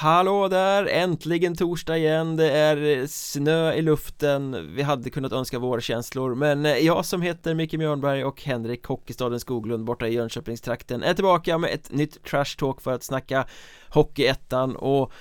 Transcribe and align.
Hallå 0.00 0.48
där! 0.48 0.86
Äntligen 0.86 1.56
torsdag 1.56 1.98
igen, 1.98 2.36
det 2.36 2.50
är 2.50 3.06
snö 3.06 3.72
i 3.72 3.82
luften. 3.82 4.74
Vi 4.74 4.82
hade 4.82 5.10
kunnat 5.10 5.32
önska 5.32 5.58
vårkänslor 5.58 6.34
Men 6.34 6.66
eh, 6.66 6.76
jag 6.76 7.04
som 7.04 7.22
heter 7.22 7.54
Micke 7.54 7.72
Mjörnberg 7.72 8.24
och 8.24 8.42
Henrik 8.42 8.84
Hockeystaden 8.84 9.40
Skoglund 9.40 9.84
borta 9.84 10.08
i 10.08 10.14
Jönköpingstrakten 10.14 11.02
är 11.02 11.14
tillbaka 11.14 11.58
med 11.58 11.74
ett 11.74 11.92
nytt 11.92 12.24
trash 12.24 12.56
talk 12.58 12.80
för 12.80 12.92
att 12.92 13.02
snacka 13.02 13.46
Hockeyettan. 13.88 14.76
Och 14.76 15.12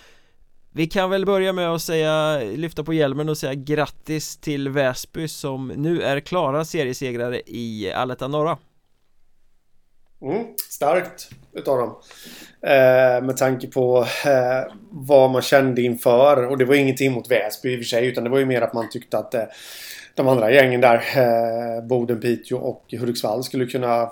vi 0.72 0.88
kan 0.88 1.10
väl 1.10 1.26
börja 1.26 1.54
med 1.54 1.70
att 1.70 1.82
säga, 1.82 2.40
lyfta 2.40 2.84
på 2.84 2.94
hjälmen 2.94 3.30
och 3.30 3.38
säga 3.38 3.54
grattis 3.54 4.38
till 4.38 4.70
Väsby 4.70 5.28
som 5.28 5.68
nu 5.68 6.02
är 6.02 6.20
klara 6.20 6.66
seriesegrare 6.66 7.42
i 7.46 7.92
Allettan 7.92 8.32
Norra. 8.32 8.58
Mm, 10.22 10.46
starkt 10.70 11.30
utav 11.60 11.78
dem. 11.78 11.96
Eh, 12.62 13.24
med 13.24 13.38
tanke 13.38 13.68
på 13.68 14.06
eh, 14.26 14.74
vad 14.92 15.32
man 15.32 15.42
kände 15.42 15.82
inför. 15.82 16.46
Och 16.46 16.58
det 16.58 16.66
var 16.66 16.76
ingenting 16.76 17.12
mot 17.12 17.32
Väsby 17.32 17.74
i 17.74 17.76
och 17.76 17.80
för 17.80 17.86
sig. 17.86 18.08
Utan 18.08 18.24
det 18.24 18.30
var 18.30 18.40
ju 18.40 18.46
mer 18.46 18.62
att 18.62 18.74
man 18.74 18.90
tyckte 18.90 19.18
att 19.18 19.34
eh, 19.34 19.44
de 20.16 20.28
andra 20.28 20.52
gängen 20.52 20.82
där, 20.82 20.96
eh, 20.96 21.84
Boden, 21.84 22.20
Piteå 22.20 22.58
och 22.58 22.94
Hudiksvall 23.00 23.44
skulle 23.44 23.66
kunna 23.66 24.12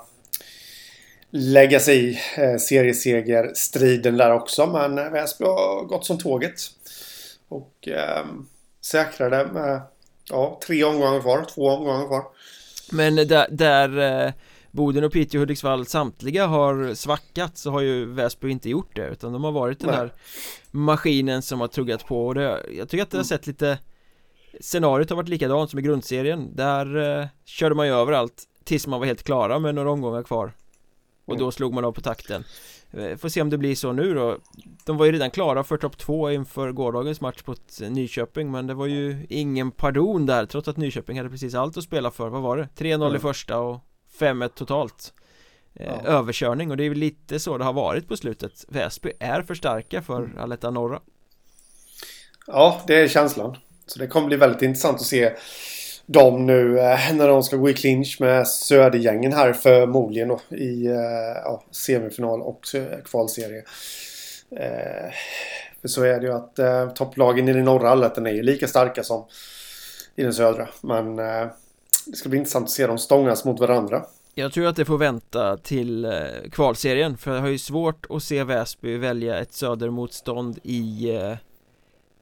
lägga 1.31 1.79
sig 1.79 2.09
i 2.09 2.19
eh, 2.37 2.57
seriesegerstriden 2.57 4.17
där 4.17 4.33
också. 4.33 4.65
Men 4.65 4.95
Väsby 4.95 5.45
har 5.45 5.85
gått 5.85 6.05
som 6.05 6.17
tåget. 6.17 6.61
Och 7.49 7.87
eh, 7.87 8.25
säkrade 8.81 9.45
med 9.53 9.81
ja, 10.29 10.59
tre 10.67 10.83
omgångar 10.83 11.21
kvar, 11.21 11.45
två 11.55 11.69
omgångar 11.69 12.07
kvar. 12.07 12.23
Men 12.91 13.15
där, 13.15 13.47
där 13.49 14.25
eh, 14.25 14.33
Boden 14.77 15.03
och 15.03 15.11
Piteå 15.11 15.39
och 15.39 15.41
Hudiksvall 15.41 15.85
samtliga 15.85 16.47
har 16.47 16.93
svackat 16.93 17.57
så 17.57 17.71
har 17.71 17.81
ju 17.81 18.05
Väsby 18.05 18.49
inte 18.49 18.69
gjort 18.69 18.95
det 18.95 19.07
utan 19.07 19.33
de 19.33 19.43
har 19.43 19.51
varit 19.51 19.79
den 19.79 19.93
här 19.93 20.13
maskinen 20.71 21.41
som 21.41 21.61
har 21.61 21.67
tuggat 21.67 22.07
på 22.07 22.27
och 22.27 22.35
det, 22.35 22.65
jag 22.77 22.89
tycker 22.89 23.03
att 23.03 23.11
det 23.11 23.17
har 23.17 23.21
mm. 23.21 23.27
sett 23.27 23.47
lite 23.47 23.79
Scenariot 24.61 25.09
har 25.09 25.17
varit 25.17 25.29
likadant 25.29 25.69
som 25.69 25.79
i 25.79 25.81
grundserien 25.81 26.55
Där 26.55 27.19
eh, 27.21 27.27
körde 27.45 27.75
man 27.75 27.87
ju 27.87 27.93
över 27.93 28.11
allt 28.13 28.43
Tills 28.63 28.87
man 28.87 28.99
var 28.99 29.07
helt 29.07 29.23
klara 29.23 29.59
med 29.59 29.75
några 29.75 29.91
omgångar 29.91 30.23
kvar 30.23 30.51
Och 31.25 31.33
mm. 31.33 31.45
då 31.45 31.51
slog 31.51 31.73
man 31.73 31.85
av 31.85 31.91
på 31.91 32.01
takten 32.01 32.43
eh, 32.91 33.17
Får 33.17 33.29
se 33.29 33.41
om 33.41 33.49
det 33.49 33.57
blir 33.57 33.75
så 33.75 33.91
nu 33.91 34.13
då 34.13 34.37
De 34.85 34.97
var 34.97 35.05
ju 35.05 35.11
redan 35.11 35.31
klara 35.31 35.63
för 35.63 35.77
topp 35.77 35.97
två 35.97 36.31
inför 36.31 36.71
gårdagens 36.71 37.21
match 37.21 37.41
på 37.41 37.55
Nyköping 37.89 38.51
Men 38.51 38.67
det 38.67 38.73
var 38.73 38.85
ju 38.85 39.25
ingen 39.29 39.71
pardon 39.71 40.25
där 40.25 40.45
Trots 40.45 40.67
att 40.67 40.77
Nyköping 40.77 41.17
hade 41.17 41.29
precis 41.29 41.55
allt 41.55 41.77
att 41.77 41.83
spela 41.83 42.11
för 42.11 42.29
Vad 42.29 42.41
var 42.41 42.57
det? 42.57 42.69
3-0 42.77 42.93
mm. 42.93 43.15
i 43.15 43.19
första 43.19 43.59
och 43.59 43.83
5-1 44.19 44.47
totalt 44.47 45.13
eh, 45.75 45.85
ja. 46.03 46.09
Överkörning 46.09 46.71
och 46.71 46.77
det 46.77 46.83
är 46.83 46.89
väl 46.89 46.97
lite 46.97 47.39
så 47.39 47.57
det 47.57 47.63
har 47.63 47.73
varit 47.73 48.07
på 48.07 48.17
slutet 48.17 48.65
Väsby 48.67 49.11
är 49.19 49.41
för 49.41 49.55
starka 49.55 50.01
för 50.01 50.17
mm. 50.17 50.37
Aletta 50.37 50.71
Norra 50.71 50.99
Ja, 52.47 52.81
det 52.87 52.95
är 52.95 53.07
känslan 53.07 53.57
Så 53.85 53.99
det 53.99 54.07
kommer 54.07 54.27
bli 54.27 54.37
väldigt 54.37 54.61
intressant 54.61 54.95
att 54.95 55.05
se 55.05 55.33
dem 56.05 56.45
nu 56.45 56.79
eh, 56.79 57.13
när 57.13 57.27
de 57.27 57.43
ska 57.43 57.57
gå 57.57 57.69
i 57.69 57.73
clinch 57.73 58.17
med 58.19 58.47
Södergängen 58.47 59.33
här 59.33 59.53
förmodligen 59.53 60.27
då, 60.27 60.39
i 60.55 60.85
eh, 60.85 60.93
ja, 61.43 61.63
semifinal 61.71 62.41
och 62.41 62.61
kvalserie. 63.05 63.63
Eh, 64.51 65.13
för 65.81 65.87
så 65.87 66.03
är 66.03 66.19
det 66.19 66.27
ju 66.27 66.33
att 66.33 66.59
eh, 66.59 66.89
topplagen 66.89 67.49
i 67.49 67.53
den 67.53 67.65
norra 67.65 67.89
allettan 67.89 68.27
är 68.27 68.31
ju 68.31 68.43
lika 68.43 68.67
starka 68.67 69.03
som 69.03 69.25
i 70.15 70.23
den 70.23 70.33
södra. 70.33 70.67
Men 70.81 71.19
eh, 71.19 71.47
det 72.07 72.17
ska 72.17 72.29
bli 72.29 72.37
intressant 72.37 72.63
att 72.63 72.71
se 72.71 72.87
dem 72.87 72.97
stångas 72.97 73.45
mot 73.45 73.59
varandra. 73.59 74.05
Jag 74.39 74.53
tror 74.53 74.67
att 74.67 74.75
det 74.75 74.85
får 74.85 74.97
vänta 74.97 75.57
till 75.57 76.05
eh, 76.05 76.11
kvalserien 76.51 77.17
för 77.17 77.35
jag 77.35 77.41
har 77.41 77.47
ju 77.47 77.57
svårt 77.57 78.05
att 78.09 78.23
se 78.23 78.43
Väsby 78.43 78.97
välja 78.97 79.37
ett 79.37 79.53
södermotstånd 79.53 80.59
i 80.63 81.09
eh, 81.15 81.35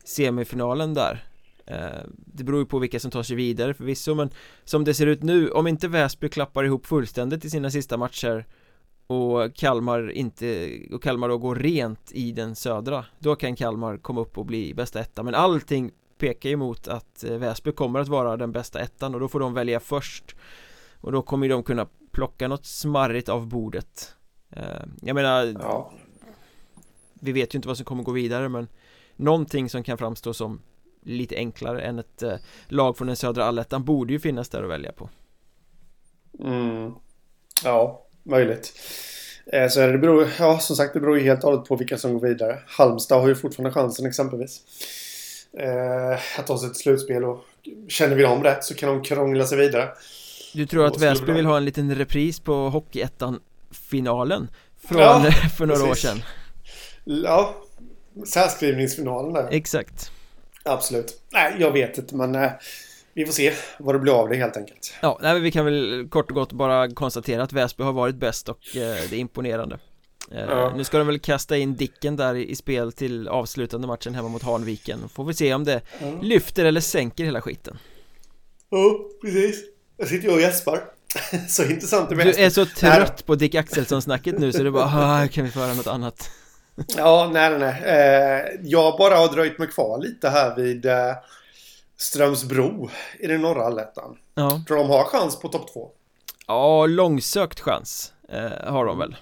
semifinalen 0.04 0.94
där 0.94 1.26
eh, 1.66 1.78
Det 2.16 2.44
beror 2.44 2.60
ju 2.60 2.66
på 2.66 2.80
vilka 2.80 3.00
som 3.00 3.12
tar 3.12 3.24
sig 3.24 3.36
vidare 3.36 3.74
förvisso 3.74 4.16
men 4.16 4.30
som 4.64 4.84
det 4.84 4.94
ser 4.94 5.08
ut 5.08 5.24
nu, 5.24 5.50
om 5.50 5.68
inte 5.68 5.88
Väsby 5.88 6.30
klappar 6.30 6.64
ihop 6.64 6.86
fullständigt 6.86 7.46
i 7.46 7.50
sina 7.50 7.72
sista 7.72 7.98
matcher 7.98 8.46
och 9.08 9.56
Kalmar 9.56 10.12
inte, 10.12 10.70
och 10.92 11.04
Kalmar 11.04 11.30
då 11.30 11.38
går 11.38 11.56
rent 11.56 12.12
i 12.12 12.32
den 12.32 12.56
södra 12.56 13.06
Då 13.20 13.36
kan 13.36 13.56
Kalmar 13.56 13.98
komma 13.98 14.22
upp 14.22 14.38
och 14.38 14.46
bli 14.46 14.74
bästa 14.74 15.00
etta 15.00 15.24
men 15.24 15.36
allting 15.36 15.92
pekar 16.18 16.50
ju 16.50 16.56
mot 16.56 16.88
att 16.88 17.24
eh, 17.24 17.38
Väsby 17.38 17.72
kommer 17.72 18.00
att 18.00 18.08
vara 18.08 18.38
den 18.38 18.52
bästa 18.52 18.80
ettan 18.80 19.14
och 19.14 19.20
då 19.20 19.28
får 19.28 19.40
de 19.40 19.54
välja 19.54 19.80
först. 19.80 20.36
Och 21.02 21.12
då 21.12 21.22
kommer 21.22 21.50
de 21.50 21.64
kunna 21.64 21.88
plocka 22.12 22.48
något 22.48 22.66
smarrigt 22.66 23.30
av 23.30 23.48
bordet. 23.48 24.16
Eh, 24.52 24.64
Jag 25.02 25.16
menar 25.16 25.56
ja. 25.60 25.92
Vi 27.14 27.32
vet 27.32 27.56
ju 27.56 27.58
inte 27.58 27.68
vad 27.68 27.78
som 27.78 27.86
kommer 27.86 28.04
gå 28.04 28.12
vidare 28.12 28.50
men 28.50 28.68
Någonting 29.16 29.70
som 29.70 29.84
kan 29.84 29.98
framstå 29.98 30.34
som 30.34 30.62
lite 31.04 31.36
enklare 31.36 31.82
än 31.82 32.00
ett 32.00 32.24
eh, 32.24 32.36
lag 32.68 32.98
från 32.98 33.08
den 33.08 33.16
södra 33.16 33.46
allettan 33.46 33.84
borde 33.84 34.14
ju 34.14 34.20
finnas 34.20 34.50
där 34.50 34.64
att 34.64 34.70
välja 34.70 34.92
på. 34.92 35.10
Mm. 36.40 36.94
Ja, 37.64 38.06
möjligt. 38.24 38.74
Så 39.70 39.80
är 39.80 39.88
det, 39.88 39.92
det 39.92 39.98
beror, 39.98 40.28
ja 40.40 40.60
som 40.60 40.76
sagt 40.76 40.94
det 40.94 41.00
beror 41.00 41.18
ju 41.18 41.24
helt 41.24 41.44
och 41.44 41.50
hållet 41.52 41.68
på 41.68 41.76
vilka 41.76 41.98
som 41.98 42.14
går 42.14 42.28
vidare. 42.28 42.60
Halmstad 42.68 43.22
har 43.22 43.28
ju 43.28 43.36
fortfarande 43.36 43.72
chansen 43.72 44.06
exempelvis 44.06 44.62
eh, 45.60 46.40
att 46.40 46.48
ta 46.48 46.58
sig 46.58 46.70
till 46.70 46.82
slutspel 46.82 47.24
och 47.24 47.46
känner 47.88 48.16
vi 48.16 48.24
dem 48.24 48.44
rätt 48.44 48.64
så 48.64 48.76
kan 48.76 48.90
de 48.90 49.04
krångla 49.04 49.46
sig 49.46 49.58
vidare. 49.58 49.90
Du 50.54 50.66
tror 50.66 50.86
att 50.86 51.02
Väsby 51.02 51.32
vill 51.32 51.46
ha 51.46 51.58
en 51.58 51.66
liten 51.66 51.96
repris 51.96 52.40
på 52.40 52.54
Hockeyettan-finalen 52.70 54.48
från 54.88 55.02
ja, 55.02 55.32
för 55.58 55.66
några 55.66 55.86
precis. 55.86 56.06
år 56.06 56.10
sedan? 56.10 56.24
Ja, 57.04 57.56
särskrivningsfinalen 58.28 59.34
där. 59.34 59.48
Exakt. 59.52 60.12
Absolut. 60.64 61.22
Nej, 61.30 61.56
jag 61.60 61.72
vet 61.72 61.98
inte 61.98 62.16
men 62.16 62.36
eh, 62.36 62.52
vi 63.14 63.26
får 63.26 63.34
se 63.34 63.54
vad 63.80 63.96
det 63.96 64.00
blir 64.00 64.20
av 64.22 64.30
det 64.30 64.36
helt 64.36 64.58
enkelt. 64.58 64.94
Ja, 65.02 65.20
nej, 65.22 65.40
vi 65.40 65.52
kan 65.52 65.66
väl 65.66 66.08
kort 66.10 66.30
och 66.30 66.36
gott 66.36 66.52
bara 66.52 66.90
konstatera 66.90 67.44
att 67.44 67.54
Väsby 67.54 67.84
har 67.84 67.94
varit 67.94 68.16
bäst 68.16 68.50
och 68.50 68.76
eh, 68.76 68.98
det 69.10 69.16
är 69.16 69.20
imponerande. 69.20 69.80
Eh, 70.32 70.40
ja. 70.40 70.74
Nu 70.76 70.84
ska 70.84 70.98
de 70.98 71.08
väl 71.08 71.20
kasta 71.20 71.58
in 71.58 71.76
Dicken 71.76 72.16
där 72.16 72.36
i 72.36 72.56
spel 72.56 72.92
till 72.92 73.28
avslutande 73.28 73.88
matchen 73.88 74.16
hemma 74.16 74.28
mot 74.28 74.44
Hanviken. 74.44 75.10
Får 75.10 75.26
vi 75.26 75.34
se 75.34 75.54
om 75.54 75.64
det 75.64 75.82
ja. 76.02 76.08
lyfter 76.22 76.66
eller 76.66 76.82
sänker 76.82 77.26
hela 77.26 77.42
skiten. 77.42 77.78
Ja, 78.70 79.00
precis. 79.22 79.64
Jag 79.98 80.08
sitter 80.08 80.28
ju 80.28 80.34
och 80.34 80.42
gäspar. 80.42 80.82
Så 81.48 81.64
intressant 81.64 82.10
det 82.10 82.16
Du 82.24 82.44
är 82.44 82.50
så 82.50 82.66
trött 82.66 83.26
på 83.26 83.36
Dick 83.36 83.56
Axelsson-snacket 83.56 84.40
nu 84.40 84.52
så 84.52 84.66
är 84.66 84.70
bara 84.70 84.86
ah, 84.86 85.28
kan 85.28 85.46
vi 85.46 85.52
få 85.52 85.60
höra 85.60 85.74
något 85.74 85.88
annat? 85.88 86.30
Ja, 86.98 87.30
nej, 87.34 87.50
nej, 87.50 87.60
nej. 87.60 87.84
Eh, 87.84 88.60
Jag 88.64 88.98
bara 88.98 89.16
har 89.16 89.28
dröjt 89.28 89.60
mig 89.60 89.68
kvar 89.68 90.02
lite 90.02 90.30
här 90.30 90.56
vid 90.56 90.86
eh, 90.86 91.14
Strömsbro 91.98 92.90
i 93.20 93.28
den 93.28 93.42
norra 93.42 93.64
allettan. 93.66 94.18
Ja. 94.34 94.62
Tror 94.68 94.78
de 94.78 94.90
har 94.90 95.04
chans 95.04 95.40
på 95.40 95.48
topp 95.48 95.74
två? 95.74 95.90
Ja, 96.48 96.86
långsökt 96.86 97.60
chans 97.60 98.14
har 98.64 98.86
de 98.86 98.98
väl 99.00 99.16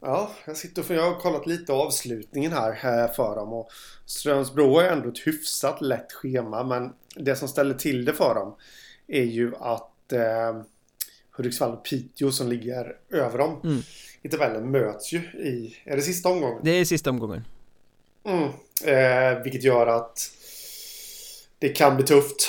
Ja, 0.00 0.30
jag 0.46 0.56
sitter 0.56 0.82
för 0.82 0.94
jag 0.94 1.12
har 1.12 1.20
kollat 1.20 1.46
lite 1.46 1.72
avslutningen 1.72 2.52
här 2.52 2.70
eh, 2.70 3.12
för 3.12 3.36
dem 3.36 3.52
och 3.52 3.70
Strömsbro 4.06 4.78
är 4.78 4.92
ändå 4.92 5.08
ett 5.08 5.26
hyfsat 5.26 5.80
lätt 5.80 6.12
schema 6.12 6.64
men 6.64 6.92
det 7.14 7.36
som 7.36 7.48
ställer 7.48 7.74
till 7.74 8.04
det 8.04 8.12
för 8.12 8.34
dem 8.34 8.56
är 9.06 9.24
ju 9.24 9.56
att 9.56 10.12
eh, 10.12 10.62
Hudiksvall 11.30 11.72
och 11.72 11.84
Piteå 11.84 12.30
som 12.30 12.48
ligger 12.48 12.96
över 13.10 13.38
dem 13.38 13.60
mm. 13.64 13.82
i 14.22 14.28
tabellen 14.28 14.70
möts 14.70 15.12
ju 15.12 15.18
i, 15.18 15.76
är 15.84 15.96
det 15.96 16.02
sista 16.02 16.28
omgången? 16.28 16.60
Det 16.62 16.70
är 16.70 16.84
sista 16.84 17.10
omgången. 17.10 17.44
Mm, 18.24 18.48
eh, 18.84 19.42
vilket 19.42 19.62
gör 19.62 19.86
att 19.86 20.30
det 21.58 21.68
kan 21.68 21.96
bli 21.96 22.04
tufft 22.04 22.42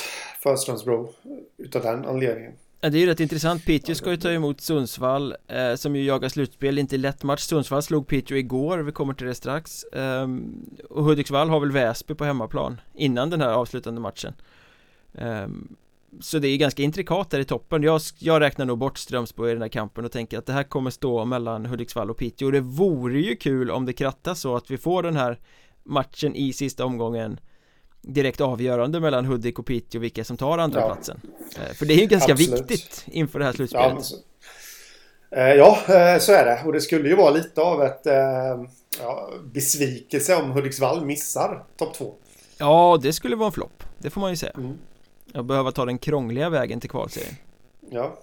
för 0.43 0.55
Strömsbro 0.55 1.13
utav 1.57 1.81
den 1.81 2.05
anledningen. 2.05 2.53
Men 2.87 2.91
det 2.91 2.97
är 2.97 2.99
ju 2.99 3.05
rätt 3.05 3.19
intressant, 3.19 3.65
Piteå 3.65 3.95
ska 3.95 4.11
ju 4.11 4.17
ta 4.17 4.31
emot 4.31 4.61
Sundsvall 4.61 5.35
eh, 5.47 5.75
Som 5.75 5.95
ju 5.95 6.03
jagar 6.03 6.29
slutspel, 6.29 6.79
inte 6.79 6.97
lätt 6.97 7.23
match. 7.23 7.41
Sundsvall 7.41 7.83
slog 7.83 8.07
Piteå 8.07 8.37
igår, 8.37 8.77
vi 8.77 8.91
kommer 8.91 9.13
till 9.13 9.27
det 9.27 9.35
strax. 9.35 9.83
Eh, 9.83 10.27
Och 10.89 11.03
Hudiksvall 11.03 11.49
har 11.49 11.59
väl 11.59 11.71
Väsby 11.71 12.13
på 12.13 12.25
hemmaplan 12.25 12.81
Innan 12.95 13.29
den 13.29 13.41
här 13.41 13.49
avslutande 13.49 14.01
matchen. 14.01 14.33
Eh, 15.13 15.47
Så 16.21 16.39
det 16.39 16.47
är 16.47 16.57
ganska 16.57 16.83
intrikat 16.83 17.29
där 17.29 17.39
i 17.39 17.45
toppen. 17.45 17.83
Jag, 17.83 18.01
jag 18.19 18.39
räknar 18.41 18.65
nog 18.65 18.77
bort 18.77 18.97
Strömsbo 18.97 19.47
i 19.47 19.53
den 19.53 19.61
här 19.61 19.69
kampen 19.69 20.05
och 20.05 20.11
tänker 20.11 20.37
att 20.37 20.45
det 20.45 20.53
här 20.53 20.63
kommer 20.63 20.89
stå 20.89 21.25
mellan 21.25 21.65
Hudiksvall 21.65 22.09
och 22.09 22.17
Piteå. 22.17 22.45
Och 22.45 22.51
det 22.51 22.61
vore 22.61 23.19
ju 23.19 23.35
kul 23.35 23.71
om 23.71 23.85
det 23.85 23.93
krattas 23.93 24.39
så 24.39 24.55
att 24.55 24.71
vi 24.71 24.77
får 24.77 25.03
den 25.03 25.15
här 25.15 25.39
matchen 25.83 26.35
i 26.35 26.53
sista 26.53 26.85
omgången 26.85 27.39
direkt 28.07 28.41
avgörande 28.41 28.99
mellan 28.99 29.25
Hudik 29.25 29.59
och 29.59 29.65
Piteå 29.65 30.01
vilka 30.01 30.23
som 30.23 30.37
tar 30.37 30.57
andra 30.57 30.79
ja. 30.79 30.85
platsen 30.93 31.21
eh, 31.55 31.73
För 31.73 31.85
det 31.85 31.93
är 31.93 31.97
ju 31.97 32.05
ganska 32.05 32.31
Absolut. 32.31 32.71
viktigt 32.71 33.05
inför 33.07 33.39
det 33.39 33.45
här 33.45 33.53
slutspelet 33.53 33.93
ja, 33.95 34.01
så, 34.01 34.15
eh, 35.35 35.53
ja, 35.53 35.77
eh, 35.87 36.19
så 36.19 36.31
är 36.31 36.45
det 36.45 36.61
och 36.65 36.73
det 36.73 36.81
skulle 36.81 37.09
ju 37.09 37.15
vara 37.15 37.31
lite 37.31 37.61
av 37.61 37.83
ett 37.83 38.01
ja, 39.01 39.29
besvikelse 39.53 40.35
om 40.35 40.51
Hudiksvall 40.51 41.05
missar 41.05 41.63
topp 41.77 41.93
två 41.93 42.13
Ja, 42.57 42.99
det 43.01 43.13
skulle 43.13 43.35
vara 43.35 43.47
en 43.47 43.53
flopp 43.53 43.83
Det 43.97 44.09
får 44.09 44.21
man 44.21 44.29
ju 44.29 44.35
säga 44.35 44.51
mm. 44.57 44.77
Jag 45.33 45.45
behöver 45.45 45.71
ta 45.71 45.85
den 45.85 45.97
krångliga 45.97 46.49
vägen 46.49 46.79
till 46.79 46.89
kvalserien 46.89 47.35
Ja 47.89 48.17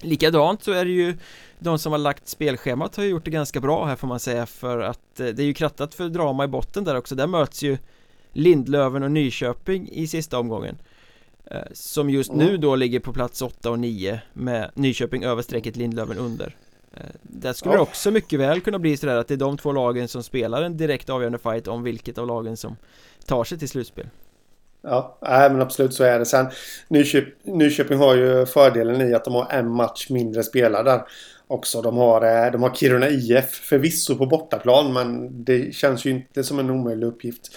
Likadant 0.00 0.62
så 0.62 0.72
är 0.72 0.84
det 0.84 0.90
ju 0.90 1.16
de 1.58 1.78
som 1.78 1.92
har 1.92 1.98
lagt 1.98 2.28
spelschemat 2.28 2.96
har 2.96 3.04
gjort 3.04 3.24
det 3.24 3.30
ganska 3.30 3.60
bra 3.60 3.84
här 3.84 3.96
får 3.96 4.08
man 4.08 4.20
säga 4.20 4.46
för 4.46 4.78
att 4.78 5.20
eh, 5.20 5.26
det 5.26 5.42
är 5.42 5.46
ju 5.46 5.54
krattat 5.54 5.94
för 5.94 6.08
drama 6.08 6.44
i 6.44 6.48
botten 6.48 6.84
där 6.84 6.96
också. 6.96 7.14
Där 7.14 7.26
möts 7.26 7.62
ju 7.62 7.78
Lindlöven 8.38 9.02
och 9.02 9.10
Nyköping 9.10 9.88
i 9.92 10.06
sista 10.06 10.38
omgången. 10.38 10.78
Eh, 11.50 11.62
som 11.72 12.10
just 12.10 12.32
nu 12.32 12.56
då 12.56 12.76
ligger 12.76 13.00
på 13.00 13.12
plats 13.12 13.42
8 13.42 13.70
och 13.70 13.78
9 13.78 14.20
med 14.32 14.70
Nyköping 14.74 15.24
över 15.24 15.42
strecket 15.42 15.76
Lindlöven 15.76 16.18
under. 16.18 16.56
Eh, 16.94 17.00
där 17.22 17.52
skulle 17.52 17.74
det 17.74 17.80
också 17.80 18.10
mycket 18.10 18.40
väl 18.40 18.60
kunna 18.60 18.78
bli 18.78 18.96
sådär 18.96 19.16
att 19.16 19.28
det 19.28 19.34
är 19.34 19.38
de 19.38 19.58
två 19.58 19.72
lagen 19.72 20.08
som 20.08 20.22
spelar 20.22 20.62
en 20.62 20.76
direkt 20.76 21.10
avgörande 21.10 21.38
fight 21.38 21.68
om 21.68 21.82
vilket 21.82 22.18
av 22.18 22.26
lagen 22.26 22.56
som 22.56 22.76
tar 23.26 23.44
sig 23.44 23.58
till 23.58 23.68
slutspel. 23.68 24.06
Ja, 24.82 25.18
nej, 25.22 25.50
men 25.50 25.60
absolut 25.60 25.94
så 25.94 26.04
är 26.04 26.18
det. 26.18 26.26
Sen 26.26 26.46
Nyköping, 26.88 27.58
Nyköping 27.58 27.98
har 27.98 28.14
ju 28.14 28.46
fördelen 28.46 29.00
i 29.00 29.14
att 29.14 29.24
de 29.24 29.34
har 29.34 29.46
en 29.50 29.70
match 29.70 30.10
mindre 30.10 30.42
spelare 30.42 30.82
där 30.82 31.02
också. 31.46 31.82
De 31.82 31.96
har, 31.96 32.44
eh, 32.46 32.52
de 32.52 32.62
har 32.62 32.74
Kiruna 32.74 33.08
IF 33.08 33.50
förvisso 33.50 34.16
på 34.16 34.26
bortaplan 34.26 34.92
men 34.92 35.30
det 35.44 35.74
känns 35.74 36.04
ju 36.04 36.10
inte 36.10 36.44
som 36.44 36.58
en 36.58 36.70
omöjlig 36.70 37.06
uppgift 37.06 37.50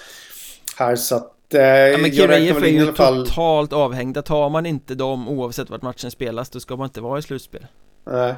här 0.81 0.95
så 0.95 1.16
att 1.16 1.54
eh, 1.54 1.62
ja, 1.62 1.98
men 1.98 2.12
Kiruna 2.12 2.38
IF 2.38 2.57
är 2.57 2.68
ju 2.68 2.86
totalt 2.86 3.74
avhängda. 3.74 4.22
Tar 4.22 4.50
man 4.50 4.66
inte 4.66 4.95
dem 4.95 5.30
oavsett 5.30 5.69
vart 5.69 5.81
matchen 5.81 6.12
spelas 6.12 6.50
då 6.50 6.60
ska 6.60 6.75
man 6.75 6.86
inte 6.86 7.01
vara 7.01 7.19
i 7.19 7.22
slutspel. 7.22 7.66
Nej. 8.06 8.36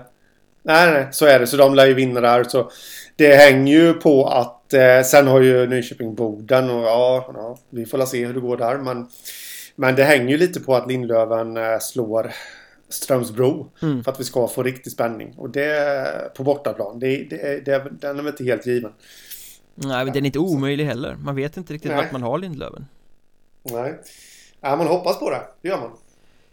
Nej, 0.65 0.91
nej, 0.91 1.07
så 1.11 1.25
är 1.25 1.39
det. 1.39 1.47
Så 1.47 1.57
de 1.57 1.75
lär 1.75 1.85
ju 1.85 1.93
vinna 1.93 2.21
där. 2.21 2.43
Så 2.43 2.71
det 3.15 3.35
hänger 3.35 3.73
ju 3.73 3.93
på 3.93 4.27
att 4.27 4.73
eh, 4.73 5.01
sen 5.05 5.27
har 5.27 5.41
ju 5.41 5.67
Nyköping 5.67 6.15
Boden 6.15 6.69
och 6.69 6.83
ja, 6.83 7.31
ja, 7.33 7.57
vi 7.69 7.85
får 7.85 7.97
la 7.97 8.05
se 8.05 8.25
hur 8.25 8.33
det 8.33 8.39
går 8.39 8.57
där. 8.57 8.77
Men, 8.77 9.07
men 9.75 9.95
det 9.95 10.03
hänger 10.03 10.29
ju 10.29 10.37
lite 10.37 10.59
på 10.59 10.75
att 10.75 10.87
Lindlöven 10.87 11.57
eh, 11.57 11.79
slår 11.81 12.31
Strömsbro 12.89 13.69
mm. 13.81 14.03
för 14.03 14.11
att 14.11 14.19
vi 14.19 14.23
ska 14.23 14.47
få 14.47 14.63
riktig 14.63 14.91
spänning. 14.91 15.33
Och 15.37 15.49
det 15.49 16.33
på 16.37 16.43
bortaplan, 16.43 16.99
det, 16.99 17.27
det, 17.29 17.65
det, 17.65 17.83
den 17.91 18.19
är 18.19 18.23
väl 18.23 18.31
inte 18.31 18.43
helt 18.43 18.65
given. 18.65 18.91
Nej, 19.75 20.05
men 20.05 20.13
den 20.13 20.23
är 20.23 20.25
inte 20.25 20.39
omöjlig 20.39 20.85
heller. 20.85 21.15
Man 21.15 21.35
vet 21.35 21.57
inte 21.57 21.73
riktigt 21.73 21.91
vart 21.91 22.11
man 22.11 22.23
har 22.23 22.37
Lindlöven. 22.37 22.85
Nej. 23.63 23.99
Ja, 24.61 24.75
man 24.75 24.87
hoppas 24.87 25.19
på 25.19 25.29
det. 25.29 25.41
Det 25.61 25.67
gör 25.67 25.79
man. 25.79 25.91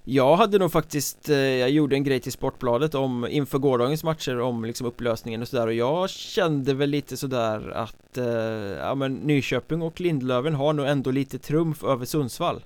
Jag 0.05 0.37
hade 0.37 0.59
nog 0.59 0.73
faktiskt, 0.73 1.29
eh, 1.29 1.37
jag 1.37 1.71
gjorde 1.71 1.97
en 1.97 2.05
grej 2.05 2.21
till 2.21 2.33
Sportbladet 2.33 2.95
om 2.95 3.27
inför 3.27 3.59
gårdagens 3.59 4.05
matcher 4.05 4.41
om 4.41 4.65
liksom 4.65 4.87
upplösningen 4.87 5.43
och 5.43 5.49
sådär 5.49 5.67
och 5.67 5.73
jag 5.73 6.11
kände 6.11 6.75
väl 6.75 6.91
lite 6.91 7.17
sådär 7.17 7.71
att 7.71 8.19
eh, 8.19 8.25
ja 8.25 8.95
men 8.95 9.15
Nyköping 9.15 9.83
och 9.83 10.01
Lindlöven 10.01 10.55
har 10.55 10.73
nog 10.73 10.87
ändå 10.87 11.11
lite 11.11 11.39
trumf 11.39 11.85
över 11.85 12.05
Sundsvall 12.05 12.65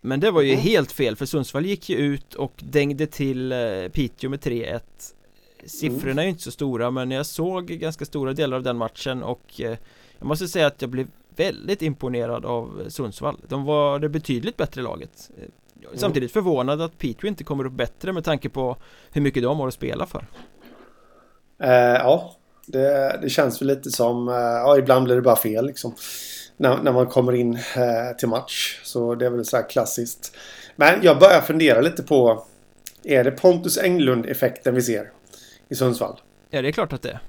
Men 0.00 0.20
det 0.20 0.30
var 0.30 0.42
ju 0.42 0.52
mm. 0.52 0.62
helt 0.62 0.92
fel 0.92 1.16
för 1.16 1.26
Sundsvall 1.26 1.66
gick 1.66 1.88
ju 1.88 1.96
ut 1.96 2.34
och 2.34 2.52
dängde 2.56 3.06
till 3.06 3.52
eh, 3.52 3.58
Piteå 3.92 4.30
med 4.30 4.40
3-1 4.40 4.80
Siffrorna 5.66 6.10
mm. 6.10 6.18
är 6.18 6.22
ju 6.22 6.28
inte 6.28 6.42
så 6.42 6.50
stora 6.50 6.90
men 6.90 7.10
jag 7.10 7.26
såg 7.26 7.66
ganska 7.66 8.04
stora 8.04 8.32
delar 8.32 8.56
av 8.56 8.62
den 8.62 8.76
matchen 8.76 9.22
och 9.22 9.60
eh, 9.60 9.76
jag 10.18 10.26
måste 10.26 10.48
säga 10.48 10.66
att 10.66 10.82
jag 10.82 10.90
blev 10.90 11.06
väldigt 11.36 11.82
imponerad 11.82 12.44
av 12.44 12.88
Sundsvall 12.88 13.36
De 13.48 13.64
var 13.64 13.98
det 13.98 14.08
betydligt 14.08 14.56
bättre 14.56 14.82
laget 14.82 15.30
Samtidigt 15.94 16.32
förvånad 16.32 16.80
att 16.80 16.98
Piteå 16.98 17.28
inte 17.28 17.44
kommer 17.44 17.66
upp 17.66 17.72
bättre 17.72 18.12
med 18.12 18.24
tanke 18.24 18.48
på 18.48 18.76
hur 19.12 19.22
mycket 19.22 19.42
de 19.42 19.58
har 19.58 19.68
att 19.68 19.74
spela 19.74 20.06
för. 20.06 20.26
Eh, 21.62 21.70
ja, 21.72 22.36
det, 22.66 23.18
det, 23.22 23.28
känns 23.28 23.60
väl 23.60 23.68
lite 23.68 23.90
som, 23.90 24.28
eh, 24.28 24.34
ja 24.34 24.78
ibland 24.78 25.04
blir 25.04 25.14
det 25.14 25.22
bara 25.22 25.36
fel 25.36 25.66
liksom. 25.66 25.94
När, 26.56 26.82
när 26.82 26.92
man 26.92 27.06
kommer 27.06 27.32
in 27.32 27.54
eh, 27.54 28.16
till 28.18 28.28
match. 28.28 28.80
Så 28.84 29.14
det 29.14 29.26
är 29.26 29.30
väl 29.30 29.44
så 29.44 29.56
här 29.56 29.68
klassiskt. 29.68 30.36
Men 30.76 31.02
jag 31.02 31.18
börjar 31.18 31.40
fundera 31.40 31.80
lite 31.80 32.02
på, 32.02 32.44
är 33.04 33.24
det 33.24 33.30
Pontus 33.30 33.78
Englund-effekten 33.78 34.74
vi 34.74 34.82
ser 34.82 35.10
i 35.72 35.74
Sundsvall? 35.74 36.20
Ja, 36.50 36.62
det 36.62 36.68
är 36.68 36.72
klart 36.72 36.92
att 36.92 37.02
det 37.02 37.10
är. 37.10 37.20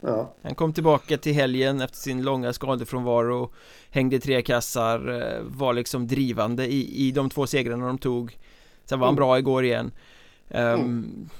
Ja. 0.00 0.34
Han 0.42 0.54
kom 0.54 0.72
tillbaka 0.72 1.18
till 1.18 1.34
helgen 1.34 1.80
efter 1.80 1.98
sin 1.98 2.22
långa 2.22 2.52
skadefrånvaro 2.52 3.52
Hängde 3.90 4.20
tre 4.20 4.42
kassar 4.42 5.22
eh, 5.22 5.42
Var 5.42 5.72
liksom 5.72 6.06
drivande 6.06 6.66
i, 6.66 7.06
i 7.06 7.12
de 7.12 7.30
två 7.30 7.46
segrarna 7.46 7.86
de 7.86 7.98
tog 7.98 8.38
Sen 8.84 9.00
var 9.00 9.06
han 9.06 9.14
mm. 9.14 9.16
bra 9.16 9.38
igår 9.38 9.64
igen 9.64 9.92
um, 10.48 10.58
mm. 10.58 11.30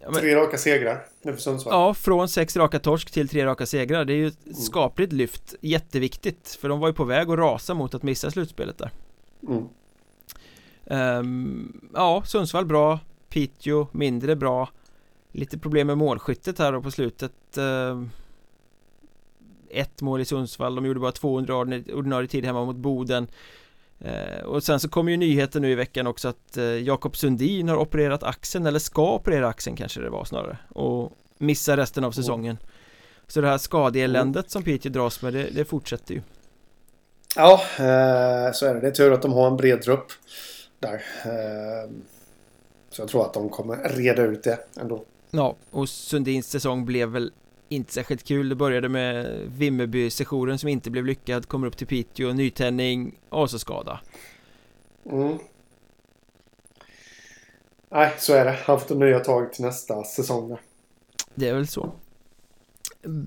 ja, 0.00 0.10
men, 0.10 0.20
Tre 0.20 0.36
raka 0.36 0.58
segrar 0.58 1.06
nu 1.22 1.32
för 1.32 1.40
Sundsvall 1.40 1.74
Ja, 1.74 1.94
från 1.94 2.28
sex 2.28 2.56
raka 2.56 2.78
torsk 2.78 3.10
till 3.10 3.28
tre 3.28 3.46
raka 3.46 3.66
segrar 3.66 4.04
Det 4.04 4.12
är 4.12 4.16
ju 4.16 4.26
ett 4.26 4.46
mm. 4.46 4.56
skapligt 4.56 5.12
lyft 5.12 5.54
Jätteviktigt 5.60 6.58
För 6.60 6.68
de 6.68 6.80
var 6.80 6.88
ju 6.88 6.94
på 6.94 7.04
väg 7.04 7.30
att 7.30 7.38
rasa 7.38 7.74
mot 7.74 7.94
att 7.94 8.02
missa 8.02 8.30
slutspelet 8.30 8.78
där 8.78 8.90
um, 10.84 11.90
Ja, 11.94 12.22
Sundsvall 12.26 12.66
bra 12.66 12.98
Piteå 13.28 13.86
mindre 13.92 14.36
bra 14.36 14.68
Lite 15.38 15.58
problem 15.58 15.86
med 15.86 15.98
målskyttet 15.98 16.58
här 16.58 16.74
och 16.74 16.82
på 16.82 16.90
slutet 16.90 17.56
eh, 17.56 18.02
Ett 19.70 20.00
mål 20.00 20.20
i 20.20 20.24
Sundsvall, 20.24 20.74
de 20.74 20.86
gjorde 20.86 21.00
bara 21.00 21.12
200 21.12 21.56
ordinarie 21.56 22.28
tid 22.28 22.44
hemma 22.44 22.64
mot 22.64 22.76
Boden 22.76 23.26
eh, 24.00 24.44
Och 24.44 24.62
sen 24.62 24.80
så 24.80 24.88
kom 24.88 25.08
ju 25.08 25.16
nyheten 25.16 25.62
nu 25.62 25.70
i 25.70 25.74
veckan 25.74 26.06
också 26.06 26.28
att 26.28 26.56
eh, 26.56 26.64
Jakob 26.64 27.16
Sundin 27.16 27.68
har 27.68 27.76
opererat 27.76 28.22
axeln, 28.22 28.66
eller 28.66 28.78
ska 28.78 29.14
operera 29.14 29.48
axeln 29.48 29.76
kanske 29.76 30.00
det 30.00 30.10
var 30.10 30.24
snarare 30.24 30.58
Och 30.68 31.12
missa 31.38 31.76
resten 31.76 32.04
av 32.04 32.12
säsongen. 32.12 32.58
Så 33.26 33.40
det 33.40 33.48
här 33.48 33.58
skadeeländet 33.58 34.50
som 34.50 34.62
Piteå 34.62 34.92
dras 34.92 35.22
med, 35.22 35.32
det, 35.32 35.50
det 35.50 35.64
fortsätter 35.64 36.14
ju 36.14 36.22
Ja, 37.36 37.60
så 38.54 38.66
är 38.66 38.74
det. 38.74 38.80
Det 38.80 38.86
är 38.86 38.90
tur 38.90 39.12
att 39.12 39.22
de 39.22 39.32
har 39.32 39.46
en 39.46 39.56
bred 39.56 39.82
trupp 39.82 40.06
där. 40.78 41.02
Så 42.90 43.02
jag 43.02 43.08
tror 43.08 43.22
att 43.22 43.34
de 43.34 43.48
kommer 43.48 43.76
reda 43.88 44.22
ut 44.22 44.42
det 44.42 44.58
ändå. 44.80 45.04
Ja, 45.30 45.56
och 45.70 45.88
Sundins 45.88 46.50
säsong 46.50 46.84
blev 46.84 47.08
väl 47.08 47.32
inte 47.68 47.92
särskilt 47.92 48.24
kul. 48.24 48.48
Det 48.48 48.54
började 48.54 48.88
med 48.88 49.40
Vimmerby-sessionen 49.46 50.58
som 50.58 50.68
inte 50.68 50.90
blev 50.90 51.04
lyckad 51.04 51.48
Kommer 51.48 51.66
upp 51.66 51.76
till 51.76 51.86
Piteå, 51.86 52.32
nytändning 52.32 53.18
och 53.28 53.50
så 53.50 53.58
skada 53.58 54.00
mm. 55.04 55.38
Nej, 57.90 58.14
så 58.18 58.34
är 58.34 58.44
det. 58.44 58.58
Han 58.64 58.80
får 58.80 58.94
nya 58.94 59.20
tag 59.20 59.52
till 59.52 59.64
nästa 59.64 60.04
säsong 60.04 60.56
Det 61.34 61.48
är 61.48 61.54
väl 61.54 61.68
så. 61.68 61.92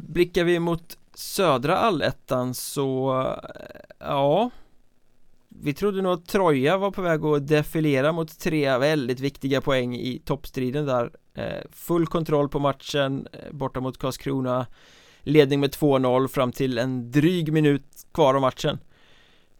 Blickar 0.08 0.44
vi 0.44 0.60
mot 0.60 0.98
södra 1.14 1.78
allettan 1.78 2.54
så 2.54 3.26
Ja. 4.00 4.50
Vi 5.50 5.74
trodde 5.74 6.02
nog 6.02 6.14
att 6.14 6.28
Troja 6.28 6.78
var 6.78 6.92
på 6.92 7.02
väg 7.02 7.26
att 7.26 7.48
defilera 7.48 8.12
mot 8.12 8.40
tre 8.40 8.78
väldigt 8.78 9.20
viktiga 9.20 9.62
poäng 9.62 9.96
i 9.96 10.22
toppstriden 10.26 10.86
där. 10.86 11.04
Eh, 11.04 11.10
full 11.72 12.08
kontroll 12.08 12.50
på 12.50 12.60
matchen 12.60 13.28
eh, 13.34 13.52
borta 13.52 13.80
mot 13.80 13.98
Karlskrona. 13.98 14.68
Ledning 15.24 15.60
med 15.60 15.70
2-0 15.70 16.28
fram 16.28 16.52
till 16.52 16.78
en 16.78 17.12
dryg 17.12 17.54
minut 17.54 17.86
kvar 18.14 18.34
av 18.34 18.42
matchen. 18.42 18.80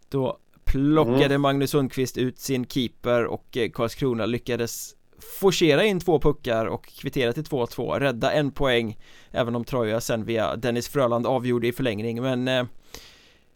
Då 0.08 0.38
plockade 0.64 1.24
mm. 1.24 1.40
Magnus 1.40 1.70
Sundqvist 1.70 2.18
ut 2.18 2.38
sin 2.38 2.66
keeper 2.66 3.24
och 3.24 3.56
eh, 3.56 3.70
Karlskrona 3.70 4.26
lyckades 4.26 4.94
forcera 5.40 5.84
in 5.84 6.00
två 6.00 6.20
puckar 6.20 6.66
och 6.66 6.86
kvittera 6.86 7.32
till 7.32 7.42
2-2 7.42 8.00
Rädda 8.00 8.32
en 8.32 8.50
poäng 8.50 8.98
Även 9.30 9.56
om 9.56 9.64
Troja 9.64 10.00
sen 10.00 10.24
via 10.24 10.56
Dennis 10.56 10.88
Fröland 10.88 11.26
avgjorde 11.26 11.66
i 11.66 11.72
förlängning. 11.72 12.22
Men 12.22 12.48
eh, 12.48 12.64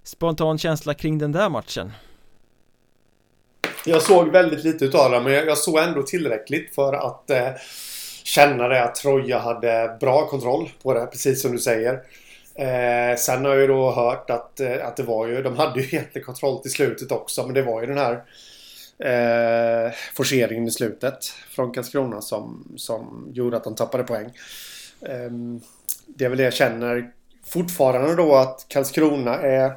Spontan 0.02 0.58
känsla 0.58 0.94
kring 0.94 1.18
den 1.18 1.32
där 1.32 1.48
matchen? 1.48 1.92
Jag 3.86 4.02
såg 4.02 4.28
väldigt 4.28 4.64
lite 4.64 4.84
utav 4.84 5.10
den 5.10 5.22
men 5.22 5.32
jag, 5.32 5.46
jag 5.46 5.58
såg 5.58 5.78
ändå 5.78 6.02
tillräckligt 6.02 6.74
för 6.74 6.92
att 6.92 7.30
eh, 7.30 7.48
känna 8.26 8.68
det 8.68 8.84
att 8.84 8.94
Troja 8.94 9.38
hade 9.38 9.96
bra 10.00 10.26
kontroll 10.26 10.70
på 10.82 10.94
det, 10.94 11.06
precis 11.06 11.42
som 11.42 11.52
du 11.52 11.58
säger. 11.58 11.92
Eh, 12.54 13.16
sen 13.16 13.44
har 13.44 13.52
jag 13.52 13.60
ju 13.60 13.66
då 13.66 13.90
hört 13.90 14.30
att, 14.30 14.60
eh, 14.60 14.86
att 14.86 14.96
det 14.96 15.02
var 15.02 15.26
ju, 15.26 15.42
de 15.42 15.56
hade 15.56 15.80
ju 15.80 15.86
egentligen 15.92 16.26
kontroll 16.26 16.62
till 16.62 16.70
slutet 16.70 17.12
också, 17.12 17.44
men 17.44 17.54
det 17.54 17.62
var 17.62 17.80
ju 17.80 17.86
den 17.86 17.98
här 17.98 18.12
eh, 18.98 19.92
forceringen 20.14 20.68
i 20.68 20.70
slutet 20.70 21.24
från 21.50 21.72
Karlskrona 21.72 22.20
som, 22.20 22.72
som 22.76 23.30
gjorde 23.32 23.56
att 23.56 23.64
de 23.64 23.74
tappade 23.74 24.04
poäng. 24.04 24.26
Eh, 25.00 25.30
det 26.06 26.24
är 26.24 26.28
väl 26.28 26.38
det 26.38 26.44
jag 26.44 26.54
känner 26.54 27.10
fortfarande 27.44 28.14
då 28.14 28.34
att 28.34 28.66
Karlskrona 28.68 29.36
är 29.36 29.72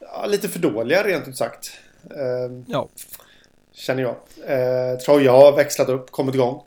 ja, 0.00 0.26
lite 0.26 0.48
för 0.48 0.58
dåliga 0.58 1.02
rent 1.02 1.28
ut 1.28 1.36
sagt. 1.36 1.72
Eh, 2.10 2.62
ja. 2.66 2.88
Känner 3.72 4.02
jag. 4.02 4.16
Eh, 4.46 4.98
Troja 4.98 5.32
har 5.32 5.56
växlat 5.56 5.88
upp, 5.88 6.10
kommit 6.10 6.34
igång. 6.34 6.62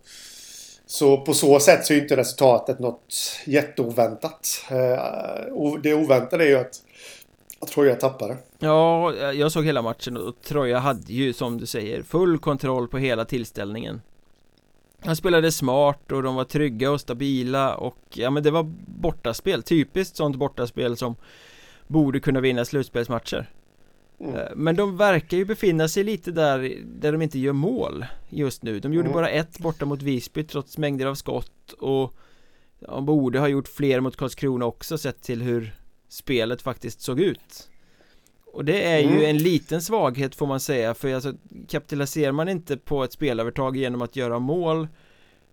Så 0.94 1.18
på 1.18 1.34
så 1.34 1.60
sätt 1.60 1.86
så 1.86 1.94
är 1.94 2.02
inte 2.02 2.18
resultatet 2.18 2.80
något 2.80 3.16
jätteoväntat. 3.46 4.66
Eh, 4.72 5.78
det 5.84 5.94
oväntade 5.94 6.44
är 6.44 6.48
ju 6.48 6.56
att, 6.56 6.82
att 7.60 7.68
Troja 7.68 7.96
tappade. 7.96 8.38
Ja, 8.60 9.14
jag 9.14 9.52
såg 9.52 9.66
hela 9.66 9.82
matchen 9.82 10.18
och 10.18 10.42
Troja 10.42 10.80
hade 10.80 11.14
ju 11.14 11.34
som 11.34 11.58
du 11.58 11.66
säger 11.66 12.04
full 12.04 12.40
kontroll 12.40 12.88
på 12.88 12.98
hela 12.98 13.26
tillställningen. 13.26 14.02
Han 15.00 15.16
spelade 15.16 15.52
smart 15.52 16.12
och 16.12 16.24
de 16.24 16.36
var 16.36 16.44
trygga 16.44 16.92
och 16.92 17.02
stabila 17.02 17.76
och 17.76 18.00
ja 18.10 18.30
men 18.30 18.44
det 18.44 18.52
var 18.52 18.72
bortaspel, 18.86 19.64
typiskt 19.64 20.18
sånt 20.18 20.36
bortaspel 20.36 20.98
som 20.98 21.16
borde 21.88 22.20
kunna 22.20 22.40
vinna 22.40 22.66
slutspelsmatcher. 22.66 23.50
Mm. 24.24 24.36
Eh, 24.36 24.48
men 24.56 24.76
de 24.76 24.98
verkar 24.98 25.38
ju 25.38 25.46
befinna 25.46 25.88
sig 25.88 26.04
lite 26.04 26.32
där, 26.32 26.78
där 26.86 27.12
de 27.12 27.22
inte 27.22 27.40
gör 27.40 27.54
mål 27.54 28.06
just 28.30 28.64
nu 28.64 28.80
De 28.80 28.94
gjorde 28.94 29.08
mm. 29.08 29.14
bara 29.14 29.30
ett 29.30 29.60
borta 29.60 29.86
mot 29.86 30.02
Visby 30.02 30.44
trots 30.44 30.78
mängder 30.78 31.06
av 31.06 31.16
skott 31.16 31.72
och 31.72 32.14
de 32.80 33.06
borde 33.06 33.40
ha 33.40 33.48
gjort 33.48 33.68
fler 33.68 34.00
mot 34.00 34.16
Karlskrona 34.16 34.66
också 34.66 34.98
sett 34.98 35.22
till 35.22 35.42
hur 35.42 35.76
spelet 36.10 36.62
faktiskt 36.62 37.02
såg 37.02 37.20
ut 37.20 37.70
Och 38.46 38.66
det 38.66 38.84
är 38.84 39.04
mm. 39.04 39.20
ju 39.20 39.26
en 39.26 39.38
liten 39.38 39.82
svaghet 39.82 40.36
får 40.36 40.48
man 40.48 40.60
säga 40.60 40.94
för 40.94 41.14
alltså 41.14 41.34
kapitaliserar 41.68 42.32
man 42.32 42.50
inte 42.50 42.78
på 42.78 43.04
ett 43.04 43.14
spelövertag 43.14 43.78
genom 43.78 44.02
att 44.02 44.16
göra 44.16 44.40
mål 44.40 44.88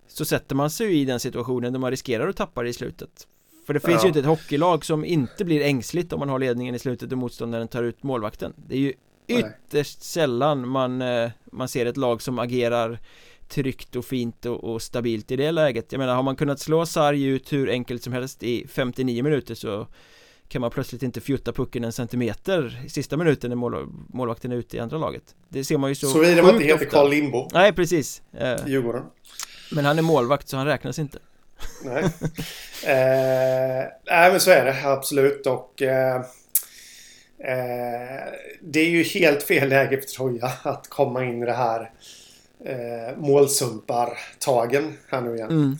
så 0.08 0.24
sätter 0.24 0.54
man 0.54 0.70
sig 0.70 1.00
i 1.00 1.04
den 1.04 1.20
situationen 1.20 1.72
där 1.72 1.80
man 1.80 1.90
riskerar 1.90 2.28
att 2.28 2.36
tappa 2.36 2.62
det 2.62 2.68
i 2.68 2.72
slutet 2.72 3.26
för 3.66 3.74
det 3.74 3.80
finns 3.80 3.96
ja. 3.96 4.02
ju 4.02 4.08
inte 4.08 4.20
ett 4.20 4.26
hockeylag 4.26 4.84
som 4.84 5.04
inte 5.04 5.44
blir 5.44 5.60
ängsligt 5.60 6.12
om 6.12 6.20
man 6.20 6.28
har 6.28 6.38
ledningen 6.38 6.74
i 6.74 6.78
slutet 6.78 7.12
och 7.12 7.18
motståndaren 7.18 7.68
tar 7.68 7.82
ut 7.82 8.02
målvakten. 8.02 8.52
Det 8.56 8.74
är 8.74 8.78
ju 8.78 8.92
ytterst 9.26 9.98
Nej. 9.98 10.04
sällan 10.04 10.68
man, 10.68 11.02
eh, 11.02 11.30
man 11.52 11.68
ser 11.68 11.86
ett 11.86 11.96
lag 11.96 12.22
som 12.22 12.38
agerar 12.38 12.98
tryggt 13.48 13.96
och 13.96 14.04
fint 14.04 14.46
och, 14.46 14.64
och, 14.64 14.82
stabilt 14.82 15.30
i 15.30 15.36
det 15.36 15.50
läget. 15.50 15.92
Jag 15.92 15.98
menar 15.98 16.14
har 16.14 16.22
man 16.22 16.36
kunnat 16.36 16.60
slå 16.60 16.86
sarg 16.86 17.24
ut 17.24 17.52
hur 17.52 17.70
enkelt 17.70 18.02
som 18.02 18.12
helst 18.12 18.42
i 18.42 18.66
59 18.68 19.22
minuter 19.22 19.54
så 19.54 19.86
kan 20.48 20.60
man 20.60 20.70
plötsligt 20.70 21.02
inte 21.02 21.20
fjutta 21.20 21.52
pucken 21.52 21.84
en 21.84 21.92
centimeter 21.92 22.82
i 22.86 22.88
sista 22.88 23.16
minuten 23.16 23.50
när 23.50 23.56
mål, 23.56 23.88
målvakten 24.08 24.52
är 24.52 24.56
ute 24.56 24.76
i 24.76 24.80
andra 24.80 24.98
laget. 24.98 25.34
Det 25.48 25.64
ser 25.64 25.78
man 25.78 25.90
ju 25.90 25.94
så 25.94 26.06
Såvida 26.06 26.42
man 26.42 26.54
inte 26.54 26.64
heter 26.64 26.84
Carl 26.84 27.10
Lindbo 27.10 27.48
Nej 27.52 27.72
precis. 27.72 28.22
Eh, 28.32 28.56
Djurgården. 28.66 29.02
Men 29.72 29.84
han 29.84 29.98
är 29.98 30.02
målvakt 30.02 30.48
så 30.48 30.56
han 30.56 30.66
räknas 30.66 30.98
inte 30.98 31.18
Nej 31.84 32.04
eh, 32.84 33.86
Nej 34.06 34.30
men 34.30 34.40
så 34.40 34.50
är 34.50 34.64
det 34.64 34.76
absolut 34.84 35.46
och 35.46 35.82
eh, 35.82 36.16
eh, 37.38 38.24
Det 38.60 38.80
är 38.80 38.90
ju 38.90 39.02
helt 39.02 39.42
fel 39.42 39.68
läge 39.68 40.00
för 40.00 40.06
Troja 40.06 40.52
att 40.62 40.88
komma 40.88 41.24
in 41.24 41.42
i 41.42 41.46
det 41.46 41.52
här 41.52 41.90
eh, 42.64 43.16
målsumpar-tagen 43.16 44.96
här 45.08 45.20
nu 45.20 45.34
igen. 45.34 45.50
Mm. 45.50 45.76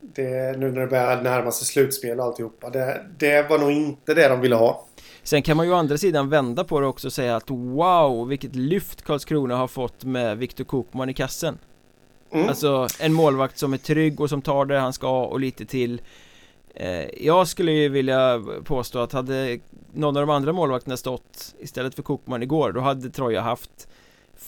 Det, 0.00 0.58
nu 0.58 0.72
när 0.72 0.80
det 0.80 0.86
börjar 0.86 1.22
närma 1.22 1.52
sig 1.52 1.66
slutspel 1.66 2.20
och 2.20 2.26
alltihopa. 2.26 2.70
Det, 2.70 3.06
det 3.18 3.48
var 3.50 3.58
nog 3.58 3.70
inte 3.70 4.14
det 4.14 4.28
de 4.28 4.40
ville 4.40 4.54
ha. 4.54 4.86
Sen 5.22 5.42
kan 5.42 5.56
man 5.56 5.66
ju 5.66 5.72
å 5.72 5.76
andra 5.76 5.98
sidan 5.98 6.28
vända 6.28 6.64
på 6.64 6.80
det 6.80 6.86
också 6.86 7.08
och 7.08 7.12
säga 7.12 7.36
att 7.36 7.50
wow, 7.50 8.28
vilket 8.28 8.54
lyft 8.54 9.02
Karlskrona 9.02 9.56
har 9.56 9.68
fått 9.68 10.04
med 10.04 10.38
Viktor 10.38 10.64
Kokman 10.64 11.08
i 11.08 11.14
kassen. 11.14 11.58
Mm. 12.32 12.48
Alltså 12.48 12.86
en 13.00 13.12
målvakt 13.12 13.58
som 13.58 13.72
är 13.72 13.78
trygg 13.78 14.20
och 14.20 14.28
som 14.28 14.42
tar 14.42 14.64
det 14.64 14.78
han 14.78 14.92
ska 14.92 15.24
och 15.24 15.40
lite 15.40 15.66
till. 15.66 16.00
Eh, 16.74 17.24
jag 17.26 17.48
skulle 17.48 17.72
ju 17.72 17.88
vilja 17.88 18.42
påstå 18.64 18.98
att 18.98 19.12
hade 19.12 19.58
någon 19.92 20.16
av 20.16 20.26
de 20.26 20.30
andra 20.30 20.52
målvakterna 20.52 20.96
stått 20.96 21.54
istället 21.58 21.94
för 21.94 22.02
Kokman 22.02 22.42
igår, 22.42 22.72
då 22.72 22.80
hade 22.80 23.10
Troja 23.10 23.40
haft 23.40 23.88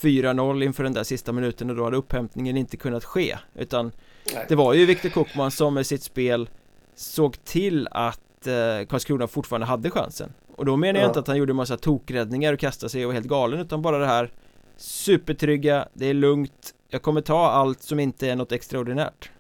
4-0 0.01 0.65
inför 0.65 0.85
den 0.85 0.93
där 0.93 1.05
sista 1.05 1.33
minuten 1.33 1.71
och 1.71 1.77
då 1.77 1.85
hade 1.85 1.97
upphämtningen 1.97 2.57
inte 2.57 2.77
kunnat 2.77 3.05
ske 3.05 3.39
utan 3.55 3.93
Nej. 4.35 4.47
det 4.49 4.55
var 4.55 4.75
ju 4.75 4.87
Viktor 4.87 5.09
Kokman 5.09 5.51
som 5.51 5.75
med 5.75 5.87
sitt 5.87 6.03
spel 6.03 6.51
såg 6.95 7.45
till 7.45 7.89
att 7.91 8.47
eh, 8.47 8.87
Karlskrona 8.89 9.27
fortfarande 9.27 9.67
hade 9.67 9.91
chansen 9.91 10.33
och 10.57 10.65
då 10.65 10.77
menar 10.77 11.01
jag 11.01 11.05
ja. 11.05 11.09
inte 11.09 11.21
att 11.21 11.27
han 11.27 11.37
gjorde 11.37 11.53
massa 11.53 11.77
tokräddningar 11.77 12.53
och 12.53 12.59
kastade 12.59 12.91
sig 12.91 13.05
och 13.05 13.09
var 13.09 13.15
helt 13.15 13.27
galen 13.27 13.61
utan 13.61 13.83
bara 13.83 13.99
det 13.99 14.07
här 14.07 14.31
supertrygga, 14.77 15.89
det 15.95 16.07
är 16.07 16.15
lugnt 16.15 16.75
jag 16.93 17.03
kommer 17.03 17.21
ta 17.21 17.47
allt 17.47 17.83
som 17.83 18.01
inte 18.01 18.29
är 18.29 18.37
något 18.37 18.53
extraordinärt 18.53 19.31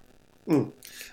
mm. 0.48 0.66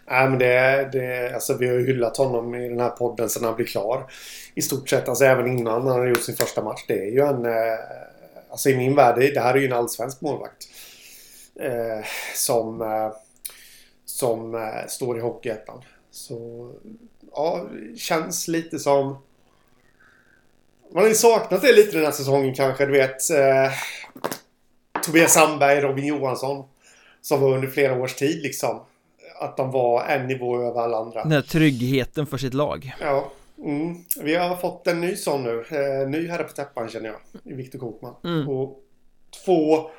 Nej 0.06 0.30
men 0.30 0.40
det, 0.40 0.90
det, 0.92 1.34
alltså 1.34 1.58
vi 1.58 1.68
har 1.68 1.74
ju 1.74 1.88
hyllat 1.88 2.18
honom 2.18 2.56
i 2.56 2.70
den 2.70 2.80
här 2.80 2.90
podden 2.90 3.30
sedan 3.30 3.44
han 3.44 3.56
blev 3.56 3.66
klar. 3.66 4.12
I 4.56 4.62
stort 4.62 4.90
sett, 4.90 5.10
alltså 5.10 5.26
även 5.26 5.48
innan 5.48 5.88
han 5.88 6.00
har 6.00 6.08
gjort 6.08 6.24
sin 6.24 6.36
första 6.36 6.64
match. 6.64 6.86
Det 6.88 7.00
är 7.00 7.12
ju 7.12 7.20
en 7.20 7.46
eh, 7.46 7.80
Alltså 8.50 8.70
i 8.70 8.78
min 8.78 8.96
värld, 8.96 9.16
det 9.34 9.40
här 9.40 9.54
är 9.54 9.58
ju 9.58 9.66
en 9.66 9.74
allsvensk 9.74 10.22
målvakt. 10.22 10.68
Eh, 11.60 12.06
som 12.36 12.82
eh, 12.82 13.12
som 14.06 14.56
eh, 14.56 14.88
står 14.88 15.18
i 15.18 15.22
Hockeyettan. 15.22 15.84
Så 16.12 16.72
ja, 17.32 17.68
känns 17.98 18.48
lite 18.48 18.80
som... 18.80 19.18
Man 20.94 21.04
har 21.04 21.10
ju 21.10 21.16
saknat 21.16 21.62
det 21.62 21.74
lite 21.74 21.92
den 21.92 22.06
här 22.06 22.12
säsongen 22.12 22.56
kanske. 22.56 22.86
Du 22.86 22.92
vet 22.92 23.30
eh, 23.30 23.72
Tobias 25.04 25.34
Sandberg, 25.34 25.82
Robin 25.82 26.06
Johansson. 26.06 26.66
Som 27.22 27.42
var 27.42 27.54
under 27.54 27.68
flera 27.68 28.02
års 28.02 28.16
tid 28.16 28.42
liksom. 28.44 28.80
Att 29.42 29.58
de 29.58 29.72
var 29.72 30.06
en 30.06 30.28
nivå 30.28 30.62
över 30.62 30.82
alla 30.82 30.98
andra. 30.98 31.24
Den 31.24 31.32
här 31.32 31.42
tryggheten 31.42 32.26
för 32.26 32.38
sitt 32.38 32.54
lag. 32.54 32.96
Ja. 33.02 33.32
Mm. 33.64 33.96
Vi 34.22 34.36
har 34.36 34.56
fått 34.56 34.88
en 34.88 35.02
ny 35.02 35.16
sån 35.16 35.44
nu. 35.44 35.66
Eh, 35.70 36.10
ny 36.10 36.28
herre 36.28 36.44
på 36.44 36.54
täppan 36.54 36.90
känner 36.90 37.06
jag. 37.06 37.18
I 37.44 37.54
Viktor 37.54 37.80
Kokman. 37.80 38.16
Mm. 38.24 38.50
Och 38.50 38.80
två... 39.46 39.90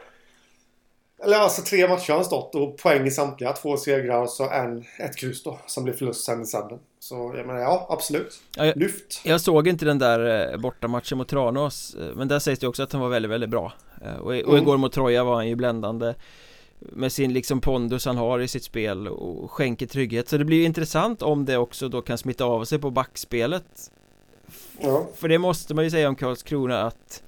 Eller 1.22 1.36
alltså 1.36 1.62
tre 1.62 1.88
matcher 1.88 2.08
har 2.08 2.16
han 2.16 2.24
stått 2.24 2.54
och 2.54 2.78
poäng 2.78 3.06
i 3.06 3.10
samtliga. 3.10 3.52
Två 3.52 3.76
segrar 3.76 4.22
och 4.22 4.30
så 4.30 4.50
en, 4.50 4.84
ett 4.98 5.16
kryss 5.16 5.42
då. 5.42 5.58
Som 5.66 5.84
blev 5.84 5.94
förlust 5.96 6.24
sen 6.24 6.42
i 6.42 6.46
sadden. 6.46 6.78
Så 6.98 7.34
jag 7.36 7.46
menar 7.46 7.60
ja, 7.60 7.86
absolut. 7.90 8.42
Ja, 8.56 8.66
jag, 8.66 8.76
Lyft. 8.76 9.20
Jag 9.24 9.40
såg 9.40 9.68
inte 9.68 9.84
den 9.84 9.98
där 9.98 10.52
eh, 10.52 10.60
bortamatchen 10.60 11.18
mot 11.18 11.28
Tranås. 11.28 11.94
Eh, 11.94 12.14
men 12.14 12.28
där 12.28 12.38
sägs 12.38 12.60
det 12.60 12.68
också 12.68 12.82
att 12.82 12.92
han 12.92 13.02
var 13.02 13.08
väldigt, 13.08 13.30
väldigt 13.30 13.50
bra. 13.50 13.72
Eh, 14.04 14.14
och, 14.14 14.26
och 14.26 14.34
mm. 14.34 14.56
igår 14.56 14.76
mot 14.76 14.92
Troja 14.92 15.24
var 15.24 15.34
han 15.34 15.48
ju 15.48 15.54
bländande 15.54 16.14
med 16.80 17.12
sin 17.12 17.32
liksom 17.32 17.60
pondus 17.60 18.04
han 18.04 18.16
har 18.16 18.40
i 18.40 18.48
sitt 18.48 18.64
spel 18.64 19.08
och 19.08 19.50
skänker 19.50 19.86
trygghet 19.86 20.28
så 20.28 20.38
det 20.38 20.44
blir 20.44 20.64
intressant 20.64 21.22
om 21.22 21.44
det 21.44 21.56
också 21.56 21.88
då 21.88 22.02
kan 22.02 22.18
smitta 22.18 22.44
av 22.44 22.64
sig 22.64 22.78
på 22.78 22.90
backspelet 22.90 23.90
ja. 24.80 25.08
För 25.16 25.28
det 25.28 25.38
måste 25.38 25.74
man 25.74 25.84
ju 25.84 25.90
säga 25.90 26.08
om 26.08 26.16
Karlskrona 26.16 26.82
att 26.82 27.22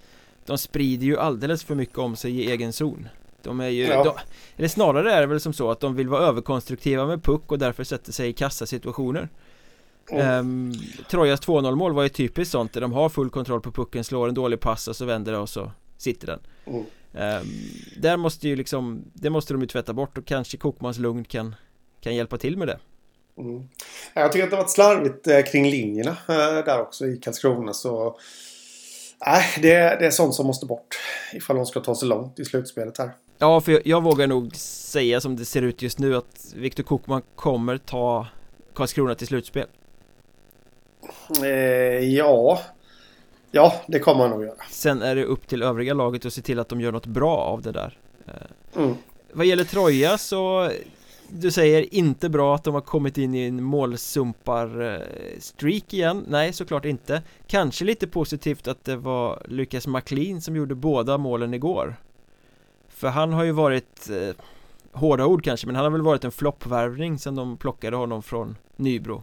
de 0.47 0.59
sprider 0.59 1.07
ju 1.07 1.19
alldeles 1.19 1.65
för 1.65 1.75
mycket 1.75 1.99
om 1.99 2.17
sig 2.17 2.41
i 2.41 2.51
egen 2.51 2.73
zon 2.73 3.09
De 3.45 3.61
är 3.61 3.69
ju, 3.69 3.85
ja. 3.85 4.05
de, 4.05 4.15
eller 4.57 4.69
snarare 4.69 5.13
är 5.13 5.21
det 5.21 5.27
väl 5.27 5.41
som 5.41 5.53
så 5.53 5.71
att 5.71 5.81
de 5.81 5.97
vill 5.97 6.09
vara 6.09 6.23
överkonstruktiva 6.23 7.07
med 7.07 7.23
puck 7.25 7.53
och 7.53 7.59
därför 7.59 7.85
sätter 7.85 8.13
sig 8.13 8.29
i 8.29 8.33
kassasituationer 8.33 9.29
mm. 10.11 10.39
um, 10.39 10.75
Trojas 11.11 11.41
2-0 11.41 11.75
mål 11.75 11.93
var 11.93 12.03
ju 12.03 12.09
typiskt 12.09 12.53
sånt 12.53 12.73
där 12.73 12.81
de 12.81 12.93
har 12.93 13.09
full 13.09 13.31
kontroll 13.31 13.61
på 13.61 13.73
pucken, 13.73 14.05
slår 14.05 14.29
en 14.29 14.35
dålig 14.35 14.61
pass 14.61 14.89
och 14.89 14.97
så 14.97 15.05
vänder 15.05 15.33
det 15.33 15.39
och 15.39 15.49
så 15.49 15.71
sitter 15.99 16.27
den 16.27 16.41
mm. 16.67 16.85
Um, 17.15 17.47
där 17.97 18.17
måste 18.17 18.49
ju 18.49 18.57
liksom, 18.57 19.05
det 19.13 19.31
måste 19.31 19.55
de 19.55 19.61
ju 19.61 19.67
tvätta 19.67 19.93
bort 19.93 20.19
och 20.19 20.25
kanske 20.25 20.57
Kokmans 20.57 20.99
lugn 20.99 21.25
kan, 21.25 21.55
kan 22.01 22.15
hjälpa 22.15 22.39
till 22.39 22.57
med 22.57 22.69
det. 22.69 22.79
Mm. 23.39 23.69
Jag 24.15 24.33
tycker 24.33 24.45
att 24.45 24.51
det 24.51 24.57
har 24.57 24.63
varit 24.63 24.71
slarvigt 24.71 25.27
eh, 25.27 25.43
kring 25.43 25.71
linjerna 25.71 26.11
eh, 26.11 26.65
där 26.65 26.81
också 26.81 27.07
i 27.07 27.17
Karlskrona 27.17 27.73
så 27.73 28.19
Nej, 29.27 29.45
det, 29.57 29.97
det 30.01 30.07
är 30.07 30.11
sånt 30.11 30.35
som 30.35 30.47
måste 30.47 30.67
bort 30.67 30.99
ifall 31.33 31.57
de 31.57 31.67
ska 31.67 31.81
ta 31.81 31.95
sig 31.95 32.09
långt 32.09 32.39
i 32.39 32.45
slutspelet 32.45 32.99
här. 32.99 33.11
Ja, 33.43 33.61
för 33.61 33.73
jag, 33.73 33.81
jag 33.85 34.03
vågar 34.03 34.27
nog 34.27 34.57
säga 34.57 35.21
som 35.21 35.37
det 35.37 35.45
ser 35.45 35.63
ut 35.63 35.83
just 35.83 35.99
nu 35.99 36.17
att 36.17 36.55
Viktor 36.57 36.83
Kokman 36.83 37.23
kommer 37.35 37.79
ta 37.79 38.27
Karlskrona 38.75 39.15
till 39.15 39.27
slutspel. 39.27 39.67
Eh, 41.43 41.49
ja, 42.15 42.61
Ja, 43.51 43.73
det 43.87 43.99
kommer 43.99 44.21
han 44.21 44.31
nog 44.31 44.43
göra. 44.43 44.55
Sen 44.71 45.03
är 45.03 45.17
det 45.17 45.25
upp 45.25 45.49
till 45.49 45.63
övriga 45.63 45.95
laget 45.95 46.27
att 46.27 46.33
se 46.33 46.43
till 46.43 46.59
att 46.59 46.69
de 46.69 46.81
gör 46.81 46.93
något 46.93 47.07
bra 47.07 47.37
av 47.37 47.63
det 47.63 47.73
där. 47.73 47.99
Eh, 48.27 48.35
mm. 48.83 48.95
Vad 49.33 49.47
gäller 49.47 49.65
Troja 49.65 50.19
så 50.19 50.71
du 51.29 51.51
säger 51.51 51.95
inte 51.95 52.29
bra 52.29 52.55
att 52.55 52.65
de 52.65 52.75
har 52.75 52.81
kommit 52.81 53.19
in 53.19 53.35
i 53.35 53.47
en 53.47 53.63
målsumpar-streak 53.63 55.95
igen 55.95 56.25
Nej, 56.29 56.53
såklart 56.53 56.85
inte 56.85 57.23
Kanske 57.47 57.85
lite 57.85 58.07
positivt 58.07 58.69
att 58.69 58.85
det 58.85 58.97
var 58.97 59.43
Lucas 59.49 59.87
McLean 59.87 60.41
som 60.41 60.57
gjorde 60.57 60.75
båda 60.75 61.19
målen 61.19 61.55
igår 61.55 61.97
För 63.03 63.09
han 63.09 63.33
har 63.33 63.45
ju 63.45 63.53
varit 63.53 64.11
eh, 64.11 64.45
Hårda 64.93 65.27
ord 65.27 65.45
kanske, 65.45 65.67
men 65.67 65.77
han 65.77 65.85
har 65.85 65.91
väl 65.91 66.03
varit 66.03 66.25
en 66.25 66.33
floppvärvning 66.33 67.19
sen 67.19 67.35
de 67.35 67.57
plockade 67.57 67.97
honom 67.97 68.23
från 68.23 68.57
Nybro 68.77 69.23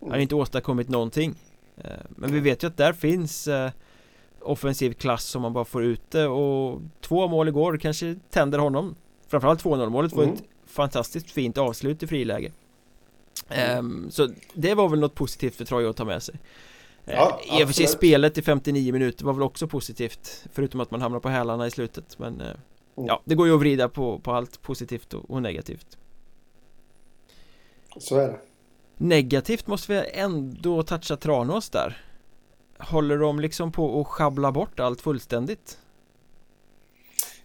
Han 0.00 0.10
har 0.10 0.18
inte 0.18 0.34
åstadkommit 0.34 0.88
någonting 0.88 1.34
Eh, 1.76 1.90
men 2.08 2.32
vi 2.32 2.40
vet 2.40 2.62
ju 2.62 2.66
att 2.66 2.76
där 2.76 2.92
finns 2.92 3.48
eh, 3.48 3.70
offensiv 4.40 4.92
klass 4.92 5.34
om 5.34 5.42
man 5.42 5.52
bara 5.52 5.64
får 5.64 5.84
ut 5.84 6.10
det 6.10 6.26
och 6.26 6.80
två 7.00 7.28
mål 7.28 7.48
igår 7.48 7.78
kanske 7.78 8.16
tänder 8.30 8.58
honom 8.58 8.94
Framförallt 9.28 9.64
2-0 9.64 9.88
målet 9.88 10.12
var 10.12 10.22
mm. 10.22 10.34
ett 10.34 10.42
fantastiskt 10.66 11.30
fint 11.30 11.58
avslut 11.58 12.02
i 12.02 12.06
friläge 12.06 12.52
mm. 13.48 14.10
Så 14.10 14.28
det 14.54 14.74
var 14.74 14.88
väl 14.88 15.00
något 15.00 15.14
positivt 15.14 15.54
för 15.54 15.64
Troja 15.64 15.90
att 15.90 15.96
ta 15.96 16.04
med 16.04 16.22
sig 16.22 16.34
eh, 17.06 17.14
Ja, 17.14 17.40
I 17.60 17.64
och 17.64 17.68
för 17.68 17.74
sig 17.74 17.86
spelet 17.86 18.38
i 18.38 18.42
59 18.42 18.92
minuter 18.92 19.24
var 19.24 19.32
väl 19.32 19.42
också 19.42 19.66
positivt 19.66 20.44
Förutom 20.52 20.80
att 20.80 20.90
man 20.90 21.02
hamnar 21.02 21.20
på 21.20 21.28
hälarna 21.28 21.66
i 21.66 21.70
slutet 21.70 22.18
men 22.18 22.40
mm. 22.40 22.56
Ja, 22.96 23.22
det 23.24 23.34
går 23.34 23.46
ju 23.46 23.54
att 23.54 23.60
vrida 23.60 23.88
på, 23.88 24.18
på 24.18 24.32
allt 24.32 24.62
positivt 24.62 25.14
och, 25.14 25.30
och 25.30 25.42
negativt. 25.42 25.98
Så 27.98 28.16
är 28.16 28.28
det. 28.28 28.38
Negativt 28.96 29.66
måste 29.66 29.92
vi 29.92 30.10
ändå 30.12 30.82
toucha 30.82 31.16
Tranås 31.16 31.70
där. 31.70 32.02
Håller 32.78 33.18
de 33.18 33.40
liksom 33.40 33.72
på 33.72 34.00
att 34.00 34.06
schabbla 34.06 34.52
bort 34.52 34.80
allt 34.80 35.00
fullständigt? 35.00 35.78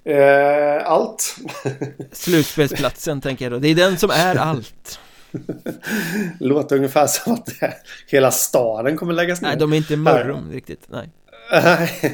Eh, 0.04 0.86
allt. 0.86 1.36
Slutspelsplatsen 2.12 3.22
tänker 3.22 3.46
jag 3.46 3.52
då, 3.52 3.60
det 3.60 3.68
är 3.68 3.76
den 3.76 3.98
som 3.98 4.10
är 4.10 4.36
allt. 4.36 5.00
Låter 6.40 6.76
ungefär 6.76 7.08
som 7.08 7.34
att 7.34 7.50
hela 8.08 8.32
staden 8.32 8.98
kommer 8.98 9.14
läggas 9.14 9.42
ner. 9.42 9.50
Nej, 9.50 9.58
de 9.58 9.74
är 9.74 9.78
inte 9.78 9.98
Mörrum 9.98 10.52
riktigt, 10.52 10.88
nej 10.90 11.10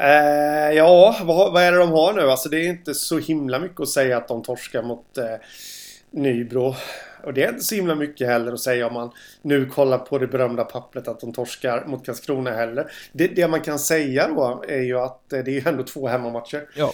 eh, 0.00 0.76
ja, 0.76 1.16
vad, 1.22 1.52
vad, 1.52 1.62
är 1.62 1.72
det 1.72 1.78
de 1.78 1.90
har 1.90 2.12
nu? 2.12 2.30
Alltså 2.30 2.48
det 2.48 2.60
är 2.60 2.68
inte 2.68 2.94
så 2.94 3.18
himla 3.18 3.58
mycket 3.58 3.80
att 3.80 3.88
säga 3.88 4.16
att 4.16 4.28
de 4.28 4.42
torskar 4.42 4.82
mot 4.82 5.18
eh, 5.18 5.36
Nybro. 6.10 6.74
Och 7.24 7.34
det 7.34 7.44
är 7.44 7.48
inte 7.48 7.64
så 7.64 7.74
himla 7.74 7.94
mycket 7.94 8.28
heller 8.28 8.52
att 8.52 8.60
säga 8.60 8.86
om 8.86 8.94
man 8.94 9.10
nu 9.42 9.66
kollar 9.66 9.98
på 9.98 10.18
det 10.18 10.26
berömda 10.26 10.64
pappret 10.64 11.08
att 11.08 11.20
de 11.20 11.32
torskar 11.32 11.84
mot 11.84 12.06
Karlskrona 12.06 12.50
heller. 12.50 12.92
Det, 13.12 13.28
det 13.28 13.48
man 13.48 13.60
kan 13.60 13.78
säga 13.78 14.28
då 14.28 14.64
är 14.68 14.80
ju 14.80 14.98
att 14.98 15.32
eh, 15.32 15.44
det 15.44 15.50
är 15.50 15.60
ju 15.60 15.62
ändå 15.68 15.82
två 15.82 16.08
hemmamatcher. 16.08 16.68
Ja. 16.76 16.92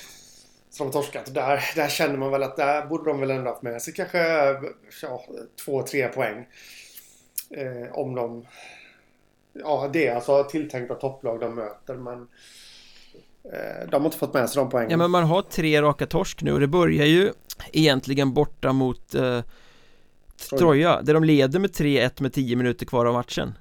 Som 0.70 0.90
torskat. 0.90 1.34
Där, 1.34 1.64
där 1.74 1.88
känner 1.88 2.16
man 2.16 2.30
väl 2.30 2.42
att 2.42 2.56
där 2.56 2.86
borde 2.86 3.10
de 3.10 3.20
väl 3.20 3.30
ändå 3.30 3.50
haft 3.50 3.62
med 3.62 3.82
sig 3.82 3.94
kanske 3.94 4.18
ja, 5.02 5.24
två, 5.64 5.82
tre 5.82 6.08
poäng. 6.08 6.46
Eh, 7.50 7.92
om 7.92 8.14
de... 8.14 8.46
Ja, 9.52 9.90
det 9.92 10.06
är 10.06 10.14
alltså 10.14 10.44
tilltänkta 10.44 10.94
topplag 10.94 11.40
de 11.40 11.54
möter 11.54 11.94
men... 11.94 12.28
Eh, 13.52 13.90
de 13.90 13.96
har 13.96 14.04
inte 14.06 14.18
fått 14.18 14.34
med 14.34 14.50
sig 14.50 14.60
de 14.60 14.70
poängen. 14.70 14.90
Ja 14.90 14.96
men 14.96 15.10
man 15.10 15.24
har 15.24 15.42
tre 15.42 15.82
raka 15.82 16.06
torsk 16.06 16.42
nu 16.42 16.52
och 16.52 16.60
det 16.60 16.66
börjar 16.66 17.06
ju 17.06 17.32
egentligen 17.72 18.34
borta 18.34 18.72
mot 18.72 19.14
eh, 19.14 19.40
Troja, 20.58 21.02
där 21.02 21.14
de 21.14 21.24
leder 21.24 21.58
med 21.58 21.70
3-1 21.70 22.22
med 22.22 22.32
10 22.32 22.56
minuter 22.56 22.86
kvar 22.86 23.06
av 23.06 23.14
matchen 23.14 23.54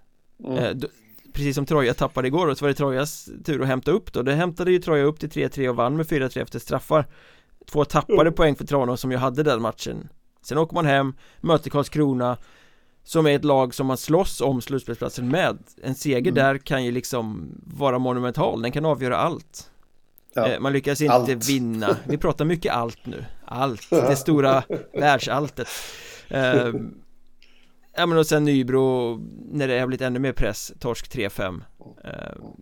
mm. 0.45 0.57
eh, 0.57 0.71
då, 0.71 0.87
Precis 1.33 1.55
som 1.55 1.65
Troja 1.65 1.93
tappade 1.93 2.27
igår 2.27 2.47
och 2.47 2.57
så 2.57 2.65
var 2.65 2.69
det 2.69 2.75
Trojas 2.75 3.29
tur 3.45 3.61
att 3.61 3.67
hämta 3.67 3.91
upp 3.91 4.13
då 4.13 4.21
Det 4.21 4.33
hämtade 4.33 4.71
ju 4.71 4.79
Troja 4.79 5.03
upp 5.03 5.19
till 5.19 5.29
3-3 5.29 5.67
och 5.67 5.75
vann 5.75 5.97
med 5.97 6.05
4-3 6.05 6.41
efter 6.41 6.59
straffar 6.59 7.05
Två 7.71 7.85
tappade 7.85 8.21
mm. 8.21 8.33
poäng 8.33 8.55
för 8.55 8.65
Tranås 8.65 9.01
som 9.01 9.11
ju 9.11 9.17
hade 9.17 9.43
den 9.43 9.61
matchen 9.61 10.09
Sen 10.41 10.57
åker 10.57 10.75
man 10.75 10.85
hem, 10.85 11.13
möter 11.41 11.69
Karlskrona 11.69 12.37
Som 13.03 13.27
är 13.27 13.35
ett 13.35 13.45
lag 13.45 13.73
som 13.73 13.87
man 13.87 13.97
slåss 13.97 14.41
om 14.41 14.61
slutspelsplatsen 14.61 15.29
med 15.29 15.57
En 15.83 15.95
seger 15.95 16.31
mm. 16.31 16.33
där 16.33 16.57
kan 16.57 16.85
ju 16.85 16.91
liksom 16.91 17.51
vara 17.63 17.99
monumental, 17.99 18.61
den 18.61 18.71
kan 18.71 18.85
avgöra 18.85 19.17
allt 19.17 19.71
ja. 20.35 20.47
eh, 20.47 20.59
Man 20.59 20.73
lyckas 20.73 21.01
inte 21.01 21.13
allt. 21.13 21.49
vinna. 21.49 21.97
Vi 22.07 22.17
pratar 22.17 22.45
mycket 22.45 22.73
allt 22.73 23.05
nu. 23.05 23.25
Allt, 23.45 23.81
det 23.89 24.15
stora 24.15 24.63
världsalltet 24.93 25.67
eh, 26.29 26.67
Ja 27.97 28.05
men 28.05 28.17
och 28.17 28.27
sen 28.27 28.43
Nybro 28.45 29.15
När 29.51 29.67
det 29.67 29.79
har 29.79 29.87
blivit 29.87 30.01
ännu 30.01 30.19
mer 30.19 30.31
press 30.33 30.73
Torsk 30.79 31.15
3-5 31.15 31.61
eh, 32.03 32.11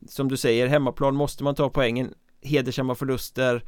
Som 0.09 0.27
du 0.27 0.37
säger, 0.37 0.67
hemmaplan 0.67 1.15
måste 1.15 1.43
man 1.43 1.55
ta 1.55 1.69
poängen. 1.69 2.13
Hedersamma 2.41 2.95
förluster 2.95 3.63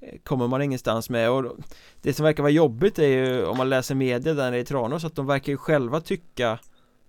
eh, 0.00 0.18
Kommer 0.24 0.48
man 0.48 0.62
ingenstans 0.62 1.10
med. 1.10 1.30
Och 1.30 1.56
Det 2.02 2.12
som 2.12 2.24
verkar 2.24 2.42
vara 2.42 2.52
jobbigt 2.52 2.98
är 2.98 3.06
ju 3.08 3.44
om 3.44 3.56
man 3.56 3.68
läser 3.68 3.94
media 3.94 4.34
där 4.34 4.52
i 4.52 4.64
Tranås 4.64 5.04
att 5.04 5.16
de 5.16 5.26
verkar 5.26 5.52
ju 5.52 5.56
själva 5.56 6.00
tycka 6.00 6.58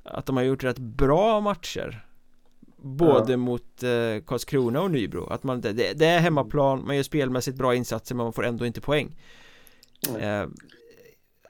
Att 0.03 0.25
de 0.25 0.37
har 0.37 0.43
gjort 0.43 0.63
rätt 0.63 0.79
bra 0.79 1.39
matcher 1.41 2.04
Både 2.87 3.33
ja. 3.33 3.37
mot 3.37 3.83
eh, 3.83 4.23
Karlskrona 4.25 4.81
och 4.81 4.91
Nybro 4.91 5.27
Att 5.27 5.43
man, 5.43 5.61
det, 5.61 5.73
det, 5.73 6.05
är 6.05 6.19
hemmaplan, 6.19 6.85
man 6.85 6.95
gör 6.95 7.03
spelmässigt 7.03 7.57
bra 7.57 7.75
insatser 7.75 8.15
men 8.15 8.23
man 8.23 8.33
får 8.33 8.45
ändå 8.45 8.65
inte 8.65 8.81
poäng 8.81 9.15
mm 10.09 10.51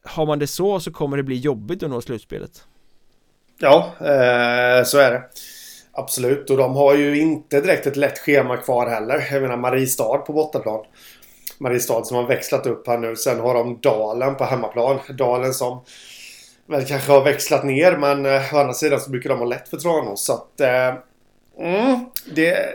har 0.05 0.25
man 0.25 0.39
det 0.39 0.47
så 0.47 0.79
så 0.79 0.91
kommer 0.91 1.17
det 1.17 1.23
bli 1.23 1.35
jobbigt 1.35 1.83
att 1.83 1.89
nå 1.89 2.01
slutspelet. 2.01 2.63
Ja, 3.59 3.91
eh, 3.99 4.83
så 4.83 4.97
är 4.97 5.11
det. 5.11 5.23
Absolut, 5.91 6.49
och 6.49 6.57
de 6.57 6.75
har 6.75 6.95
ju 6.95 7.21
inte 7.21 7.61
direkt 7.61 7.87
ett 7.87 7.95
lätt 7.95 8.19
schema 8.19 8.57
kvar 8.57 8.87
heller. 8.87 9.27
Jag 9.31 9.41
menar 9.41 9.57
Mariestad 9.57 10.17
på 10.17 10.33
bortaplan. 10.33 10.85
Mariestad 11.57 12.03
som 12.03 12.17
har 12.17 12.27
växlat 12.27 12.65
upp 12.65 12.87
här 12.87 12.97
nu. 12.97 13.15
Sen 13.15 13.39
har 13.39 13.53
de 13.53 13.79
Dalen 13.81 14.35
på 14.35 14.43
hemmaplan. 14.43 14.99
Dalen 15.09 15.53
som 15.53 15.83
väl 16.67 16.85
kanske 16.85 17.11
har 17.11 17.23
växlat 17.23 17.63
ner 17.63 17.97
men 17.97 18.25
eh, 18.25 18.53
å 18.53 18.57
andra 18.57 18.73
sidan 18.73 18.99
så 18.99 19.09
brukar 19.09 19.29
de 19.29 19.39
ha 19.39 19.45
lätt 19.45 19.69
för 19.69 19.77
Tranås. 19.77 20.25
Så 20.25 20.33
att... 20.33 20.61
Eh, 20.61 20.93
mm, 21.59 22.05
det... 22.35 22.73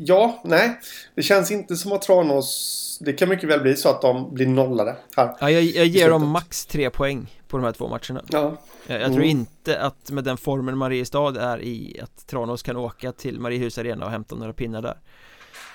Ja, 0.00 0.40
nej. 0.44 0.80
Det 1.14 1.22
känns 1.22 1.50
inte 1.50 1.76
som 1.76 1.92
att 1.92 2.02
Tranås 2.02 2.84
det 3.00 3.12
kan 3.12 3.28
mycket 3.28 3.48
väl 3.48 3.60
bli 3.60 3.76
så 3.76 3.88
att 3.88 4.02
de 4.02 4.34
blir 4.34 4.46
nollade 4.46 4.96
här. 5.16 5.36
Ja, 5.40 5.50
jag, 5.50 5.62
jag 5.62 5.86
ger 5.86 6.10
dem 6.10 6.28
max 6.28 6.66
tre 6.66 6.90
poäng 6.90 7.40
på 7.48 7.56
de 7.56 7.64
här 7.64 7.72
två 7.72 7.88
matcherna. 7.88 8.24
Ja. 8.30 8.56
Jag, 8.86 9.00
jag 9.00 9.06
tror 9.06 9.24
mm. 9.24 9.28
inte 9.28 9.80
att 9.80 10.10
med 10.10 10.24
den 10.24 10.36
formen 10.36 10.78
Mariestad 10.78 11.36
är 11.40 11.62
i 11.62 12.00
att 12.02 12.26
Tranås 12.26 12.62
kan 12.62 12.76
åka 12.76 13.12
till 13.12 13.40
Mariehus 13.40 13.78
Arena 13.78 14.04
och 14.04 14.10
hämta 14.10 14.34
några 14.34 14.52
pinnar 14.52 14.82
där. 14.82 14.98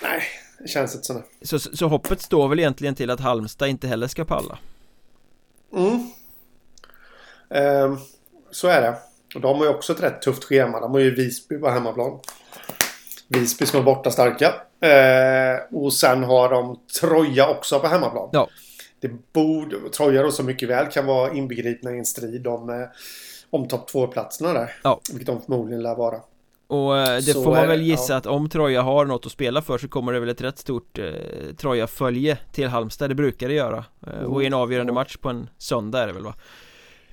Nej, 0.02 0.22
det 0.58 0.68
känns 0.68 0.94
inte 0.94 1.06
så. 1.06 1.22
Så, 1.42 1.58
så 1.58 1.88
hoppet 1.88 2.20
står 2.20 2.48
väl 2.48 2.58
egentligen 2.58 2.94
till 2.94 3.10
att 3.10 3.20
Halmstad 3.20 3.68
inte 3.68 3.88
heller 3.88 4.06
ska 4.06 4.24
palla. 4.24 4.58
Mm. 5.72 6.10
Ehm, 7.50 7.98
så 8.50 8.68
är 8.68 8.80
det. 8.80 8.98
Och 9.34 9.40
de 9.40 9.58
har 9.58 9.64
ju 9.64 9.70
också 9.70 9.92
ett 9.92 10.02
rätt 10.02 10.22
tufft 10.22 10.44
schema. 10.44 10.80
De 10.80 10.92
har 10.92 11.00
ju 11.00 11.14
Visby 11.14 11.58
på 11.58 11.68
hemmaplan. 11.68 12.18
Visby 13.28 13.66
som 13.66 13.80
är 13.80 13.84
borta 13.84 14.10
starka. 14.10 14.54
Eh, 14.80 15.76
och 15.78 15.92
sen 15.92 16.24
har 16.24 16.48
de 16.50 16.80
Troja 17.00 17.48
också 17.48 17.80
på 17.80 17.86
hemmaplan. 17.86 18.28
Ja. 18.32 18.48
Det 19.00 19.32
borde, 19.32 19.76
Troja 19.90 20.22
då 20.22 20.30
så 20.30 20.42
mycket 20.42 20.68
väl 20.68 20.86
kan 20.86 21.06
vara 21.06 21.32
inbegripna 21.32 21.90
i 21.90 21.98
en 21.98 22.04
strid 22.04 22.46
om, 22.46 22.70
eh, 22.70 22.88
om 23.50 23.68
topp 23.68 23.90
2-platserna 23.90 24.52
där. 24.52 24.76
Ja. 24.82 25.00
Vilket 25.10 25.26
de 25.26 25.42
förmodligen 25.42 25.82
lär 25.82 25.94
vara. 25.94 26.16
Och 26.66 26.98
eh, 26.98 27.16
det 27.16 27.22
så 27.22 27.42
får 27.42 27.54
man 27.54 27.68
väl 27.68 27.82
gissa 27.82 28.12
ja. 28.12 28.16
att 28.16 28.26
om 28.26 28.48
Troja 28.48 28.82
har 28.82 29.04
något 29.04 29.26
att 29.26 29.32
spela 29.32 29.62
för 29.62 29.78
så 29.78 29.88
kommer 29.88 30.12
det 30.12 30.20
väl 30.20 30.28
ett 30.28 30.40
rätt 30.40 30.58
stort 30.58 30.98
eh, 30.98 31.04
Troja-följe 31.56 32.38
till 32.52 32.68
Halmstad, 32.68 33.10
det 33.10 33.14
brukar 33.14 33.48
det 33.48 33.54
göra 33.54 33.84
eh. 34.06 34.12
Och 34.12 34.42
i 34.42 34.46
en 34.46 34.54
avgörande 34.54 34.92
match 34.92 35.16
på 35.16 35.28
en 35.28 35.48
söndag 35.58 36.02
är 36.02 36.06
det 36.06 36.12
väl 36.12 36.24
va? 36.24 36.34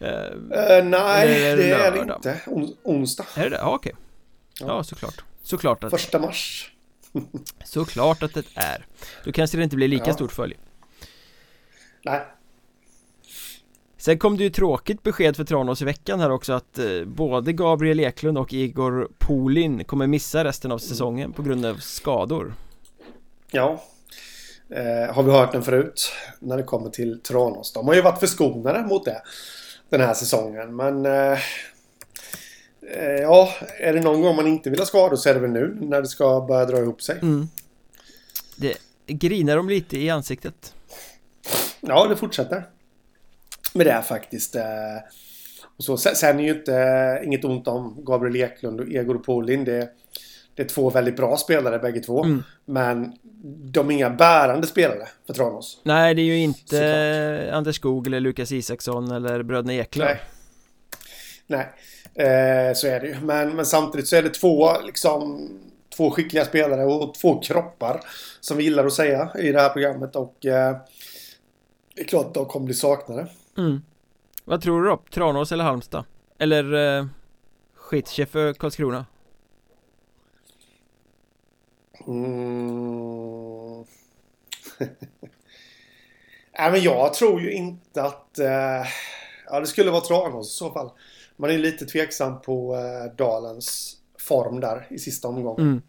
Uh, 0.02 0.84
nej, 0.84 1.28
det, 1.28 1.56
det 1.56 1.72
är 1.72 1.92
det 1.92 2.00
inte. 2.00 2.42
On 2.48 2.76
onsdag. 2.84 3.26
Är 3.36 3.44
det 3.44 3.50
det? 3.50 3.58
Ja, 3.58 3.76
okej. 3.76 3.94
Okay. 3.94 4.68
Ja. 4.68 4.76
ja, 4.76 4.84
såklart. 4.84 5.24
Såklart 5.44 5.84
att 5.84 5.92
Första 5.92 6.20
mars. 6.20 6.72
Såklart 7.64 8.24
att 8.24 8.34
det 8.34 8.46
är 8.56 8.86
Då 9.24 9.32
kanske 9.32 9.58
det 9.58 9.64
inte 9.64 9.76
blir 9.76 9.88
lika 9.88 10.08
ja. 10.08 10.14
stort 10.14 10.32
följe 10.32 10.58
Nej 12.06 12.22
Sen 13.98 14.20
kom 14.20 14.38
det 14.38 14.44
ju 14.44 14.50
tråkigt 14.50 15.04
besked 15.04 15.36
för 15.36 15.44
Tranås 15.44 15.82
i 15.82 15.86
veckan 15.86 16.20
här 16.20 16.32
också 16.32 16.54
att 16.54 16.80
eh, 16.80 17.04
både 17.06 17.54
Gabriel 17.54 18.00
Eklund 18.00 18.38
och 18.38 18.54
Igor 18.54 19.10
Polin 19.18 19.84
kommer 19.84 20.08
missa 20.08 20.44
resten 20.44 20.72
av 20.72 20.78
säsongen 20.78 21.26
mm. 21.26 21.34
på 21.34 21.42
grund 21.42 21.66
av 21.66 21.76
skador 21.76 22.54
Ja 23.52 23.84
eh, 24.70 25.16
Har 25.16 25.24
vi 25.24 25.32
hört 25.32 25.52
den 25.52 25.64
förut 25.64 26.12
när 26.40 26.58
det 26.58 26.64
kommer 26.64 26.90
till 26.90 27.22
Tranås 27.22 27.74
De 27.74 27.88
har 27.88 27.96
ju 27.96 28.02
varit 28.02 28.20
förskonade 28.20 28.84
mot 28.84 29.06
det 29.06 29.22
Den 29.92 30.02
här 30.02 30.14
säsongen 30.14 30.76
men 30.76 31.06
eh, 31.06 31.40
Eh, 32.94 33.22
ja, 33.22 33.50
är 33.80 33.94
det 33.94 34.02
någon 34.02 34.22
gång 34.22 34.36
man 34.36 34.48
inte 34.48 34.70
vill 34.70 34.80
ha 34.80 34.86
skador 34.86 35.16
så 35.16 35.30
är 35.30 35.34
det 35.34 35.40
väl 35.40 35.52
nu 35.52 35.78
när 35.82 36.02
det 36.02 36.08
ska 36.08 36.46
börja 36.48 36.66
dra 36.66 36.78
ihop 36.78 37.02
sig. 37.02 37.20
Mm. 37.22 37.48
Det 38.56 38.78
grinar 39.08 39.56
de 39.56 39.70
lite 39.70 39.98
i 39.98 40.10
ansiktet. 40.10 40.74
Ja, 41.82 42.08
det 42.08 42.16
fortsätter. 42.16 42.64
Med 43.74 43.86
det 43.86 44.02
faktiskt. 44.02 44.56
Eh, 44.56 44.64
och 45.78 45.84
så, 45.84 45.98
sen 45.98 46.40
är 46.40 46.44
ju 46.44 46.50
inte 46.50 46.76
eh, 46.76 47.28
inget 47.28 47.46
ont 47.46 47.68
om 47.68 48.06
Gabriel 48.06 48.36
Eklund 48.36 48.80
och 48.80 48.90
Egor 48.90 49.18
Polin. 49.18 49.64
Det, 49.64 49.90
det 50.62 50.66
är 50.66 50.70
två 50.70 50.90
väldigt 50.90 51.16
bra 51.16 51.38
spelare 51.38 51.80
bägge 51.80 52.00
två. 52.00 52.24
Mm. 52.24 52.44
Men 52.66 53.14
de 53.72 53.90
är 53.90 53.94
inga 53.94 54.10
bärande 54.10 54.68
spelare 54.68 55.08
för 55.28 55.34
Tranås. 55.34 55.82
Nej, 55.84 56.16
det 56.16 56.22
är 56.22 56.24
ju 56.24 56.38
inte 56.38 56.68
Såklart. 56.68 57.58
Anders 57.58 57.76
Skog 57.76 58.08
eller 58.08 58.20
Lukas 58.20 58.52
Isaksson 58.52 59.12
eller 59.12 59.44
bröderna 59.44 59.74
Eklund. 59.74 60.10
Nej. 60.10 60.22
Nej. 61.48 61.68
Eh, 62.28 62.74
så 62.74 62.88
är 62.88 63.00
det 63.00 63.08
ju. 63.08 63.16
Men, 63.22 63.56
men 63.56 63.66
samtidigt 63.66 64.08
så 64.08 64.16
är 64.16 64.24
det 64.24 64.30
två, 64.30 64.82
liksom, 64.82 65.50
två 65.98 66.12
skickliga 66.12 66.46
spelare 66.46 66.86
och 66.86 67.14
två 67.14 67.40
kroppar. 67.40 68.02
Som 68.40 68.58
vi 68.58 68.64
gillar 68.64 68.86
att 68.86 68.94
säga 68.94 69.32
i 69.40 69.52
det 69.52 69.62
här 69.62 69.70
programmet. 69.70 70.16
Och 70.16 70.46
eh, 70.46 70.78
det 71.96 72.02
är 72.02 72.06
klart 72.06 72.26
att 72.26 72.34
de 72.34 72.46
kommer 72.46 72.66
bli 72.66 72.76
saknade. 72.76 73.28
Mm. 73.58 73.82
Vad 74.46 74.62
tror 74.62 74.84
du 74.84 74.90
då? 74.90 75.02
Tranås 75.14 75.52
eller 75.52 75.64
Halmstad? 75.64 76.04
Eller 76.40 76.98
eh, 76.98 77.06
Skitche 77.76 78.26
för 78.26 78.54
Karlskrona? 78.54 79.06
Mm. 82.08 83.86
Nej 86.60 86.72
men 86.72 86.82
jag 86.82 87.14
tror 87.14 87.42
ju 87.42 87.52
inte 87.52 88.04
att... 88.04 88.40
Eh, 88.40 88.86
ja 89.46 89.60
det 89.60 89.68
skulle 89.68 89.92
vara 89.92 90.02
Tranås 90.02 90.48
i 90.48 90.58
så 90.58 90.72
fall. 90.72 90.92
Man 91.38 91.50
är 91.50 91.58
lite 91.58 91.86
tveksam 91.86 92.42
på 92.42 92.76
eh, 92.76 93.16
Dalens 93.16 93.98
form 94.20 94.60
där 94.60 94.88
i 94.90 95.00
sista 95.00 95.28
omgången. 95.28 95.68
Mm. 95.68 95.82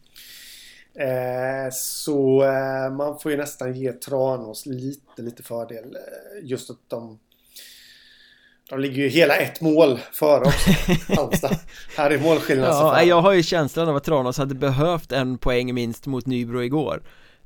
Eh, 0.94 1.70
så 1.72 2.42
eh, 2.42 2.90
man 2.90 3.18
får 3.18 3.30
ju 3.30 3.36
nästan 3.36 3.74
ge 3.74 3.92
Tranås 3.92 4.66
lite, 4.66 5.22
lite 5.22 5.42
fördel. 5.42 5.96
Eh, 5.96 6.44
just 6.48 6.70
att 6.70 6.88
de 6.88 7.18
de 8.70 8.80
ligger 8.80 9.02
ju 9.02 9.08
hela 9.08 9.36
ett 9.36 9.60
mål 9.60 9.98
före 10.12 10.40
också, 10.40 10.70
Halmstad. 11.16 11.56
Här 11.96 12.10
är 12.10 12.18
målskillnaden 12.18 12.76
ja, 12.76 13.02
Jag 13.02 13.20
har 13.20 13.32
ju 13.32 13.42
känslan 13.42 13.88
av 13.88 13.96
att 13.96 14.04
Tranås 14.04 14.38
hade 14.38 14.54
behövt 14.54 15.12
en 15.12 15.38
poäng 15.38 15.74
minst 15.74 16.06
mot 16.06 16.26
Nybro 16.26 16.62
igår. 16.62 17.02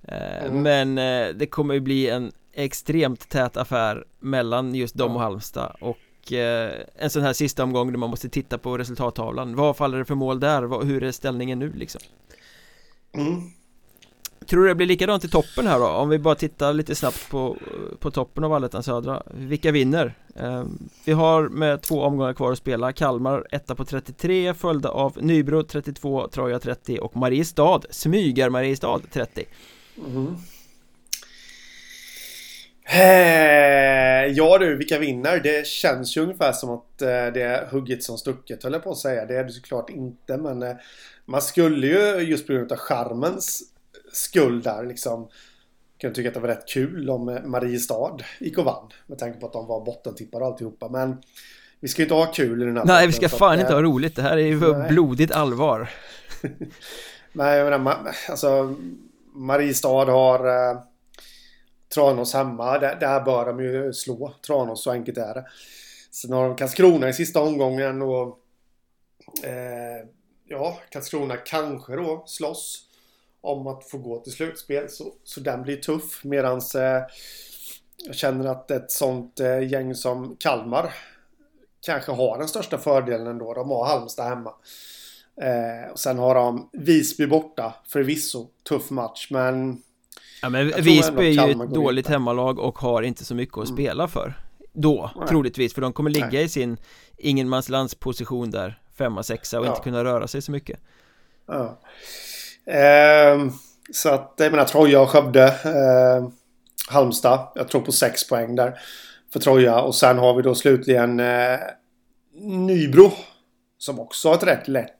Eh, 0.08 0.44
mm. 0.44 0.62
Men 0.62 0.98
eh, 0.98 1.34
det 1.34 1.46
kommer 1.46 1.74
ju 1.74 1.80
bli 1.80 2.08
en 2.08 2.32
extremt 2.54 3.28
tät 3.28 3.56
affär 3.56 4.04
mellan 4.20 4.74
just 4.74 4.94
dem 4.94 5.16
och 5.16 5.22
Halmstad 5.22 5.76
och 5.80 5.98
Eh, 6.32 6.70
en 6.96 7.10
sån 7.10 7.22
här 7.22 7.32
sista 7.32 7.62
omgång 7.62 7.92
där 7.92 7.98
man 7.98 8.10
måste 8.10 8.28
titta 8.28 8.58
på 8.58 8.78
resultattavlan 8.78 9.56
Vad 9.56 9.76
faller 9.76 9.98
det 9.98 10.04
för 10.04 10.14
mål 10.14 10.40
där? 10.40 10.84
Hur 10.84 11.02
är 11.02 11.12
ställningen 11.12 11.58
nu 11.58 11.72
liksom? 11.72 12.00
Mm. 13.14 13.42
Tror 14.46 14.62
du 14.62 14.68
det 14.68 14.74
blir 14.74 14.86
likadant 14.86 15.24
i 15.24 15.28
toppen 15.28 15.66
här 15.66 15.78
då? 15.78 15.86
Om 15.86 16.08
vi 16.08 16.18
bara 16.18 16.34
tittar 16.34 16.72
lite 16.72 16.94
snabbt 16.94 17.30
på, 17.30 17.56
på 17.98 18.10
toppen 18.10 18.44
av 18.44 18.52
Allettan 18.52 18.82
Södra 18.82 19.22
Vilka 19.34 19.72
vinner? 19.72 20.14
Ehm, 20.38 20.88
vi 21.04 21.12
har 21.12 21.48
med 21.48 21.82
två 21.82 22.02
omgångar 22.02 22.32
kvar 22.32 22.52
att 22.52 22.58
spela 22.58 22.92
Kalmar 22.92 23.46
etta 23.50 23.74
på 23.74 23.84
33 23.84 24.54
följda 24.54 24.88
av 24.88 25.12
Nybro 25.20 25.62
32, 25.62 26.28
Troja 26.28 26.58
30 26.58 26.98
och 26.98 27.16
Mariestad 27.16 27.80
Smygar 27.90 28.50
Mariestad 28.50 29.00
30 29.12 29.44
Mm. 29.98 30.36
Eh, 32.88 34.26
ja 34.32 34.58
du, 34.58 34.76
vilka 34.76 34.98
vinner? 34.98 35.40
Det 35.40 35.66
känns 35.66 36.16
ju 36.16 36.20
ungefär 36.20 36.52
som 36.52 36.70
att 36.70 37.02
eh, 37.02 37.26
det 37.34 37.42
är 37.42 37.66
hugget 37.66 38.02
som 38.02 38.18
stucket 38.18 38.62
höll 38.62 38.72
jag 38.72 38.84
på 38.84 38.90
att 38.90 38.98
säga. 38.98 39.26
Det 39.26 39.36
är 39.36 39.44
det 39.44 39.50
såklart 39.50 39.90
inte 39.90 40.36
men 40.36 40.62
eh, 40.62 40.76
man 41.24 41.42
skulle 41.42 41.86
ju 41.86 42.20
just 42.20 42.46
på 42.46 42.52
grund 42.52 42.72
av 42.72 42.78
charmens 42.78 43.62
skull 44.12 44.62
där 44.62 44.84
liksom 44.84 45.28
kunna 46.00 46.14
tycka 46.14 46.28
att 46.28 46.34
det 46.34 46.40
var 46.40 46.48
rätt 46.48 46.68
kul 46.68 47.10
om 47.10 47.28
eh, 47.28 47.42
Mariestad 47.42 48.16
gick 48.40 48.58
och 48.58 48.64
vann. 48.64 48.90
Med 49.06 49.18
tanke 49.18 49.40
på 49.40 49.46
att 49.46 49.52
de 49.52 49.66
var 49.66 49.84
bottentippare 49.84 50.42
och 50.42 50.48
alltihopa. 50.48 50.88
Men 50.88 51.22
vi 51.80 51.88
ska 51.88 52.02
ju 52.02 52.04
inte 52.04 52.14
ha 52.14 52.26
kul 52.26 52.62
i 52.62 52.64
den 52.64 52.76
här 52.76 52.84
Nej 52.84 53.06
vi 53.06 53.12
ska 53.12 53.28
fan 53.28 53.52
att, 53.52 53.60
inte 53.60 53.72
eh, 53.72 53.76
ha 53.76 53.82
roligt, 53.82 54.16
det 54.16 54.22
här 54.22 54.36
är 54.36 54.46
ju 54.46 54.72
Nej. 54.72 54.88
blodigt 54.88 55.32
allvar 55.32 55.90
Nej, 57.32 57.58
jag 57.58 57.70
menar, 57.70 58.12
alltså 58.28 58.74
Mariestad 59.34 60.04
har 60.04 60.46
eh, 60.46 60.78
Tranås 61.94 62.34
hemma. 62.34 62.78
Där, 62.78 62.96
där 63.00 63.20
bör 63.20 63.46
de 63.46 63.60
ju 63.60 63.92
slå 63.92 64.34
Tranås, 64.46 64.82
så 64.82 64.90
enkelt 64.90 65.18
är 65.18 65.34
det. 65.34 65.44
Sen 66.10 66.32
har 66.32 66.48
de 66.48 66.56
Karlskrona 66.56 67.08
i 67.08 67.12
sista 67.12 67.40
omgången 67.40 68.02
och 68.02 68.38
eh, 69.44 70.06
ja, 70.44 70.78
Karlskrona 70.90 71.36
kanske 71.36 71.96
då 71.96 72.24
slåss 72.26 72.85
om 73.46 73.66
att 73.66 73.84
få 73.90 73.98
gå 73.98 74.18
till 74.20 74.32
slutspel. 74.32 74.88
Så, 74.88 75.12
så 75.24 75.40
den 75.40 75.62
blir 75.62 75.76
tuff. 75.76 76.24
Medans 76.24 76.74
eh, 76.74 77.02
jag 78.06 78.14
känner 78.14 78.46
att 78.48 78.70
ett 78.70 78.90
sånt 78.90 79.40
eh, 79.40 79.68
gäng 79.68 79.94
som 79.94 80.36
Kalmar 80.38 80.94
kanske 81.86 82.12
har 82.12 82.38
den 82.38 82.48
största 82.48 82.78
fördelen 82.78 83.26
ändå. 83.26 83.54
De 83.54 83.70
har 83.70 83.86
Halmstad 83.86 84.28
hemma. 84.28 84.52
Eh, 85.42 85.92
och 85.92 85.98
sen 85.98 86.18
har 86.18 86.34
de 86.34 86.70
Visby 86.72 87.26
borta. 87.26 87.74
Förvisso 87.88 88.48
tuff 88.68 88.90
match 88.90 89.28
men 89.30 89.82
Ja 90.42 90.48
men 90.48 90.66
Visby 90.66 91.36
är 91.38 91.46
ju 91.48 91.64
ett 91.64 91.70
dåligt 91.74 92.06
hemmalag 92.06 92.58
och 92.58 92.78
har 92.78 93.02
inte 93.02 93.24
så 93.24 93.34
mycket 93.34 93.58
att 93.58 93.68
Mm. 93.68 93.76
spela 93.76 94.08
för 94.08 94.34
Då, 94.72 95.10
Nej. 95.16 95.28
troligtvis, 95.28 95.74
för 95.74 95.80
de 95.82 95.92
kommer 95.92 96.10
ligga 96.10 96.26
Nej. 96.26 96.42
i 96.44 96.48
sin 96.48 96.76
ingenmanslandsposition 97.16 98.50
där 98.50 98.80
Femma, 98.98 99.22
sexa 99.22 99.60
och 99.60 99.66
Ja. 99.66 99.70
inte 99.70 99.82
kunna 99.82 100.04
röra 100.04 100.28
sig 100.28 100.42
så 100.42 100.52
mycket 100.52 100.80
Ja. 101.46 101.78
Ehm, 102.70 103.52
så 103.92 104.08
att 104.08 104.34
jag 104.36 104.50
menar 104.50 104.64
Troja 104.64 105.00
och 105.00 105.10
Skövde. 105.10 105.44
Eh, 105.44 106.28
Halmstad. 106.88 107.48
Jag 107.54 107.68
tror 107.68 107.80
på 107.80 107.92
6 107.92 108.28
poäng 108.28 108.56
där. 108.56 108.78
För 109.32 109.40
Troja. 109.40 109.80
Och 109.80 109.94
sen 109.94 110.18
har 110.18 110.34
vi 110.34 110.42
då 110.42 110.54
slutligen 110.54 111.20
eh, 111.20 111.58
Nybro. 112.40 113.12
Som 113.78 114.00
också 114.00 114.28
har 114.28 114.34
ett 114.36 114.42
rätt 114.46 114.68
lätt 114.68 114.98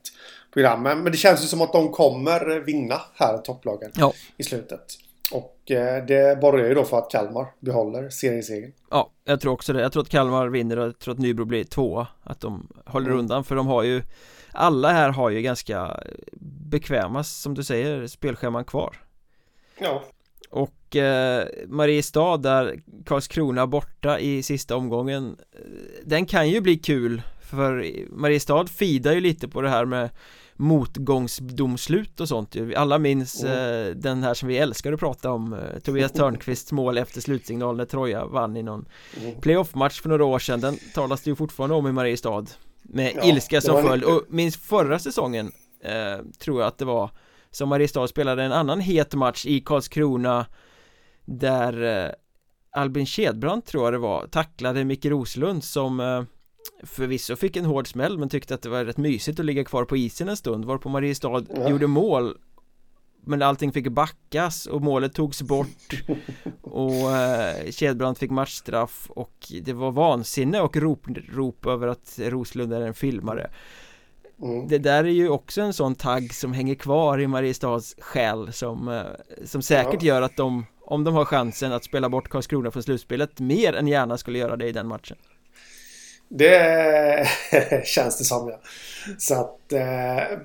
program. 0.53 0.83
Men 0.83 0.99
men 1.03 1.11
det 1.11 1.17
känns 1.17 1.43
ju 1.43 1.47
som 1.47 1.61
att 1.61 1.73
de 1.73 1.91
kommer 1.91 2.59
vinna 2.59 3.01
här 3.13 3.37
topplagen. 3.37 3.91
Ja. 3.95 4.13
I 4.37 4.43
slutet. 4.43 4.81
Och 5.31 5.71
eh, 5.71 6.05
det 6.05 6.41
borgar 6.41 6.67
ju 6.67 6.73
då 6.73 6.83
för 6.83 6.97
att 6.97 7.11
Kalmar 7.11 7.45
behåller 7.59 8.09
seriesegern. 8.09 8.71
Ja, 8.91 9.09
jag 9.23 9.41
tror 9.41 9.53
också 9.53 9.73
det. 9.73 9.81
Jag 9.81 9.91
tror 9.91 10.03
att 10.03 10.09
Kalmar 10.09 10.47
vinner 10.47 10.79
och 10.79 10.85
jag 10.87 10.99
tror 10.99 11.13
att 11.13 11.19
Nybro 11.19 11.45
blir 11.45 11.63
tvåa 11.63 12.07
Att 12.23 12.39
de 12.41 12.67
håller 12.85 13.07
Mm. 13.07 13.19
undan 13.19 13.43
för 13.43 13.55
de 13.55 13.67
har 13.67 13.83
ju 13.83 14.01
Alla 14.51 14.91
här 14.91 15.09
har 15.09 15.29
ju 15.29 15.41
ganska 15.41 15.99
bekväma, 16.69 17.23
som 17.23 17.53
du 17.53 17.63
säger, 17.63 18.07
spelscheman 18.07 18.65
kvar 18.65 18.95
Ja. 19.79 20.03
Och 20.49 20.95
eh, 20.95 21.47
Mariestad 21.67 22.37
där 22.37 22.79
Karlskrona 23.05 23.67
borta 23.67 24.19
i 24.19 24.43
sista 24.43 24.75
omgången 24.75 25.37
eh, 25.51 25.59
Den 26.05 26.25
kan 26.25 26.49
ju 26.49 26.61
bli 26.61 26.77
kul 26.77 27.21
För 27.41 27.85
Mariestad 28.09 28.67
fidar 28.67 29.13
ju 29.13 29.21
lite 29.21 29.47
på 29.47 29.61
det 29.61 29.69
här 29.69 29.85
med 29.85 30.09
Motgångsdomslut 30.59 32.19
och 32.19 32.27
sånt 32.27 32.55
ju. 32.55 32.75
Alla 32.75 32.99
minns 32.99 33.43
Mm. 33.43 33.87
eh, 33.87 33.95
den 33.95 34.23
här 34.23 34.33
som 34.33 34.47
vi 34.49 34.57
älskar 34.57 34.93
att 34.93 34.99
prata 34.99 35.31
om 35.31 35.53
eh, 35.53 35.79
Tobias 35.83 36.11
Törnqvists 36.11 36.71
mål 36.71 36.97
efter 36.97 37.21
slutsignal 37.21 37.77
när 37.77 37.85
Troja 37.85 38.25
vann 38.25 38.57
i 38.57 38.63
någon 38.63 38.85
Mm. 39.21 39.41
playoff-match 39.41 40.01
för 40.01 40.09
några 40.09 40.25
år 40.25 40.39
sedan 40.39 40.59
Den 40.61 40.77
talas 40.93 41.21
det 41.21 41.29
ju 41.29 41.35
fortfarande 41.35 41.75
om 41.75 41.87
i 41.87 41.91
Mariestad 41.91 42.45
Med 42.89 43.13
Ja, 43.15 43.23
ilska 43.23 43.61
som 43.61 43.83
följd 43.83 44.03
och 44.03 44.23
minns 44.29 44.57
förra 44.57 44.99
säsongen 44.99 45.51
eh, 45.83 46.25
Tror 46.39 46.61
jag 46.61 46.67
att 46.67 46.77
det 46.77 46.85
var 46.85 47.09
Som 47.51 47.69
Mariestad 47.69 48.07
spelade 48.07 48.43
en 48.43 48.51
annan 48.51 48.79
het 48.79 49.13
match 49.13 49.45
i 49.45 49.59
Karlskrona 49.59 50.45
Där 51.25 52.05
eh, 52.05 52.11
Albin 52.71 53.05
Kedbrand 53.05 53.65
tror 53.65 53.83
jag 53.83 53.93
det 53.93 53.97
var 53.97 54.27
Tacklade 54.27 54.83
Micke 54.85 55.05
Roslund 55.05 55.63
som 55.63 55.99
eh, 55.99 56.23
Förvisso 56.83 57.35
fick 57.35 57.55
en 57.57 57.65
hård 57.65 57.87
smäll 57.87 58.17
men 58.17 58.29
tyckte 58.29 58.53
att 58.53 58.61
det 58.61 58.69
var 58.69 58.85
rätt 58.85 58.97
mysigt 58.97 59.39
att 59.39 59.45
ligga 59.45 59.63
kvar 59.63 59.85
på 59.85 59.97
isen 59.97 60.29
en 60.29 60.37
stund 60.37 60.65
Varpå 60.65 60.89
Mariestad 60.89 61.45
Ja. 61.55 61.69
gjorde 61.69 61.87
mål 61.87 62.37
Men 63.27 63.41
allting 63.41 63.71
fick 63.71 63.87
backas 63.87 64.65
och 64.65 64.81
målet 64.81 65.13
togs 65.13 65.41
bort 65.41 66.03
Och 66.61 67.11
eh, 67.11 67.71
Kedbrand 67.71 68.17
fick 68.17 68.31
matchstraff 68.31 69.07
och 69.09 69.33
det 69.61 69.73
var 69.73 69.91
vansinne 69.91 70.61
och 70.61 70.77
rop, 70.77 71.05
rop 71.29 71.65
över 71.65 71.87
att 71.87 72.19
Roslund 72.19 72.73
är 72.73 72.81
en 72.81 72.93
filmare 72.93 73.49
Mm. 74.41 74.67
Det 74.67 74.77
där 74.77 75.03
är 75.03 75.09
ju 75.09 75.29
också 75.29 75.61
en 75.61 75.73
sån 75.73 75.95
tagg 75.95 76.33
som 76.33 76.53
hänger 76.53 76.75
kvar 76.75 77.19
i 77.19 77.27
Mariestads 77.27 77.95
själ 77.99 78.53
som, 78.53 78.87
eh, 78.87 79.01
som 79.45 79.61
säkert 79.61 80.03
Ja. 80.03 80.07
gör 80.07 80.21
att 80.21 80.35
de 80.37 80.65
Om 80.81 81.03
de 81.03 81.15
har 81.15 81.25
chansen 81.25 81.71
att 81.73 81.83
spela 81.83 82.09
bort 82.09 82.29
Karlskrona 82.29 82.71
från 82.71 82.83
slutspelet 82.83 83.39
mer 83.39 83.73
än 83.73 83.87
gärna 83.87 84.17
skulle 84.17 84.39
göra 84.39 84.55
det 84.55 84.67
i 84.67 84.71
den 84.71 84.87
matchen 84.87 85.17
Det 86.29 87.27
känns 87.85 88.17
det 88.17 88.23
som 88.23 88.49
ja. 88.49 88.59
Så 89.17 89.33
att 89.33 89.73
eh, 89.73 90.37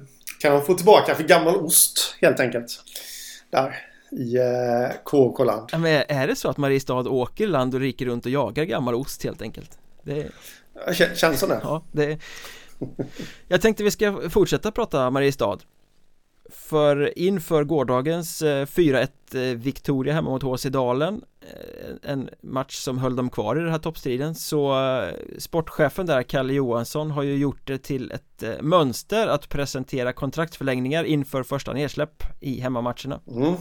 kan 0.43 0.53
man 0.53 0.63
få 0.65 0.75
tillbaka 0.75 1.15
för 1.15 1.23
gammal 1.25 1.57
ost 1.57 2.17
helt 2.21 2.41
enkelt. 2.41 2.81
Där 3.51 3.75
i 4.13 4.37
eh, 4.37 4.97
KK-land. 5.05 5.69
Men 5.73 6.03
är 6.09 6.27
det 6.27 6.37
så 6.37 6.49
att 6.49 6.57
Mariestad 6.57 6.95
åker 7.09 7.47
land 7.47 7.75
och 7.75 7.81
rike 7.81 8.05
runt 8.05 8.27
och 8.27 8.33
jagar 8.33 8.65
gammal 8.65 8.95
ost 8.95 9.25
helt 9.25 9.43
enkelt? 9.43 9.79
Det, 10.03 10.29
K- 10.87 10.93
Känns 11.15 11.41
det. 11.41 11.61
ja, 11.63 11.83
det 11.93 12.19
Jag 13.49 13.61
tänkte 13.61 13.85
vi 13.85 13.91
ska 13.91 14.31
fortsätta 14.31 14.71
prata 14.73 15.11
Mariestad 15.11 15.59
För 16.51 17.19
inför 17.19 17.65
gårdagens 17.65 18.43
eh, 18.43 18.67
4-1 18.67 19.09
eh, 19.35 19.41
Victoria 19.59 20.15
hemma 20.15 20.31
mot 20.31 20.43
HC 20.43 20.63
Dalen 20.65 21.15
eh, 21.15 21.21
En 22.03 22.29
match 22.43 22.75
som 22.77 22.99
höll 22.99 23.17
dem 23.17 23.31
kvar 23.31 23.57
i 23.57 23.61
den 23.61 23.71
här 23.71 23.79
toppstriden 23.79 24.35
Så 24.35 24.81
eh, 25.03 25.15
sportchefen 25.39 26.07
där, 26.07 26.23
Kalle 26.23 26.53
Johansson, 26.53 27.11
har 27.11 27.23
ju 27.23 27.37
gjort 27.37 27.67
det 27.67 27.79
till 27.79 28.11
ett 28.11 28.43
eh, 28.43 28.63
mönster 28.63 29.27
att 29.27 29.49
presentera 29.49 30.13
kontraktsförlängningar 30.13 31.05
inför 31.05 31.43
första 31.43 31.73
nedsläpp 31.73 32.23
i 32.41 32.61
hemmamatcherna 32.61 33.21
Mm. 33.27 33.55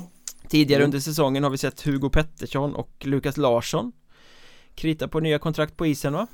Tidigare 0.47 0.81
Mm. 0.81 0.87
under 0.87 0.99
säsongen 0.99 1.43
har 1.43 1.49
vi 1.49 1.57
sett 1.57 1.81
Hugo 1.81 2.09
Pettersson 2.09 2.75
och 2.75 3.05
Lukas 3.05 3.37
Larsson 3.37 3.91
Krita 4.75 5.07
på 5.07 5.19
nya 5.19 5.39
kontrakt 5.39 5.77
på 5.77 5.85
isen 5.85 6.13
va? 6.13 6.27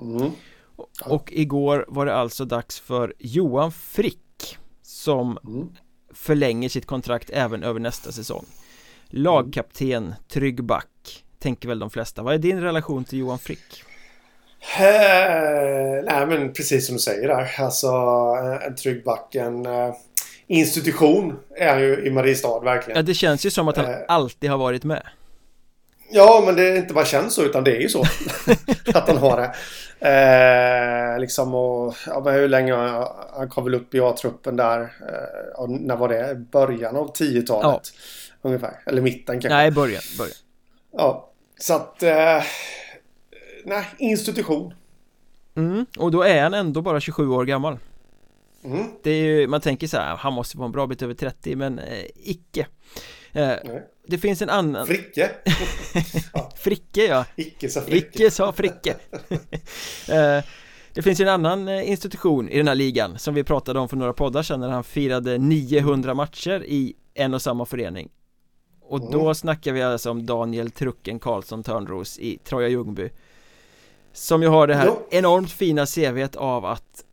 Mm. 0.00 0.30
Och 1.04 1.32
igår 1.32 1.84
var 1.88 2.06
det 2.06 2.14
alltså 2.14 2.44
dags 2.44 2.80
för 2.80 3.14
Johan 3.18 3.72
Frick 3.72 4.56
Som 4.82 5.38
Mm. 5.44 5.68
förlänger 6.12 6.68
sitt 6.68 6.86
kontrakt 6.86 7.30
även 7.30 7.62
över 7.62 7.80
nästa 7.80 8.12
säsong 8.12 8.44
Lagkapten, 9.10 10.14
trygg 10.32 10.64
back 10.64 10.86
Tänker 11.38 11.68
väl 11.68 11.78
de 11.78 11.90
flesta 11.90 12.22
Vad 12.22 12.34
är 12.34 12.38
din 12.38 12.60
relation 12.60 13.04
till 13.04 13.18
Johan 13.18 13.38
Frick? 13.38 13.84
Eh, 14.78 16.04
nej 16.04 16.26
men 16.26 16.52
precis 16.52 16.86
som 16.86 16.94
du 16.96 17.00
säger 17.00 17.28
där. 17.28 17.54
Alltså 17.58 17.86
eh, 17.86 18.66
en 18.66 18.76
trygg 18.76 19.04
back, 19.04 19.34
en 19.34 19.66
eh, 19.66 19.94
institution 20.46 21.36
är 21.56 21.68
han 21.68 21.80
ju 21.80 22.06
i 22.06 22.10
Mariestad 22.10 22.60
verkligen. 22.60 22.96
Ja 22.96 23.02
det 23.02 23.14
känns 23.14 23.46
ju 23.46 23.50
som 23.50 23.68
att 23.68 23.76
han 23.76 23.86
Eh. 23.86 23.96
alltid 24.08 24.50
har 24.50 24.58
varit 24.58 24.84
med 24.84 25.02
Ja, 26.12 26.42
men 26.46 26.56
det 26.56 26.68
är 26.68 26.76
inte 26.76 26.94
bara 26.94 27.04
känns 27.04 27.34
så 27.34 27.42
utan 27.42 27.64
det 27.64 27.76
är 27.76 27.80
ju 27.80 27.88
så. 27.88 28.04
att 28.94 29.08
han 29.08 29.16
har 29.16 29.36
det. 29.40 29.54
Eh, 31.14 31.20
liksom 31.20 31.54
och, 31.54 31.94
ja, 32.06 32.20
men 32.24 32.34
hur 32.34 32.48
länge 32.48 32.74
han 33.32 33.48
kom 33.48 33.64
väl 33.64 33.74
upp 33.74 33.94
i 33.94 34.00
A-truppen 34.00 34.56
där. 34.56 34.80
Eh, 34.80 35.50
ja, 35.56 35.66
när 35.68 35.96
var 35.96 36.08
det? 36.08 36.34
Början 36.52 36.96
av 36.96 37.12
10-talet. 37.12 37.92
Ungefär. 38.42 38.82
Eller 38.86 39.02
mitten 39.02 39.40
kanske. 39.40 39.48
Nej, 39.48 39.70
början, 39.70 40.02
början 40.18 40.36
Ja. 40.92 41.30
Så 41.58 41.74
att... 41.74 42.02
Eh, 42.02 42.42
nej, 43.64 43.86
institution. 43.98 44.74
mm. 45.56 45.86
Och 45.98 46.10
då 46.10 46.22
är 46.22 46.42
han 46.42 46.54
ändå 46.54 46.82
bara 46.82 47.00
27 47.00 47.28
år 47.28 47.44
gammal 47.44 47.78
Mm. 48.64 48.86
Det 49.02 49.10
är 49.10 49.22
ju, 49.24 49.46
man 49.46 49.60
tänker 49.60 49.86
så 49.86 49.96
här, 49.96 50.16
han 50.16 50.32
måste 50.32 50.58
vara 50.58 50.66
en 50.66 50.72
bra 50.72 50.86
bit 50.86 51.02
över 51.02 51.14
30 51.14 51.56
men 51.56 51.78
eh, 51.78 52.04
icke 52.14 52.66
eh. 53.32 53.54
Det 54.06 54.18
finns 54.18 54.42
en 54.42 54.50
annan 54.50 54.86
Fricke. 54.86 55.30
Fricke 56.56 57.04
ja 57.04 57.24
Icke 57.36 57.68
så 57.68 57.80
Fricke. 57.80 58.06
Icke 58.06 58.30
sa 58.30 58.52
Fricke 58.52 58.90
eh, 60.08 60.44
Det 60.94 61.02
finns 61.02 61.20
ju 61.20 61.22
en 61.22 61.28
annan 61.28 61.68
eh, 61.68 61.90
institution 61.90 62.48
i 62.48 62.56
den 62.56 62.68
här 62.68 62.74
ligan 62.74 63.18
som 63.18 63.34
vi 63.34 63.44
pratade 63.44 63.78
om 63.78 63.88
för 63.88 63.96
några 63.96 64.12
poddar 64.12 64.42
sedan 64.42 64.60
när 64.60 64.68
han 64.68 64.84
firade 64.84 65.38
900 65.38 66.14
matcher 66.14 66.64
i 66.66 66.94
en 67.14 67.34
och 67.34 67.42
samma 67.42 67.66
förening 67.66 68.08
Och 68.90 69.00
mm. 69.00 69.12
då 69.12 69.34
snackar 69.34 69.72
vi 69.72 69.82
alltså 69.82 70.10
om 70.10 70.26
Daniel 70.26 70.70
Trucken 70.70 71.18
Karlsson 71.18 71.62
Törnros 71.62 72.18
i 72.18 72.38
Troja 72.44 72.68
Ljungby 72.68 73.10
Som 74.12 74.42
ju 74.42 74.48
har 74.48 74.66
det 74.66 74.74
här 74.74 74.86
jo. 74.86 75.06
enormt 75.10 75.50
fina 75.50 75.86
CVet 75.86 76.36
av 76.36 76.64
att 76.64 77.04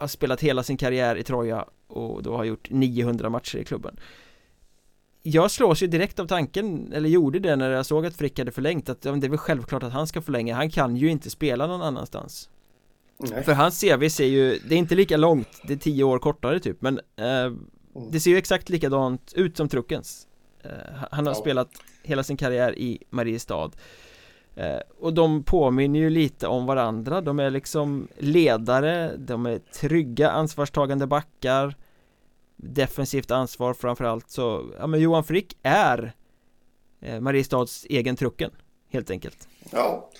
ha 0.00 0.08
spelat 0.08 0.40
hela 0.40 0.62
sin 0.62 0.76
karriär 0.76 1.16
i 1.16 1.22
Troja 1.22 1.64
och 1.86 2.22
då 2.22 2.36
har 2.36 2.44
gjort 2.44 2.70
900 2.70 3.30
matcher 3.30 3.58
i 3.58 3.64
klubben 3.64 3.96
jag 5.22 5.50
slås 5.50 5.82
ju 5.82 5.86
direkt 5.86 6.18
av 6.18 6.26
tanken, 6.26 6.92
eller 6.92 7.08
gjorde 7.08 7.38
det 7.38 7.56
när 7.56 7.70
jag 7.70 7.86
såg 7.86 8.06
att 8.06 8.14
Frick 8.14 8.38
hade 8.38 8.52
förlängt 8.52 8.88
att 8.88 9.02
det 9.02 9.08
är 9.08 9.28
väl 9.28 9.38
självklart 9.38 9.82
att 9.82 9.92
han 9.92 10.06
ska 10.06 10.22
förlänga, 10.22 10.54
han 10.54 10.70
kan 10.70 10.96
ju 10.96 11.10
inte 11.10 11.30
spela 11.30 11.66
någon 11.66 11.82
annanstans 11.82 12.48
Nej. 13.18 13.44
För 13.44 13.52
hans 13.52 13.80
CV 13.80 14.08
ser 14.08 14.26
ju, 14.26 14.58
det 14.68 14.74
är 14.74 14.78
inte 14.78 14.94
lika 14.94 15.16
långt, 15.16 15.48
det 15.66 15.72
är 15.72 15.76
tio 15.76 16.04
år 16.04 16.18
kortare 16.18 16.60
typ 16.60 16.82
men 16.82 17.00
eh, 17.16 17.26
mm. 17.26 17.66
Det 18.10 18.20
ser 18.20 18.30
ju 18.30 18.36
exakt 18.36 18.68
likadant 18.68 19.32
ut 19.36 19.56
som 19.56 19.68
truckens 19.68 20.26
Han 21.10 21.26
har 21.26 21.34
ja. 21.34 21.40
spelat 21.40 21.68
hela 22.02 22.22
sin 22.22 22.36
karriär 22.36 22.78
i 22.78 22.98
Mariestad 23.10 23.70
eh, 24.56 24.80
Och 24.98 25.14
de 25.14 25.42
påminner 25.42 26.00
ju 26.00 26.10
lite 26.10 26.46
om 26.46 26.66
varandra, 26.66 27.20
de 27.20 27.40
är 27.40 27.50
liksom 27.50 28.08
ledare, 28.18 29.16
de 29.16 29.46
är 29.46 29.58
trygga 29.58 30.30
ansvarstagande 30.30 31.06
backar 31.06 31.74
defensivt 32.56 33.30
ansvar 33.30 33.74
framförallt 33.74 34.30
så, 34.30 34.70
ja 34.78 34.86
men 34.86 35.00
Johan 35.00 35.24
Frick 35.24 35.56
är 35.62 36.12
eh, 37.00 37.20
Mariestads 37.20 37.86
egen 37.88 38.16
trucken 38.16 38.50
helt 38.92 39.10
enkelt. 39.10 39.48
Ja, 39.70 40.10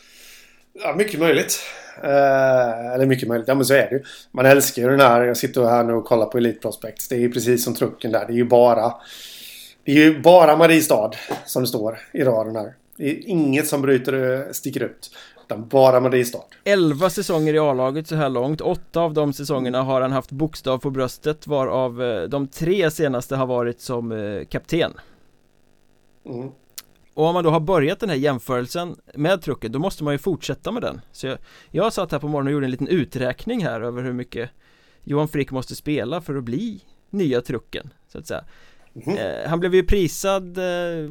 ja 0.73 0.95
mycket 0.97 1.21
möjligt. 1.21 1.61
Eh, 2.03 2.95
eller 2.95 3.07
mycket 3.07 3.29
möjligt, 3.29 3.49
ja 3.49 3.55
men 3.55 3.65
så 3.65 3.75
är 3.75 3.91
det 3.91 3.97
ju. 3.97 4.03
Man 4.31 4.47
älskar 4.47 4.83
ju 4.83 4.89
den 4.89 5.01
här, 5.01 5.23
jag 5.23 5.37
sitter 5.37 5.65
här 5.65 5.85
nu 5.85 5.93
och 5.93 6.05
kollar 6.05 6.27
på 6.27 6.39
Elite 6.39 6.61
Prospects. 6.61 7.09
Det 7.09 7.15
är 7.15 7.21
ju 7.21 7.33
precis 7.33 7.65
som 7.65 7.75
trucken 7.75 8.13
där, 8.13 8.27
det 8.27 8.33
är 8.33 8.37
ju 8.37 8.45
bara 8.45 8.95
det 9.87 9.93
är 9.93 9.97
ju 9.97 10.21
bara 10.21 10.57
Mariestad 10.57 11.11
som 11.45 11.67
står 11.67 11.99
i 12.13 12.25
raden 12.25 12.57
här. 12.57 12.75
Det 12.97 13.11
är 13.11 13.29
inget 13.29 13.67
som 13.67 13.83
bryter, 13.83 14.53
sticker 14.53 14.83
ut. 14.83 15.11
Utan 15.45 15.69
bara 15.69 16.01
Mariestad 16.01 16.45
11 16.65 17.11
säsonger 17.11 17.55
i 17.55 17.59
A-laget 17.59 18.09
så 18.09 18.15
här 18.15 18.29
långt 18.29 18.61
Åtta 18.61 19.01
av 19.01 19.15
de 19.15 19.33
säsongerna 19.33 19.83
har 19.83 20.01
han 20.01 20.13
haft 20.13 20.31
bokstav 20.31 20.79
på 20.79 20.91
bröstet 20.91 21.47
Varav 21.47 22.03
eh, 22.03 22.23
de 22.23 22.49
tre 22.49 22.91
senaste 22.91 23.37
har 23.37 23.47
varit 23.47 23.81
som 23.81 24.13
eh, 24.13 24.45
kapten 24.45 24.93
mm. 26.27 26.51
Och 27.15 27.25
om 27.25 27.35
man 27.35 27.45
då 27.45 27.51
har 27.51 27.61
börjat 27.61 28.01
den 28.01 28.09
här 28.09 28.17
jämförelsen 28.17 28.97
med 29.15 29.43
trucken 29.43 29.73
Då 29.73 29.79
måste 29.79 30.05
man 30.05 30.15
ju 30.15 30.19
fortsätta 30.19 30.73
med 30.73 30.83
den 30.83 31.01
Så 31.13 31.27
jag, 31.27 31.39
jag 31.71 31.93
satt 31.93 32.13
här 32.13 32.19
på 32.19 32.29
morgonen 32.29 32.47
och 32.47 32.53
gjorde 32.53 32.67
en 32.67 32.71
liten 32.71 32.89
uträkning 32.89 33.65
här 33.65 33.81
över 33.81 34.03
hur 34.03 34.13
mycket 34.13 34.51
Johan 35.05 35.29
Frick 35.29 35.51
måste 35.51 35.77
spela 35.77 36.21
för 36.21 36.37
att 36.37 36.45
bli 36.45 36.81
nya 37.11 37.41
trucken 37.41 37.91
Så 38.09 38.19
att 38.19 38.27
säga 38.27 38.45
Mm. 39.05 39.19
Eh, 39.19 39.49
han 39.49 39.61
blev 39.61 39.75
ju 39.75 39.83
prisad, 39.83 40.59
eh, 40.59 41.11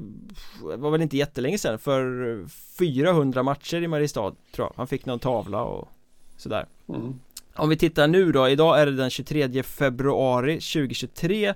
var 0.62 0.92
väl 0.92 1.02
inte 1.02 1.18
jättelänge 1.18 1.58
sedan, 1.58 1.80
för 1.80 2.46
400 2.78 3.44
matcher 3.44 3.82
i 3.82 3.88
Mariestad 3.88 4.36
tror 4.52 4.68
jag 4.68 4.74
Han 4.76 4.88
fick 4.88 5.06
någon 5.06 5.20
tavla 5.20 5.64
och 5.64 5.90
sådär 6.38 6.66
mm. 6.90 7.20
Om 7.56 7.70
vi 7.70 7.78
tittar 7.78 8.08
nu 8.08 8.32
då, 8.32 8.50
idag 8.50 8.80
är 8.82 8.86
det 8.86 8.96
den 8.96 9.10
23 9.10 9.64
februari 9.64 10.54
2023 10.54 11.54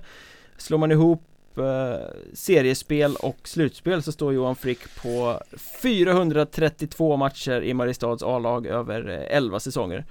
Slår 0.56 0.78
man 0.78 0.92
ihop 0.92 1.22
eh, 1.58 2.06
seriespel 2.34 3.16
och 3.16 3.38
slutspel 3.44 4.02
så 4.02 4.12
står 4.12 4.32
Johan 4.32 4.56
Frick 4.56 4.78
på 5.02 5.40
432 5.82 7.16
matcher 7.16 7.62
i 7.62 7.74
Mariestads 7.74 8.22
A-lag 8.22 8.66
över 8.66 9.00
11 9.08 9.56
eh, 9.56 9.58
säsonger 9.58 9.96
mm. 9.96 10.06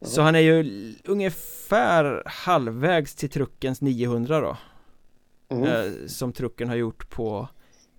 Så 0.00 0.22
han 0.22 0.34
är 0.34 0.40
ju 0.40 0.92
ungefär 1.04 2.22
halvvägs 2.26 3.14
till 3.14 3.30
truckens 3.30 3.80
900 3.80 4.40
då 4.40 4.56
mm. 5.56 5.64
eh, 5.64 6.06
Som 6.06 6.32
trucken 6.32 6.68
har 6.68 6.76
gjort 6.76 7.10
på 7.10 7.48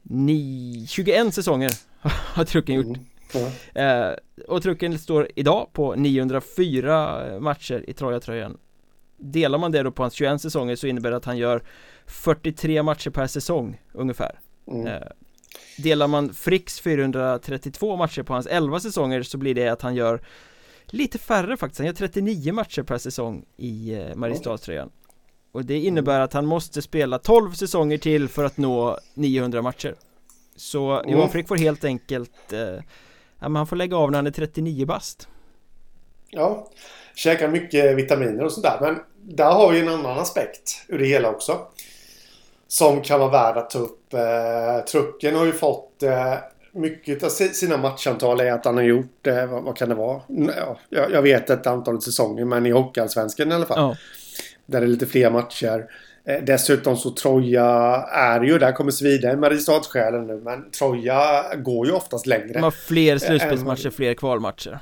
ni 0.03 0.85
21 0.89 1.33
säsonger 1.33 1.71
har 2.35 2.45
trucken 2.45 2.75
gjort 2.75 2.97
mm. 3.33 3.47
eh, 3.73 4.15
Och 4.47 4.63
trucken 4.63 4.99
står 4.99 5.27
idag 5.35 5.69
på 5.73 5.95
904 5.95 7.39
matcher 7.39 7.85
i 7.87 7.93
Troja-tröjan 7.93 8.57
Delar 9.17 9.57
man 9.57 9.71
det 9.71 9.83
då 9.83 9.91
på 9.91 10.03
hans 10.03 10.13
21 10.13 10.41
säsonger 10.41 10.75
så 10.75 10.87
innebär 10.87 11.11
det 11.11 11.17
att 11.17 11.25
han 11.25 11.37
gör 11.37 11.63
43 12.05 12.83
matcher 12.83 13.09
per 13.09 13.27
säsong 13.27 13.81
ungefär 13.93 14.39
mm. 14.67 14.87
eh, 14.87 15.01
Delar 15.77 16.07
man 16.07 16.33
Fricks 16.33 16.79
432 16.79 17.95
matcher 17.95 18.23
på 18.23 18.33
hans 18.33 18.47
11 18.47 18.79
säsonger 18.79 19.23
så 19.23 19.37
blir 19.37 19.55
det 19.55 19.67
att 19.67 19.81
han 19.81 19.95
gör 19.95 20.21
Lite 20.87 21.17
färre 21.17 21.57
faktiskt, 21.57 21.79
han 21.79 21.87
gör 21.87 21.93
39 21.93 22.53
matcher 22.53 22.83
per 22.83 22.97
säsong 22.97 23.45
i 23.57 23.93
eh, 23.93 24.15
Mariestadströjan 24.15 24.89
och 25.55 25.65
det 25.65 25.79
innebär 25.79 26.19
att 26.19 26.33
han 26.33 26.45
måste 26.45 26.81
spela 26.81 27.19
12 27.19 27.51
säsonger 27.51 27.97
till 27.97 28.29
för 28.29 28.43
att 28.43 28.57
nå 28.57 28.99
900 29.13 29.61
matcher 29.61 29.95
Så 30.55 30.79
Johan 30.79 31.19
mm. 31.19 31.29
Frick 31.29 31.47
får 31.47 31.55
helt 31.55 31.83
enkelt 31.83 32.53
eh, 32.53 32.59
Ja 33.39 33.49
men 33.49 33.55
han 33.55 33.67
får 33.67 33.75
lägga 33.75 33.97
av 33.97 34.11
när 34.11 34.17
han 34.17 34.27
är 34.27 34.31
39 34.31 34.85
bast 34.85 35.27
Ja 36.29 36.67
Käkar 37.15 37.47
mycket 37.47 37.97
vitaminer 37.97 38.43
och 38.43 38.51
sådär 38.51 38.77
men 38.81 38.99
Där 39.21 39.51
har 39.51 39.71
vi 39.71 39.79
en 39.79 39.89
annan 39.89 40.19
aspekt 40.19 40.85
ur 40.87 40.99
det 40.99 41.05
hela 41.05 41.29
också 41.29 41.67
Som 42.67 43.01
kan 43.01 43.19
vara 43.19 43.31
värd 43.31 43.57
att 43.57 43.69
ta 43.69 43.79
upp 43.79 44.13
eh, 44.13 44.85
Trucken 44.91 45.35
har 45.35 45.45
ju 45.45 45.53
fått 45.53 46.03
eh, 46.03 46.35
mycket 46.71 47.23
av 47.23 47.29
sina 47.29 47.77
matchantal 47.77 48.39
är 48.39 48.51
att 48.51 48.65
han 48.65 48.75
har 48.75 48.83
gjort, 48.83 49.27
eh, 49.27 49.45
vad, 49.45 49.63
vad, 49.63 49.77
kan 49.77 49.89
det 49.89 49.95
vara? 49.95 50.21
Ja, 50.27 50.77
jag, 50.89 51.11
jag 51.11 51.21
vet 51.21 51.49
ett 51.49 51.67
antal 51.67 52.01
säsonger 52.01 52.45
men 52.45 52.65
i 52.65 52.71
Hockeyallsvenskan 52.71 53.51
i 53.51 53.55
alla 53.55 53.65
fall. 53.65 53.79
Ja. 53.79 53.95
Där 54.65 54.79
det 54.81 54.85
är 54.85 54.87
lite 54.87 55.05
fler 55.05 55.31
matcher. 55.31 55.85
Eh, 56.25 56.43
dessutom 56.43 56.97
så 56.97 57.11
Troja 57.11 57.65
är 58.11 58.41
ju, 58.41 58.59
där 58.59 58.71
kommer 58.71 58.91
Svida 58.91 59.37
Mariestadssjälen 59.37 60.27
nu, 60.27 60.41
men 60.43 60.71
Troja 60.71 61.43
går 61.55 61.87
ju 61.87 61.93
oftast 61.93 62.25
längre. 62.25 62.53
De 62.53 62.63
har 62.63 62.71
fler 62.71 63.17
slutspelsmatcher, 63.17 63.89
fler 63.89 64.13
kvalmatcher. 64.13 64.79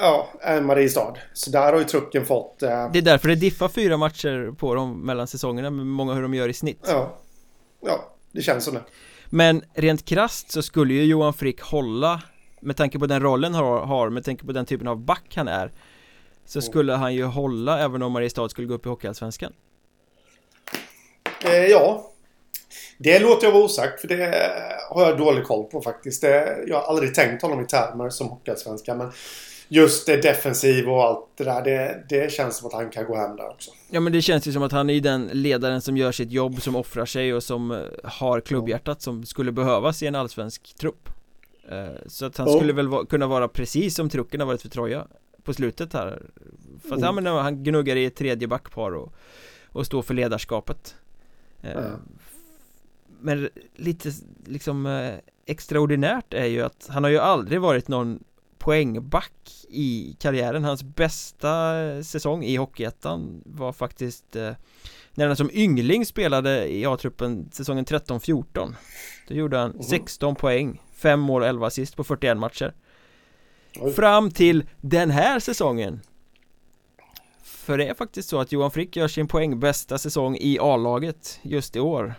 Ja, 0.00 0.28
än 0.42 0.66
Mariestad. 0.66 1.14
Så 1.32 1.50
där 1.50 1.72
har 1.72 1.78
ju 1.78 1.84
trucken 1.84 2.26
fått... 2.26 2.62
Eh... 2.62 2.92
Det 2.92 2.98
är 2.98 3.02
därför 3.02 3.28
det 3.28 3.34
diffar 3.34 3.68
fyra 3.68 3.96
matcher 3.96 4.54
på 4.58 4.74
dem 4.74 5.00
mellan 5.00 5.26
säsongerna, 5.26 5.70
med 5.70 5.86
många 5.86 6.14
hur 6.14 6.22
de 6.22 6.34
gör 6.34 6.48
i 6.48 6.52
snitt. 6.52 6.84
Ja, 6.88 7.18
ja 7.86 8.12
det 8.32 8.42
känns 8.42 8.64
som 8.64 8.74
det. 8.74 8.82
Men 9.30 9.62
rent 9.74 10.04
krast 10.04 10.50
så 10.50 10.62
skulle 10.62 10.94
ju 10.94 11.04
Johan 11.04 11.34
Frick 11.34 11.60
hålla 11.60 12.22
med 12.60 12.76
tanke 12.76 12.98
på 12.98 13.06
den 13.06 13.22
rollen 13.22 13.54
han 13.54 13.64
har, 13.64 14.10
med 14.10 14.24
tanke 14.24 14.46
på 14.46 14.52
den 14.52 14.66
typen 14.66 14.88
av 14.88 15.00
back 15.00 15.32
han 15.34 15.48
är 15.48 15.72
så 16.48 16.62
skulle 16.62 16.92
han 16.92 17.14
ju 17.14 17.24
hålla 17.24 17.80
även 17.80 18.02
om 18.02 18.12
Mariestad 18.12 18.48
skulle 18.48 18.66
gå 18.66 18.74
upp 18.74 18.86
i 18.86 18.88
Hockeyallsvenskan? 18.88 19.52
Eh, 21.44 21.66
Ja. 21.66 22.10
Det 22.98 23.18
låter 23.18 23.46
jag 23.46 23.52
vara 23.52 23.64
osagt 23.64 24.00
för 24.00 24.08
det 24.08 24.50
har 24.90 25.02
jag 25.02 25.18
dålig 25.18 25.44
koll 25.44 25.64
på 25.64 25.80
faktiskt. 25.80 26.22
Det, 26.22 26.58
Jag 26.66 26.76
har 26.80 26.82
aldrig 26.82 27.14
tänkt 27.14 27.42
honom 27.42 27.60
i 27.60 27.66
termer 27.66 28.10
som 28.10 28.28
Hockeyallsvenskan 28.28 28.98
men 28.98 29.12
Just 29.70 30.06
det 30.06 30.16
defensiv 30.16 30.88
och 30.88 31.02
allt 31.04 31.26
det 31.36 31.44
där 31.44 31.62
det, 31.64 32.04
det 32.08 32.32
känns 32.32 32.56
som 32.56 32.66
att 32.66 32.72
han 32.72 32.90
kan 32.90 33.04
gå 33.04 33.16
hem 33.16 33.36
där 33.36 33.48
också. 33.48 33.70
Ja 33.90 34.00
men 34.00 34.12
det 34.12 34.22
känns 34.22 34.46
ju 34.46 34.52
som 34.52 34.62
att 34.62 34.72
han 34.72 34.90
är 34.90 35.00
den 35.00 35.30
ledaren 35.32 35.80
som 35.80 35.96
gör 35.96 36.12
sitt 36.12 36.30
jobb 36.30 36.62
som 36.62 36.76
offrar 36.76 37.06
sig 37.06 37.34
och 37.34 37.42
som 37.42 37.70
eh, 37.70 37.78
har 38.04 38.40
klubbhjärtat 38.40 39.02
som 39.02 39.26
skulle 39.26 39.52
behövas 39.52 40.02
i 40.02 40.06
en 40.06 40.14
allsvensk 40.14 40.74
trupp. 40.78 41.08
Eh, 41.70 41.86
Så 42.06 42.26
att 42.26 42.36
han 42.36 42.48
oh. 42.48 42.56
skulle 42.56 42.72
väl 42.72 43.06
kunna 43.08 43.26
vara 43.26 43.48
precis 43.48 43.94
som 43.94 44.10
trucken 44.10 44.40
har 44.40 44.46
varit 44.46 44.62
för 44.62 44.68
Troja 44.68 45.06
på 45.48 45.54
slutet 45.54 45.92
här 45.92 46.22
För 46.82 46.94
att 46.94 47.02
mm. 47.02 47.26
ja, 47.26 47.40
han 47.40 47.64
gnuggar 47.64 47.96
i 47.96 48.04
ett 48.04 48.16
tredje 48.16 48.48
backpar 48.48 48.92
och, 48.92 49.14
och 49.66 49.86
står 49.86 50.02
för 50.02 50.14
ledarskapet 50.14 50.94
mm. 51.62 51.92
Men 53.20 53.48
lite 53.76 54.12
liksom 54.46 54.86
eh, 54.86 55.14
extraordinärt 55.46 56.34
är 56.34 56.44
ju 56.44 56.62
att 56.62 56.88
han 56.90 57.04
har 57.04 57.10
ju 57.10 57.18
aldrig 57.18 57.60
varit 57.60 57.88
någon 57.88 58.24
poängback 58.58 59.32
i 59.68 60.16
karriären 60.20 60.64
Hans 60.64 60.82
bästa 60.82 61.74
säsong 62.02 62.44
i 62.44 62.56
Hockeyettan 62.56 63.42
var 63.44 63.72
faktiskt 63.72 64.36
eh, 64.36 64.52
när 65.14 65.26
han 65.26 65.36
som 65.36 65.50
yngling 65.52 66.06
spelade 66.06 66.72
i 66.72 66.86
A-truppen 66.86 67.50
säsongen 67.52 67.84
13-14 67.84 68.74
Då 69.28 69.34
gjorde 69.34 69.58
han 69.58 69.82
16 69.82 70.28
mm. 70.28 70.36
poäng, 70.36 70.82
5 70.92 71.20
mål 71.20 71.42
och 71.42 71.48
11 71.48 71.66
assist 71.66 71.96
på 71.96 72.04
41 72.04 72.38
matcher 72.38 72.74
Fram 73.96 74.30
till 74.30 74.64
den 74.80 75.10
här 75.10 75.40
säsongen 75.40 76.00
För 77.42 77.78
det 77.78 77.88
är 77.88 77.94
faktiskt 77.94 78.28
så 78.28 78.40
att 78.40 78.52
Johan 78.52 78.70
Frick 78.70 78.96
gör 78.96 79.08
sin 79.08 79.28
poängbästa 79.28 79.98
säsong 79.98 80.36
i 80.36 80.58
A-laget 80.60 81.40
just 81.42 81.76
i 81.76 81.80
år 81.80 82.14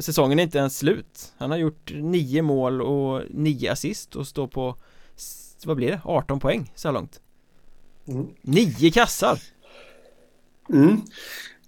Säsongen 0.00 0.38
är 0.38 0.42
inte 0.42 0.58
ens 0.58 0.78
slut 0.78 1.32
Han 1.36 1.50
har 1.50 1.58
gjort 1.58 1.92
9 1.94 2.42
mål 2.42 2.82
och 2.82 3.22
9 3.30 3.72
assist 3.72 4.16
och 4.16 4.26
står 4.26 4.46
på 4.46 4.76
Vad 5.64 5.76
blir 5.76 5.90
det? 5.90 6.00
18 6.04 6.40
poäng 6.40 6.72
så 6.74 6.88
här 6.88 6.92
långt 6.92 7.20
mm. 8.08 8.26
9 8.42 8.90
kassar! 8.90 9.38
Mm. 10.72 11.02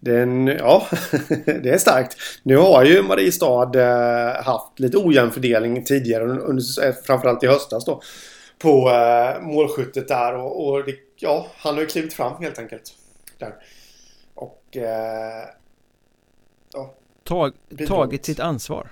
Den, 0.01 0.47
ja, 0.47 0.87
det 1.45 1.71
är 1.71 1.79
starkt. 1.79 2.17
Nu 2.43 2.57
har 2.57 2.85
ju 2.85 3.03
Mariestad 3.03 3.71
eh, 3.75 4.45
haft 4.45 4.81
lite 4.81 4.97
ojämn 4.97 5.31
fördelning 5.31 5.85
tidigare, 5.85 6.25
under, 6.25 7.03
framförallt 7.07 7.43
i 7.43 7.47
höstas 7.47 7.85
då 7.85 8.03
på 8.59 8.90
eh, 8.90 9.40
målskyttet 9.40 10.09
där 10.09 10.35
och, 10.35 10.68
och 10.68 10.85
det 10.85 10.94
ja, 11.16 11.47
han 11.57 11.75
har 11.75 11.81
ju 11.81 11.87
klivit 11.87 12.12
fram 12.12 12.42
helt 12.42 12.59
enkelt. 12.59 12.92
Där. 13.38 13.55
Och... 14.35 14.77
Eh, 14.77 15.49
ja, 16.73 16.94
Tag, 17.25 17.53
tagit 17.88 18.25
sitt 18.25 18.40
ansvar. 18.40 18.90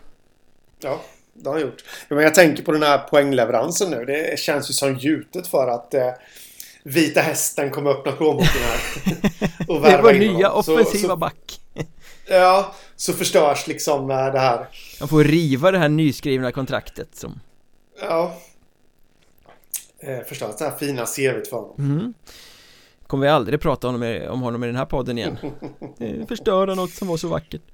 Ja, 0.81 1.01
det 1.33 1.49
har 1.49 1.55
han 1.55 1.63
gjort. 1.63 1.85
Men 2.09 2.19
jag 2.19 2.35
tänker 2.35 2.63
på 2.63 2.73
den 2.73 2.83
här 2.83 2.99
poängleveransen 2.99 3.91
nu. 3.91 4.05
Det 4.05 4.39
känns 4.39 4.71
ju 4.71 4.75
som 4.75 4.99
gjutet 4.99 5.47
för 5.47 5.69
att 5.69 5.95
eh, 5.95 6.11
Vita 6.83 7.21
Hästen 7.21 7.71
kommer 7.71 7.91
öppna 7.91 8.13
plånboken 8.13 8.63
här. 8.63 8.81
och 9.69 9.83
det 9.83 9.89
är 9.89 10.03
vår 10.03 10.13
nya 10.13 10.53
offensiva 10.53 10.85
så, 10.85 11.09
så, 11.09 11.17
back. 11.17 11.61
ja, 12.29 12.75
så 12.97 13.13
förstörs 13.13 13.67
liksom 13.67 14.11
eh, 14.11 14.33
det 14.33 14.39
här. 14.39 14.69
Man 15.01 15.09
får 15.09 15.25
riva 15.25 15.71
det 15.71 15.79
här 15.79 15.89
nyskrivna 15.89 16.53
kontraktet 16.53 17.09
som... 17.17 17.41
Ja. 18.01 18.37
Eh, 20.07 20.25
förstörs 20.25 20.57
det 20.59 20.65
här 20.65 20.77
fina 20.77 21.07
CVt 21.07 21.49
för 21.49 21.57
honom. 21.57 21.75
Mm. 21.79 22.15
Kommer 23.07 23.27
vi 23.27 23.31
aldrig 23.31 23.61
prata 23.61 23.89
om 23.89 24.27
om 24.31 24.41
honom 24.41 24.65
i 24.65 24.67
den 24.67 24.77
här 24.77 24.85
podden 24.85 25.19
igen. 25.19 25.39
Förstöra 26.29 26.75
något 26.75 26.91
som 26.91 27.09
var 27.09 27.17
så 27.17 27.29
vackert. 27.29 27.63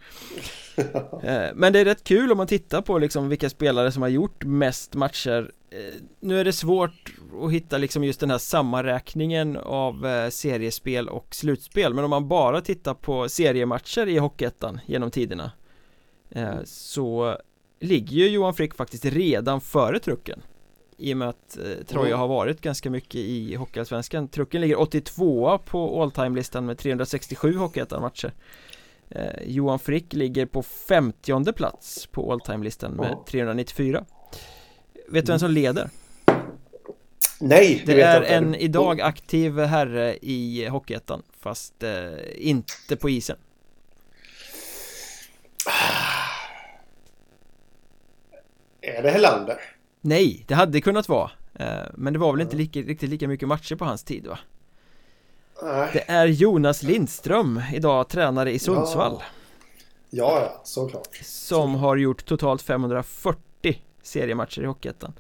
Eh, 1.23 1.51
men 1.55 1.73
det 1.73 1.79
är 1.79 1.85
rätt 1.85 2.05
kul 2.05 2.33
om 2.33 2.39
man 2.39 2.47
tittar 2.47 2.83
på 2.83 2.99
liksom 2.99 3.29
vilka 3.29 3.51
spelare 3.51 3.93
som 3.93 4.03
har 4.03 4.09
gjort 4.09 4.45
mest 4.45 4.95
matcher 4.95 5.51
eh, 5.71 5.79
Nu 6.21 6.41
är 6.41 6.45
det 6.45 6.53
svårt 6.53 7.15
att 7.43 7.53
hitta 7.53 7.79
liksom 7.79 8.05
just 8.05 8.21
den 8.21 8.31
här 8.31 8.39
sammanräkningen 8.39 9.57
av 9.57 10.07
eh, 10.07 10.29
seriespel 10.29 11.09
och 11.09 11.35
slutspel 11.35 11.95
Men 11.95 12.05
om 12.05 12.11
man 12.11 12.29
bara 12.29 12.61
tittar 12.61 12.95
på 12.95 13.29
seriematcher 13.29 14.09
i 14.09 14.19
Hockeyettan 14.19 14.81
genom 14.87 15.11
tiderna 15.11 15.53
Så 16.65 17.37
ligger 17.81 18.17
ju 18.17 18.29
Johan 18.29 18.55
Frick 18.55 18.75
faktiskt 18.75 19.05
redan 19.05 19.61
före 19.61 19.99
trucken 19.99 20.43
i 21.03 21.13
och 21.13 21.17
med 21.17 21.29
att 21.29 21.59
eh, 21.59 21.85
Troja 21.87 22.07
mm. 22.07 22.19
har 22.19 22.29
varit 22.29 22.61
ganska 22.61 22.91
mycket 22.91 23.15
i 23.15 23.55
Hockeyallsvenskan. 23.55 24.29
Trucken 24.29 24.61
ligger 24.61 24.81
82 24.81 25.59
på 25.59 26.03
all 26.03 26.11
time-listan 26.11 26.67
med 26.67 26.79
367 26.79 27.57
Hockeyettan-matcher 27.57 28.33
eh, 29.11 29.43
Johan 29.47 29.79
Frick 29.79 30.13
ligger 30.13 30.47
på 30.47 30.63
50 30.63 31.53
plats 31.53 32.07
på 32.07 32.33
all 32.33 32.41
time-listan 32.41 32.93
med 32.93 33.17
394 33.27 34.05
Vet 35.09 35.27
du 35.27 35.33
vem 35.33 35.39
som 35.39 35.51
leder? 35.51 35.91
Nej, 37.41 37.83
det, 37.87 37.95
det 37.95 38.03
är 38.03 38.23
en 38.23 38.55
idag 38.55 39.01
aktiv 39.01 39.59
herre 39.59 40.17
i 40.23 40.67
Hockeyettan 40.67 41.23
Fast 41.41 41.83
eh, 41.83 42.13
inte 42.37 42.97
på 42.97 43.11
isen. 43.11 43.37
Är 48.81 49.03
det 49.03 49.11
Helander? 49.11 49.59
Nej, 50.05 50.45
det 50.49 50.55
hade 50.55 50.81
kunnat 50.81 51.09
vara. 51.09 51.31
Eh, 51.55 51.83
Men 51.95 52.13
det 52.13 52.19
var 52.19 52.33
väl 52.33 52.41
inte 52.41 52.57
lika, 52.57 52.81
riktigt 52.81 53.11
lika 53.11 53.29
mycket 53.29 53.49
matcher 53.49 53.77
på 53.77 53.85
hans 53.85 54.05
tid 54.05 54.27
va? 54.27 54.39
Nej. 55.63 55.91
Det 55.93 56.11
är 56.11 56.27
Jonas 56.27 56.83
Lindström, 56.83 57.63
idag 57.75 58.09
tränare 58.09 58.53
i 58.53 58.59
Sundsvall. 58.59 59.13
Ja, 59.13 59.25
ja, 60.11 60.41
ja 60.41 60.61
såklart. 60.65 61.17
Som 61.23 61.75
har 61.75 61.97
gjort 61.97 62.25
totalt 62.25 62.63
540 62.63 63.83
seriematcher 64.03 64.63
i 64.63 64.67
Hockeyettan. 64.67 65.13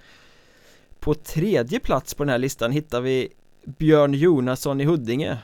På 1.00 1.14
tredje 1.14 1.80
plats 1.80 2.14
på 2.14 2.24
den 2.24 2.30
här 2.30 2.38
listan 2.38 2.72
hittar 2.72 3.00
vi 3.00 3.28
Björn 3.64 4.14
Jonasson 4.14 4.80
i 4.80 4.84
Huddinge 4.84 5.38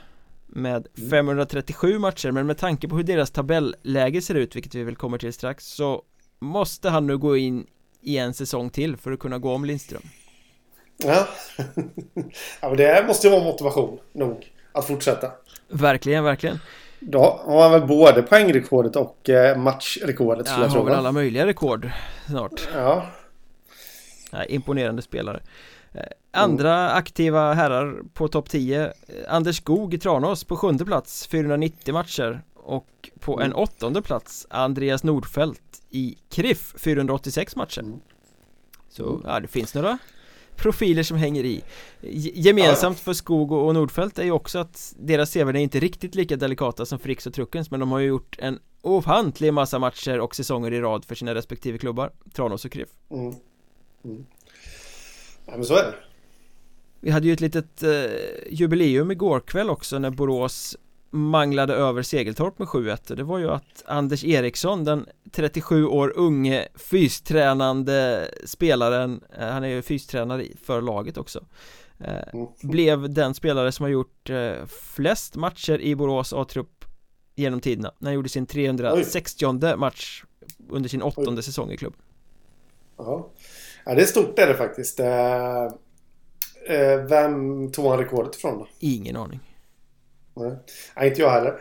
med 0.46 0.86
537 1.10 1.88
mm. 1.88 2.00
matcher. 2.00 2.30
Men 2.30 2.46
med 2.46 2.58
tanke 2.58 2.88
på 2.88 2.96
hur 2.96 3.02
deras 3.02 3.30
tabelläge 3.30 4.22
ser 4.22 4.34
ut 4.34 4.56
vilket 4.56 4.74
vi 4.74 4.84
väl 4.84 4.96
kommer 4.96 5.18
till 5.18 5.32
strax 5.32 5.66
så 5.66 6.02
måste 6.38 6.90
han 6.90 7.06
nu 7.06 7.18
gå 7.18 7.36
in 7.36 7.66
i 8.02 8.18
en 8.18 8.34
säsong 8.34 8.70
till 8.70 8.96
för 8.96 9.12
att 9.12 9.18
kunna 9.18 9.38
gå 9.38 9.52
om 9.52 9.64
Lindström. 9.64 10.02
Ja, 10.96 11.28
ja 12.60 12.68
men 12.68 12.76
det 12.76 13.04
måste 13.06 13.26
ju 13.26 13.30
vara 13.30 13.44
motivation 13.44 13.98
nog 14.12 14.52
att 14.72 14.86
fortsätta. 14.86 15.30
Verkligen, 15.68 16.24
verkligen. 16.24 16.58
Då 17.00 17.40
har 17.44 17.62
han 17.62 17.72
väl 17.72 17.86
både 17.86 18.22
poängrekordet 18.22 18.96
och 18.96 19.28
eh, 19.28 19.58
matchrekordet 19.58 20.46
ja, 20.46 20.62
jag 20.62 20.70
tro. 20.70 20.78
Han 20.78 20.78
har 20.78 20.84
väl 20.84 20.98
alla 20.98 21.12
möjliga 21.12 21.46
rekord 21.46 21.90
snart. 22.26 22.68
Ja. 22.74 23.06
ja 24.32 24.44
imponerande 24.44 25.02
spelare. 25.02 25.40
Eh, 25.92 26.02
andra 26.30 26.78
mm. 26.78 26.96
aktiva 26.96 27.52
herrar 27.52 28.02
på 28.14 28.28
topp 28.28 28.50
10 28.50 28.82
eh, 28.82 28.90
Anders 29.28 29.56
Skog 29.56 29.94
i 29.94 29.98
Tranås 29.98 30.44
på 30.44 30.56
sjunde 30.56 30.84
plats 30.84 31.26
490 31.26 31.94
matcher 31.94 32.42
och 32.68 33.10
på 33.20 33.32
mm. 33.32 33.46
en 33.46 33.52
åttonde 33.52 34.02
plats 34.02 34.46
Andreas 34.50 35.04
Nordfeldt 35.04 35.82
i 35.90 36.16
KRIF 36.28 36.74
486 36.78 37.56
matcher 37.56 37.80
mm. 37.80 38.00
Så 38.88 39.10
mm. 39.10 39.22
ja, 39.24 39.40
det 39.40 39.48
finns 39.48 39.74
några 39.74 39.98
profiler 40.56 41.02
som 41.02 41.16
hänger 41.16 41.44
i 41.44 41.62
Gemensamt 42.34 43.00
för 43.00 43.12
Skog 43.12 43.52
och 43.52 43.74
Nordfält 43.74 44.18
är 44.18 44.24
ju 44.24 44.30
också 44.30 44.58
att 44.58 44.94
deras 44.98 45.32
CV 45.32 45.48
är 45.48 45.56
inte 45.56 45.80
riktigt 45.80 46.14
lika 46.14 46.36
delikata 46.36 46.86
som 46.86 46.98
Fricks 46.98 47.26
och 47.26 47.34
Truckens 47.34 47.70
men 47.70 47.80
de 47.80 47.92
har 47.92 47.98
ju 47.98 48.06
gjort 48.06 48.36
en 48.38 48.58
ofantlig 48.82 49.54
massa 49.54 49.78
matcher 49.78 50.20
och 50.20 50.34
säsonger 50.34 50.72
i 50.72 50.80
rad 50.80 51.04
för 51.04 51.14
sina 51.14 51.34
respektive 51.34 51.78
klubbar 51.78 52.12
Tranås 52.32 52.64
och 52.64 52.72
KRIF 52.72 52.88
mm. 53.10 53.34
Mm. 54.04 54.26
Ja 55.46 55.52
men 55.52 55.64
så 55.64 55.74
är 55.74 55.82
det 55.82 55.94
Vi 57.00 57.10
hade 57.10 57.26
ju 57.26 57.32
ett 57.32 57.40
litet 57.40 57.82
eh, 57.82 57.90
jubileum 58.50 59.10
igår 59.10 59.40
kväll 59.40 59.70
också 59.70 59.98
när 59.98 60.10
Borås 60.10 60.76
manglade 61.10 61.74
över 61.74 62.02
Segeltorp 62.02 62.58
med 62.58 62.68
7-1 62.68 63.14
Det 63.14 63.22
var 63.22 63.38
ju 63.38 63.50
att 63.50 63.84
Anders 63.86 64.24
Eriksson, 64.24 64.84
den 64.84 65.06
37 65.32 65.86
år 65.86 66.12
unge 66.16 66.68
fystränande 66.74 68.30
spelaren 68.44 69.20
eh, 69.38 69.46
Han 69.46 69.64
är 69.64 69.68
ju 69.68 69.82
fystränare 69.82 70.44
för 70.64 70.80
laget 70.80 71.16
också 71.16 71.44
eh, 71.98 72.28
mm. 72.32 72.46
Blev 72.62 73.10
den 73.14 73.34
spelare 73.34 73.72
som 73.72 73.82
har 73.82 73.90
gjort 73.90 74.30
eh, 74.30 74.66
flest 74.66 75.36
matcher 75.36 75.80
i 75.80 75.94
Borås 75.94 76.32
A-trupp 76.32 76.84
genom 77.34 77.60
tiderna 77.60 77.92
När 77.98 78.08
han 78.08 78.14
gjorde 78.14 78.28
sin 78.28 78.46
360 78.46 79.46
Oj. 79.46 79.76
match 79.76 80.24
under 80.68 80.88
sin 80.88 81.02
åttonde 81.02 81.38
Oj. 81.38 81.42
säsong 81.42 81.70
i 81.70 81.76
klubben 81.76 82.00
Ja, 82.96 83.30
det 83.84 84.02
är 84.02 84.04
stort 84.04 84.38
är 84.38 84.46
det 84.46 84.54
faktiskt 84.54 85.00
Vem 87.08 87.70
tog 87.72 87.86
han 87.86 87.98
rekordet 87.98 88.36
ifrån 88.36 88.58
då? 88.58 88.66
Ingen 88.78 89.16
aning 89.16 89.40
Nej, 90.96 91.08
inte 91.08 91.20
jag 91.20 91.30
heller. 91.30 91.54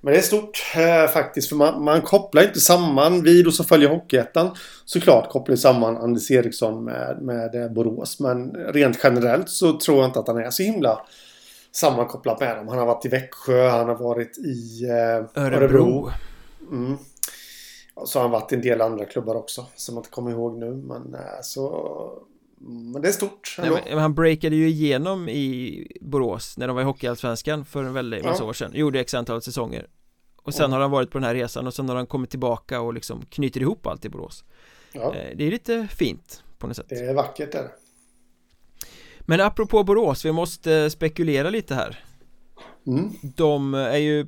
Men 0.00 0.12
det 0.12 0.18
är 0.18 0.22
stort 0.22 0.62
eh, 0.76 1.06
faktiskt. 1.12 1.48
För 1.48 1.56
man, 1.56 1.84
man 1.84 2.02
kopplar 2.02 2.42
inte 2.42 2.60
samman, 2.60 3.22
vi 3.22 3.42
då 3.42 3.50
som 3.50 3.66
följer 3.66 3.88
Hockeyettan 3.88 4.56
såklart 4.84 5.30
kopplar 5.30 5.56
samman 5.56 5.96
Anders 5.96 6.30
Eriksson 6.30 6.84
med, 6.84 7.18
med 7.22 7.54
eh, 7.54 7.70
Borås. 7.70 8.20
Men 8.20 8.50
rent 8.54 8.98
generellt 9.02 9.48
så 9.48 9.78
tror 9.78 9.98
jag 9.98 10.08
inte 10.08 10.18
att 10.18 10.28
han 10.28 10.38
är 10.38 10.50
så 10.50 10.62
himla 10.62 11.06
sammankopplad 11.72 12.40
med 12.40 12.56
dem. 12.56 12.68
Han 12.68 12.78
har 12.78 12.86
varit 12.86 13.04
i 13.04 13.08
Växjö, 13.08 13.68
han 13.68 13.88
har 13.88 13.96
varit 13.96 14.38
i 14.38 14.84
eh, 14.84 15.42
Örebro. 15.42 15.56
Örebro. 15.56 16.10
Mm. 16.70 16.96
Så 18.04 18.18
har 18.18 18.22
han 18.22 18.30
varit 18.30 18.52
i 18.52 18.54
en 18.54 18.62
del 18.62 18.80
andra 18.80 19.04
klubbar 19.04 19.34
också 19.34 19.66
som 19.74 19.94
jag 19.94 20.00
inte 20.00 20.10
kommer 20.10 20.30
ihåg 20.30 20.58
nu. 20.58 20.70
Men 20.70 21.14
eh, 21.14 21.40
så 21.42 22.22
men 22.62 23.02
det 23.02 23.08
är 23.08 23.12
stort 23.12 23.56
ändå. 23.58 23.74
Nej, 23.74 23.82
men 23.88 23.98
Han 23.98 24.14
breakade 24.14 24.56
ju 24.56 24.68
igenom 24.68 25.28
i 25.28 25.86
Borås 26.00 26.58
när 26.58 26.66
de 26.66 26.76
var 26.76 26.82
i 26.82 26.84
Hockeyallsvenskan 26.84 27.64
för 27.64 27.84
en 27.84 27.92
väldigt 27.92 28.24
massa 28.24 28.42
ja. 28.42 28.48
år 28.48 28.52
sedan 28.52 28.70
Gjorde 28.74 29.00
x 29.00 29.14
antal 29.14 29.42
säsonger 29.42 29.86
Och 30.42 30.54
sen 30.54 30.70
ja. 30.70 30.76
har 30.76 30.82
han 30.82 30.90
varit 30.90 31.10
på 31.10 31.18
den 31.18 31.24
här 31.24 31.34
resan 31.34 31.66
och 31.66 31.74
sen 31.74 31.88
har 31.88 31.96
han 31.96 32.06
kommit 32.06 32.30
tillbaka 32.30 32.80
och 32.80 32.94
liksom 32.94 33.22
knyter 33.30 33.60
ihop 33.60 33.86
allt 33.86 34.04
i 34.04 34.08
Borås 34.08 34.44
ja. 34.92 35.14
Eh, 35.14 35.36
det 35.36 35.46
är 35.46 35.50
lite 35.50 35.88
fint 35.90 36.42
på 36.58 36.66
något 36.66 36.76
sätt 36.76 36.86
Det 36.88 36.94
är 36.94 37.14
vackert 37.14 37.52
där 37.52 37.68
Men 39.20 39.40
apropå 39.40 39.84
Borås, 39.84 40.24
vi 40.24 40.32
måste 40.32 40.90
spekulera 40.90 41.50
lite 41.50 41.74
här 41.74 42.04
mm. 42.86 43.12
De 43.22 43.74
är 43.74 43.98
ju 43.98 44.26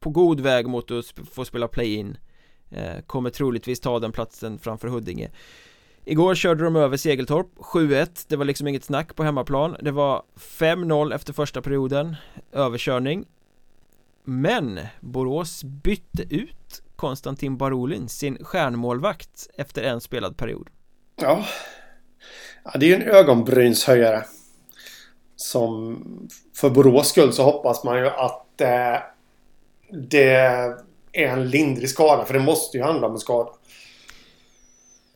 på 0.00 0.10
god 0.10 0.40
väg 0.40 0.66
mot 0.66 0.90
att 0.90 1.04
få 1.32 1.44
spela 1.44 1.68
play-in 1.68 2.16
eh, 2.70 3.00
Kommer 3.06 3.30
troligtvis 3.30 3.80
ta 3.80 3.98
den 3.98 4.12
platsen 4.12 4.58
framför 4.58 4.88
Huddinge 4.88 5.30
Igår 6.06 6.34
körde 6.34 6.64
de 6.64 6.76
över 6.76 6.96
Segeltorp 6.96 7.46
7-1 7.56 8.24
Det 8.28 8.36
var 8.36 8.44
liksom 8.44 8.66
inget 8.66 8.84
snack 8.84 9.16
på 9.16 9.22
hemmaplan. 9.22 9.76
Det 9.80 9.90
var 9.90 10.22
5-0 10.36 11.14
efter 11.14 11.32
första 11.32 11.62
perioden 11.62 12.16
Överkörning. 12.52 13.24
Men 14.24 14.80
Borås 15.00 15.64
bytte 15.64 16.22
ut 16.34 16.82
Konstantin 16.96 17.56
Barolin, 17.56 18.08
sin 18.08 18.44
stjärnmålvakt 18.44 19.48
efter 19.56 19.82
en 19.82 20.00
spelad 20.00 20.36
period. 20.36 20.68
Ja. 21.16 21.44
Ja, 22.64 22.70
det 22.78 22.86
är 22.86 22.88
ju 22.88 22.94
en 22.94 23.14
ögonbrynshöjare. 23.14 24.24
Som 25.36 25.98
för 26.54 26.70
Borås 26.70 27.08
skull 27.08 27.32
så 27.32 27.42
hoppas 27.42 27.84
man 27.84 27.98
ju 27.98 28.06
att 28.06 28.60
eh, 28.60 28.96
det 29.90 30.34
är 31.12 31.28
en 31.28 31.50
lindrig 31.50 31.90
skada 31.90 32.24
för 32.24 32.34
det 32.34 32.40
måste 32.40 32.76
ju 32.76 32.82
handla 32.82 33.06
om 33.06 33.12
en 33.12 33.18
skada. 33.18 33.50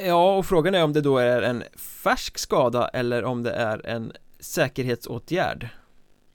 Ja, 0.01 0.37
och 0.37 0.47
frågan 0.47 0.75
är 0.75 0.85
om 0.85 0.93
det 0.93 1.01
då 1.01 1.19
är 1.19 1.43
en 1.43 1.65
färsk 1.77 2.39
skada 2.39 2.89
eller 2.89 3.25
om 3.25 3.43
det 3.43 3.53
är 3.53 3.87
en 3.87 4.13
säkerhetsåtgärd. 4.41 5.69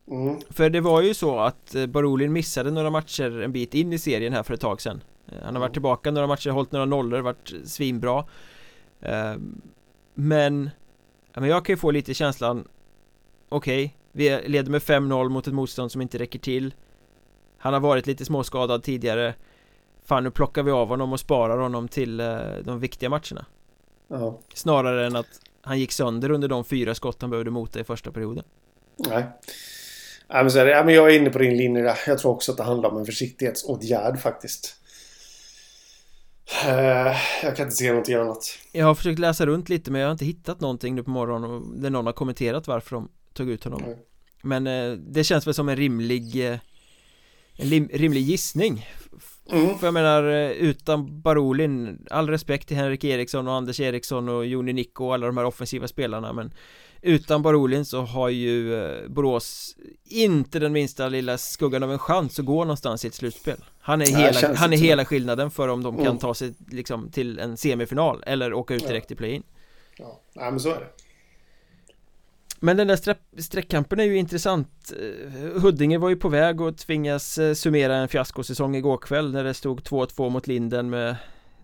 Mm. 0.07 0.41
För 0.49 0.70
det 0.70 0.82
var 0.82 1.01
ju 1.01 1.14
så 1.14 1.39
att 1.39 1.76
eh, 1.76 1.86
Barolin 1.86 2.34
missade 2.34 2.72
några 2.72 2.89
matcher 2.89 3.41
en 3.41 3.51
bit 3.51 3.74
in 3.74 3.93
i 3.93 3.99
serien 3.99 4.34
här 4.34 4.43
för 4.43 4.53
ett 4.53 4.61
tag 4.61 4.82
sedan. 4.82 5.03
Eh, 5.28 5.38
Han 5.43 5.55
har 5.55 5.59
varit 5.59 5.70
mm. 5.70 5.74
tillbaka 5.74 6.11
några 6.11 6.28
matcher, 6.28 6.49
hållit 6.49 6.72
några 6.72 6.86
nollor, 6.86 7.20
varit 7.20 7.53
svinbra. 7.66 8.26
Ehm, 9.01 9.61
Men 10.14 10.70
Men 11.34 11.49
jag 11.49 11.66
kan 11.66 11.74
ju 11.74 11.78
få 11.78 11.91
lite 11.91 12.14
känslan 12.14 12.68
Okej, 13.49 13.86
okay, 13.86 14.39
Vi 14.39 14.47
leder 14.47 14.72
med 14.72 14.82
5-0 14.82 15.30
mot 15.30 15.47
ett 15.47 15.53
motstånd 15.53 15.91
som 15.91 16.01
inte 16.01 16.20
räcker 16.20 16.39
till. 16.39 16.74
Han 17.57 17.74
har 17.74 17.80
varit 17.80 18.07
lite 18.07 18.26
småskadad 18.26 18.84
tidigare 18.84 19.34
Fan 20.05 20.23
nu 20.23 20.31
plockar 20.31 20.63
vi 20.63 20.71
av 20.71 20.87
honom 20.87 21.13
och 21.13 21.19
sparar 21.19 21.57
honom 21.57 21.87
till 21.87 22.19
eh, 22.19 22.37
de 22.63 22.79
viktiga 22.79 23.09
matcherna 23.09 23.45
Ja. 24.07 24.39
Snarare 24.53 25.05
än 25.05 25.15
att 25.15 25.27
han 25.61 25.79
gick 25.79 25.91
sönder 25.91 26.31
under 26.31 26.47
de 26.47 26.65
fyra 26.65 26.95
skott 26.95 27.21
han 27.21 27.29
behövde 27.29 27.51
mota 27.51 27.79
i 27.79 27.83
första 27.83 28.11
perioden 28.11 28.43
Nej. 28.97 29.25
Nej 30.29 30.43
men, 30.43 30.51
så 30.51 30.59
är 30.59 30.65
det. 30.65 30.71
Ja, 30.71 30.83
men 30.83 30.95
jag 30.95 31.13
är 31.13 31.19
inne 31.19 31.29
på 31.29 31.39
din 31.39 31.57
linje 31.57 31.81
där. 31.81 31.97
Jag 32.07 32.19
tror 32.19 32.31
också 32.31 32.51
att 32.51 32.57
det 32.57 32.63
handlar 32.63 32.89
om 32.89 32.97
en 32.97 33.05
försiktighetsåtgärd 33.05 34.19
faktiskt. 34.19 34.75
Eh, 36.65 37.15
jag 37.43 37.55
kan 37.55 37.65
inte 37.65 37.75
se 37.75 37.89
någonting 37.89 38.15
annat. 38.15 38.59
Jag 38.71 38.85
har 38.85 38.95
försökt 38.95 39.19
läsa 39.19 39.45
runt 39.45 39.69
lite 39.69 39.91
men 39.91 40.01
jag 40.01 40.07
har 40.07 40.11
inte 40.11 40.25
hittat 40.25 40.61
någonting 40.61 40.95
nu 40.95 41.03
på 41.03 41.09
morgonen 41.09 41.81
där 41.81 41.89
någon 41.89 42.05
har 42.05 42.13
kommenterat 42.13 42.67
varför 42.67 42.95
de 42.95 43.09
tog 43.33 43.49
ut 43.49 43.63
honom 43.63 43.81
Nej. 43.85 43.97
Men 44.41 44.67
eh, 44.67 44.91
det 44.91 45.23
känns 45.23 45.47
väl 45.47 45.53
som 45.53 45.69
en 45.69 45.75
rimlig 45.75 46.45
En 47.55 47.87
rimlig 47.87 48.21
gissning 48.21 48.87
Mm. 49.51 49.77
För 49.77 49.87
jag 49.87 49.93
menar 49.93 50.23
eh, 50.23 50.51
utan 50.51 51.21
Barolin 51.21 52.05
All 52.09 52.29
respekt 52.29 52.67
till 52.67 52.77
Henrik 52.77 53.03
Eriksson 53.03 53.47
och 53.47 53.53
Anders 53.53 53.79
Eriksson 53.79 54.29
och 54.29 54.45
Joni 54.45 54.73
Nico 54.73 55.05
och 55.05 55.13
alla 55.13 55.25
de 55.27 55.37
här 55.37 55.45
offensiva 55.45 55.87
spelarna 55.87 56.33
men 56.33 56.53
Utan 57.01 57.41
Barolin 57.41 57.85
så 57.85 58.01
har 58.01 58.29
ju 58.29 58.75
eh, 58.83 59.07
Borås 59.09 59.75
Inte 60.03 60.59
den 60.59 60.71
minsta 60.73 61.07
lilla 61.09 61.37
skuggan 61.37 61.83
av 61.83 61.91
en 61.91 61.99
chans 61.99 62.39
att 62.39 62.45
gå 62.45 62.63
någonstans 62.63 63.05
i 63.05 63.07
ett 63.07 63.13
slutspel 63.13 63.57
Han 63.79 64.01
är 64.01 64.05
Nej, 64.11 64.33
hela, 64.33 64.55
han 64.55 64.73
är 64.73 64.77
hela 64.77 65.05
skillnaden 65.05 65.51
för 65.51 65.67
om 65.67 65.83
de 65.83 65.95
kan 65.97 66.05
Mm. 66.07 66.17
ta 66.17 66.33
sig 66.33 66.53
liksom 66.71 67.11
till 67.11 67.39
en 67.39 67.57
semifinal 67.57 68.23
eller 68.25 68.53
åka 68.53 68.73
ut 68.75 68.81
Ja. 68.81 68.87
direkt 68.87 69.11
i 69.11 69.15
play-in 69.15 69.43
Ja. 69.97 70.21
Nej 70.33 70.51
men 70.51 70.59
så 70.59 70.69
är 70.69 70.79
det. 70.79 70.87
Men 72.64 72.78
den 72.78 72.88
där 72.88 72.95
streck- 72.95 73.41
streckkampen 73.41 73.99
är 73.99 74.03
ju 74.03 74.18
intressant. 74.18 74.93
Eh, 74.99 75.61
Huddinge 75.61 75.97
var 75.97 76.09
ju 76.09 76.16
på 76.16 76.30
väg 76.30 76.61
att 76.61 76.78
tvingas 76.78 77.38
eh, 77.38 77.53
summera 77.53 77.95
en 77.95 78.07
fiaskosäsong 78.07 78.76
igår 78.76 78.97
kväll 78.97 79.32
när 79.34 79.43
det 79.43 79.53
stod 79.53 79.82
2-2 79.82 80.30
mot 80.30 80.47
Linden 80.47 80.89
med 80.89 81.16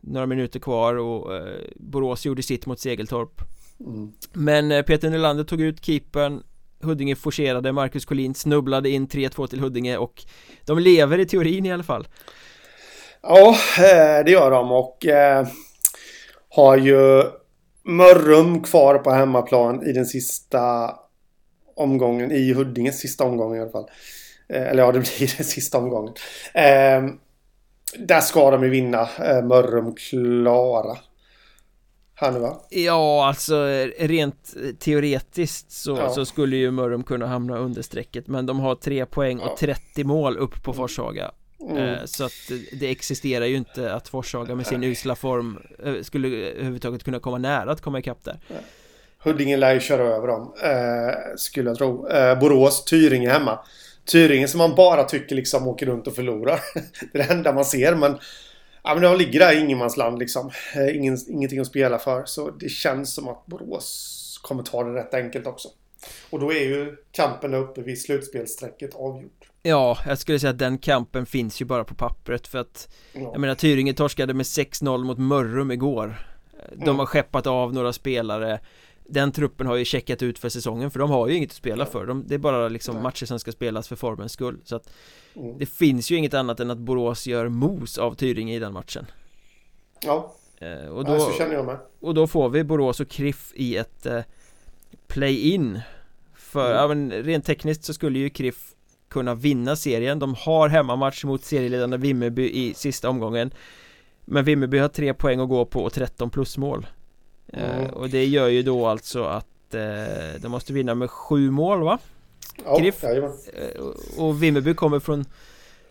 några 0.02 0.26
minuter 0.26 0.60
kvar 0.60 0.96
och 0.96 1.36
eh, 1.36 1.56
Borås 1.76 2.26
gjorde 2.26 2.44
sitt 2.44 2.66
mot 2.66 2.80
Segeltorp. 2.80 3.42
Mm. 3.80 4.12
Men 4.34 4.84
Peter 4.84 5.10
Nylander 5.10 5.44
tog 5.44 5.62
ut 5.62 5.86
keepern. 5.86 6.44
Huddinge 6.82 7.16
forcerade, 7.16 7.72
Marcus 7.72 8.06
Collin 8.06 8.36
snubblade 8.36 8.90
in 8.90 9.08
3-2 9.08 9.48
till 9.48 9.60
Huddinge 9.60 9.98
och 9.98 10.24
de 10.66 10.80
lever 10.80 11.20
i 11.20 11.26
teorin 11.26 11.66
i 11.66 11.72
alla 11.72 11.84
fall. 11.84 12.08
Ja, 13.22 13.58
det 14.26 14.32
gör 14.32 14.52
de 14.52 14.72
och 14.72 15.06
har 16.50 16.78
ju 16.78 17.24
Mörrum 17.90 18.64
kvar 18.64 18.98
på 18.98 19.12
hemmaplan 19.12 19.88
i 19.88 19.92
den 19.92 20.06
sista 20.06 20.96
omgången, 21.76 22.32
i 22.32 22.54
Huddinges 22.54 23.00
sista 23.00 23.24
omgång 23.24 23.56
i 23.56 23.60
alla 23.60 23.72
fall. 23.72 23.90
Eh, 24.50 24.62
eller 24.68 24.84
ja, 24.84 24.92
det 24.92 25.00
blir 25.00 25.34
den 25.38 25.46
sista 25.46 25.78
omgången. 25.78 26.14
Eh, 26.54 27.04
där 28.00 28.22
ska 28.22 28.52
de 28.52 28.64
ju 28.64 28.70
vinna. 28.70 29.02
Eh, 29.26 29.42
Mörrum 29.44 29.96
klara. 29.96 30.98
Här 32.16 32.32
nu 32.32 32.40
va? 32.40 32.62
Ja, 32.70 33.28
alltså 33.28 33.70
eh, 33.70 33.88
rent 34.08 34.54
teoretiskt 34.80 35.72
så, 35.72 35.98
Ja. 35.98 36.10
så 36.10 36.26
skulle 36.26 36.56
ju 36.58 36.72
Mörrum 36.72 37.04
kunna 37.04 37.28
hamna 37.28 37.58
under 37.58 37.82
strecket 37.82 38.28
Men 38.28 38.46
de 38.46 38.60
har 38.60 38.76
3 38.76 39.06
poäng 39.06 39.40
Ja. 39.40 39.50
och 39.50 39.58
30 39.58 40.04
mål 40.04 40.38
upp 40.38 40.64
på 40.64 40.74
Forshaga 40.74 41.32
Mm. 41.62 41.78
Eh, 41.78 42.06
Så 42.06 42.24
att 42.24 42.32
det- 42.72 42.92
existerar 42.92 43.46
ju 43.46 43.56
inte 43.56 43.94
att 43.94 44.08
Forshaga 44.08 44.56
med 44.56 44.68
sin 44.68 44.84
usla 44.84 45.16
form 45.16 45.60
eh, 45.86 46.02
Skulle 46.02 46.28
överhuvudtaget 46.28 47.04
kunna 47.04 47.20
komma 47.20 47.38
nära 47.38 47.72
att 47.72 47.82
komma 47.82 48.00
ikapp 48.00 48.24
där 48.24 48.40
Huddinge 49.24 49.58
lär 49.58 49.74
ju 49.74 49.80
köra 49.80 50.04
över 50.04 50.28
dem. 50.28 50.54
Eh, 50.64 51.16
skulle 51.38 51.70
jag 51.70 51.78
tro. 51.78 52.08
Eh, 52.08 52.40
Borås, 52.40 52.86
Tyringe 52.86 53.30
hemma. 53.30 53.60
Tyringe 54.06 54.48
som 54.48 54.58
man 54.58 54.76
bara 54.76 55.04
tycker 55.04 55.36
liksom 55.36 55.68
åker 55.68 55.86
runt 55.86 56.08
och 56.08 56.16
förlorar. 56.16 56.60
det 57.14 57.20
är 57.20 57.28
det 57.28 57.34
enda 57.34 57.54
man 57.54 57.66
ser 57.66 57.96
men... 57.96 58.18
Ja 58.84 58.94
men 58.94 59.04
de 59.04 59.18
ligger 59.18 59.40
där 59.40 59.56
i 59.56 59.60
ingenmansland 59.60 60.20
liksom. 60.20 60.52
Eh, 60.76 60.96
ingen, 60.98 61.18
ingenting 61.30 61.60
att 61.60 61.68
spela 61.68 62.00
för. 62.00 62.26
Så 62.26 62.52
det 62.52 62.70
känns 62.70 63.14
som 63.14 63.28
att 63.28 63.46
Borås 63.46 64.16
kommer 64.44 64.64
ta 64.64 64.84
det 64.84 64.94
rätt 65.00 65.14
enkelt 65.14 65.48
också. 65.48 65.70
Och 66.30 66.40
då 66.40 66.54
är 66.54 66.60
ju 66.64 66.96
kampen 67.12 67.52
där 67.52 67.58
uppe 67.60 67.82
vid 67.82 68.02
slutspelsstrecket 68.02 68.96
avgjord. 68.96 69.39
Ja, 69.64 69.98
jag 70.06 70.18
skulle 70.18 70.40
säga 70.40 70.50
att 70.52 70.58
den 70.58 70.78
kampen 70.78 71.26
finns 71.26 71.62
ju 71.62 71.66
bara 71.66 71.84
på 71.84 71.96
pappret 71.96 72.48
för 72.48 72.60
att 72.60 72.90
Ja. 73.14 73.20
Jag 73.22 73.40
menar 73.40 73.56
Tyringe 73.56 73.94
torskade 73.94 74.34
med 74.34 74.44
6-0 74.46 75.04
mot 75.04 75.18
Mörrum 75.18 75.72
igår 75.72 76.16
De 76.76 76.84
Mm. 76.84 77.00
har 77.00 77.06
skeppat 77.06 77.48
av 77.48 77.74
några 77.74 77.94
spelare 77.94 78.60
Den 79.06 79.32
truppen 79.32 79.68
har 79.68 79.76
ju 79.76 79.86
checkat 79.86 80.22
ut 80.22 80.40
för 80.40 80.50
säsongen 80.50 80.92
för 80.92 81.00
de 81.00 81.10
har 81.10 81.28
ju 81.28 81.36
inget 81.36 81.50
att 81.50 81.56
spela 81.56 81.86
för 81.86 82.06
de, 82.06 82.28
Det 82.28 82.36
är 82.36 82.40
bara 82.40 82.68
liksom 82.70 82.94
Nej. 82.96 83.04
matcher 83.04 83.26
som 83.26 83.40
ska 83.40 83.52
spelas 83.52 83.88
för 83.88 83.96
formens 83.96 84.32
skull 84.32 84.58
Så 84.64 84.76
att 84.76 84.90
Mm. 85.36 85.58
det 85.58 85.66
finns 85.66 86.12
ju 86.12 86.16
inget 86.16 86.34
annat 86.34 86.60
än 86.60 86.72
att 86.72 86.78
Borås 86.78 87.28
gör 87.28 87.48
mos 87.50 87.98
av 87.98 88.14
Tyringe 88.16 88.56
i 88.56 88.60
den 88.60 88.74
matchen 88.74 89.06
Ja, 90.02 90.36
Eh, 90.62 90.86
och, 90.90 91.04
ja, 91.04 91.14
då, 91.14 91.20
så 91.20 91.32
känner 91.32 91.54
jag 91.56 91.66
med. 91.66 91.78
och 92.00 92.14
då 92.14 92.28
får 92.28 92.50
vi 92.50 92.64
Borås 92.64 93.00
och 93.00 93.08
Kriff 93.10 93.52
i 93.56 93.76
ett 93.78 94.06
eh, 94.06 94.20
play-in 95.08 95.80
För, 96.34 96.66
Mm. 96.66 96.78
ja 96.78 96.88
men 96.88 97.12
rent 97.24 97.46
tekniskt 97.46 97.84
så 97.84 97.94
skulle 97.94 98.20
ju 98.20 98.30
Kriff 98.30 98.72
kunna 99.10 99.36
vinna 99.36 99.76
serien 99.76 100.20
De 100.20 100.36
har 100.36 100.70
hemmamatch 100.70 101.24
mot 101.24 101.44
serieledande 101.44 101.98
Vimmerby 101.98 102.50
i 102.50 102.74
sista 102.74 103.10
omgången 103.10 103.52
Men 104.26 104.46
Vimmerby 104.46 104.78
har 104.78 104.88
tre 104.90 105.14
poäng 105.14 105.40
att 105.40 105.50
gå 105.50 105.66
på 105.66 105.84
och 105.84 105.94
13 105.94 106.30
plusmål 106.30 106.88
Mm. 107.54 107.82
eh, 107.82 107.90
Och 107.90 108.10
det 108.10 108.26
gör 108.26 108.48
ju 108.48 108.64
då 108.64 108.88
alltså 108.88 109.24
att 109.24 109.74
eh, 109.74 110.42
de 110.42 110.48
måste 110.50 110.74
vinna 110.74 110.96
med 110.96 111.10
sju 111.12 111.52
mål 111.52 111.84
va? 111.84 112.00
Ja, 112.66 112.78
Griff. 112.80 113.04
jajamän. 113.04 113.32
Eh, 113.54 113.82
och- 113.82 114.28
och 114.28 114.44
Vimmerby 114.44 114.74
kommer 114.74 115.00
från 115.00 115.26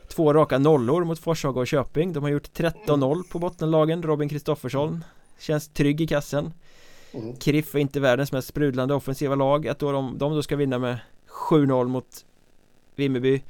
två 0.09 0.33
raka 0.35 0.59
nollor 0.59 1.05
mot 1.05 1.19
Forshaga 1.19 1.61
och 1.61 1.67
Köping 1.67 2.13
De 2.13 2.23
har 2.23 2.31
gjort 2.31 2.49
13-0 2.55 3.23
på 3.31 3.39
bottenlagen 3.39 4.03
Robin 4.03 4.29
Kristoffersson 4.29 5.05
Känns 5.39 5.69
trygg 5.69 6.01
i 6.01 6.07
kassen 6.07 6.53
Mm. 7.13 7.37
Kriff 7.37 7.75
är 7.75 7.79
inte 7.79 8.01
världens 8.01 8.33
mest 8.33 8.49
sprudlande 8.49 8.95
offensiva 8.95 9.35
lag 9.35 9.69
Att 9.69 9.79
då 9.79 9.93
de, 9.93 10.19
de 10.19 10.35
då 10.35 10.43
ska 10.43 10.57
vinna 10.57 10.79
med 10.79 10.99
7-0 11.51 11.89
mot 11.89 12.25
Vimmerby 12.99 13.43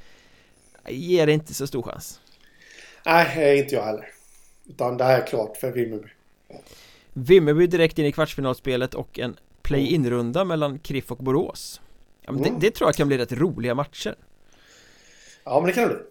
Ger 0.88 1.26
det 1.26 1.32
inte 1.32 1.55
så 1.55 1.66
stor 1.66 1.82
chans 1.82 2.20
Nej, 3.07 3.53
eh, 3.53 3.59
inte 3.59 3.74
jag 3.74 3.82
heller. 3.82 4.09
Utan 4.68 4.96
det 4.96 5.05
här 5.05 5.20
är 5.22 5.26
klart 5.26 5.57
för 5.57 5.70
Vimmerby. 5.70 6.09
Vimmerby 7.12 7.66
direkt 7.66 7.99
in 7.99 8.07
i 8.07 8.12
kvartsfinalspelet 8.12 8.94
och 8.94 9.18
en 9.18 9.36
play-in-runda 9.62 10.44
mellan 10.44 10.78
Kriff 10.78 11.11
och 11.12 11.18
Borås 11.18 11.80
ja, 12.22 12.32
men 12.32 12.42
det, 12.42 12.49
Mm. 12.49 12.61
det 12.61 12.70
tror 12.70 12.88
jag 12.88 12.94
kan 12.94 13.09
bli 13.09 13.18
rätt 13.18 13.32
roliga 13.32 13.74
matcher 13.74 14.14
Ja, 15.44 15.61
men 15.61 15.66
det 15.66 15.72
kan 15.72 15.88
det 15.88 15.94
bli. 15.94 16.05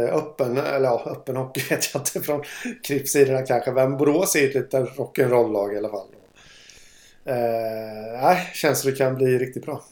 Eh, 0.00 0.14
Öppen, 0.16 0.56
eller 0.56 0.84
ja, 0.84 1.02
öppen 1.06 1.36
hockey 1.36 1.60
vet 1.70 1.94
jag 1.94 2.00
inte 2.00 2.20
från 2.20 2.44
Kripps 2.84 3.12
sida 3.12 3.42
kanske. 3.46 3.72
Men 3.72 3.96
Borås 3.96 4.36
är 4.36 4.48
ett 4.48 4.54
litet 4.54 4.96
rock'n'roll-lag 4.96 5.72
i 5.74 5.78
alla 5.78 5.88
fall. 5.88 6.06
Eh, 7.24 8.22
nej, 8.22 8.50
känns 8.54 8.82
det 8.82 8.92
kan 8.92 9.14
bli 9.14 9.38
riktigt 9.38 9.64
bra. 9.66 9.82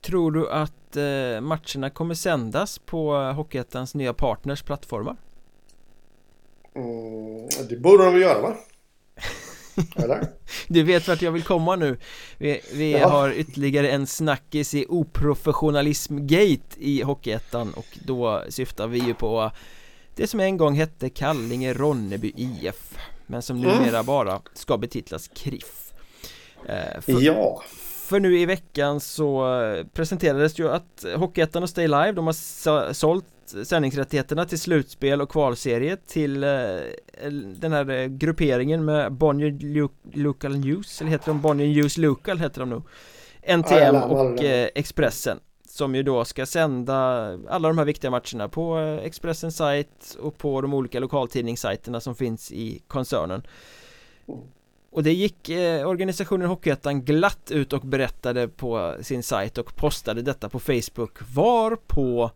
Tror 0.00 0.32
du 0.32 0.50
att 0.50 0.72
eh, 0.96 1.40
matcherna 1.40 1.90
kommer 1.90 2.14
sändas 2.14 2.78
på 2.78 3.14
eh, 3.16 3.32
Hockeyettans 3.34 3.94
nya 3.94 4.12
partners 4.14 4.62
plattformar? 4.62 5.16
Mm, 6.74 7.48
det 7.68 7.76
borde 7.76 8.04
de 8.04 8.12
väl 8.12 8.22
göra 8.22 8.40
va? 8.40 8.54
Eller? 9.96 10.26
Du 10.68 10.82
vet 10.82 11.08
vart 11.08 11.22
jag 11.22 11.32
vill 11.32 11.42
komma 11.42 11.76
nu 11.76 11.98
Vi, 12.38 12.60
vi 12.72 12.98
har 12.98 13.30
ytterligare 13.32 13.90
en 13.90 14.06
snackis 14.06 14.74
i 14.74 14.86
oprofessionalism-gate 14.88 16.76
i 16.78 17.02
Hockeyettan 17.02 17.74
och 17.74 17.98
då 18.06 18.42
syftar 18.48 18.86
vi 18.86 18.98
ju 18.98 19.14
på 19.14 19.50
det 20.16 20.26
som 20.26 20.40
en 20.40 20.56
gång 20.56 20.74
hette 20.74 21.08
Kallinge-Ronneby 21.08 22.32
IF 22.36 22.98
men 23.26 23.42
som 23.42 23.56
Mm. 23.56 23.70
numera 23.76 24.02
bara 24.02 24.40
ska 24.54 24.78
betitlas 24.78 25.28
KRIF 25.28 25.92
eh, 26.66 27.00
för, 27.00 27.22
Ja. 27.22 27.62
För 28.04 28.20
nu 28.20 28.38
i 28.38 28.46
veckan 28.46 29.00
så 29.00 29.60
eh, 29.62 29.86
presenterades 29.86 30.58
ju 30.58 30.68
att 30.70 31.04
Hockeyettan 31.16 31.62
och 31.62 31.68
Stay 31.70 31.86
Live 31.88 32.12
de 32.12 32.26
har 32.26 32.32
så- 32.32 32.94
sålt 32.94 33.24
sändningsrättigheterna 33.64 34.44
till 34.44 34.58
slutspel 34.60 35.20
och 35.20 35.28
kvalserie 35.30 35.96
till 35.96 36.44
eh, 36.44 36.50
den 37.56 37.72
här 37.72 37.90
eh, 37.90 38.06
grupperingen 38.06 38.84
med 38.84 39.12
Bonnier 39.12 39.50
Lu- 39.50 39.88
Local 40.12 40.56
News 40.58 41.00
eller 41.00 41.10
heter 41.10 41.26
de? 41.26 41.40
Bonnier 41.40 41.68
News 41.82 41.96
Local 41.98 42.38
heter 42.38 42.60
de 42.60 42.70
nog 42.70 42.82
Ja, 43.42 43.56
NTM 43.56 43.96
och 43.96 44.40
Expressen 44.74 45.38
som 45.68 45.94
ju 45.94 46.02
då 46.02 46.24
ska 46.24 46.46
sända 46.46 47.02
alla 47.48 47.68
de 47.68 47.78
här 47.78 47.84
viktiga 47.84 48.10
matcherna 48.10 48.48
på 48.48 48.78
Expressens 49.02 49.56
sajt 49.56 50.16
och 50.20 50.38
på 50.38 50.60
de 50.60 50.74
olika 50.74 51.00
lokaltidningssajterna 51.00 52.00
som 52.00 52.14
finns 52.14 52.52
i 52.52 52.82
koncernen 52.86 53.42
och 54.94 55.02
det 55.02 55.12
gick 55.12 55.48
eh, 55.48 55.88
organisationen 55.88 56.48
Hockeyettan 56.48 57.02
glatt 57.02 57.50
ut 57.50 57.72
och 57.72 57.80
berättade 57.80 58.48
på 58.48 58.96
sin 59.02 59.22
sajt 59.22 59.58
och 59.58 59.76
postade 59.76 60.22
detta 60.22 60.48
på 60.48 60.60
Facebook 60.60 61.18
var 61.34 61.76
på 61.76 62.30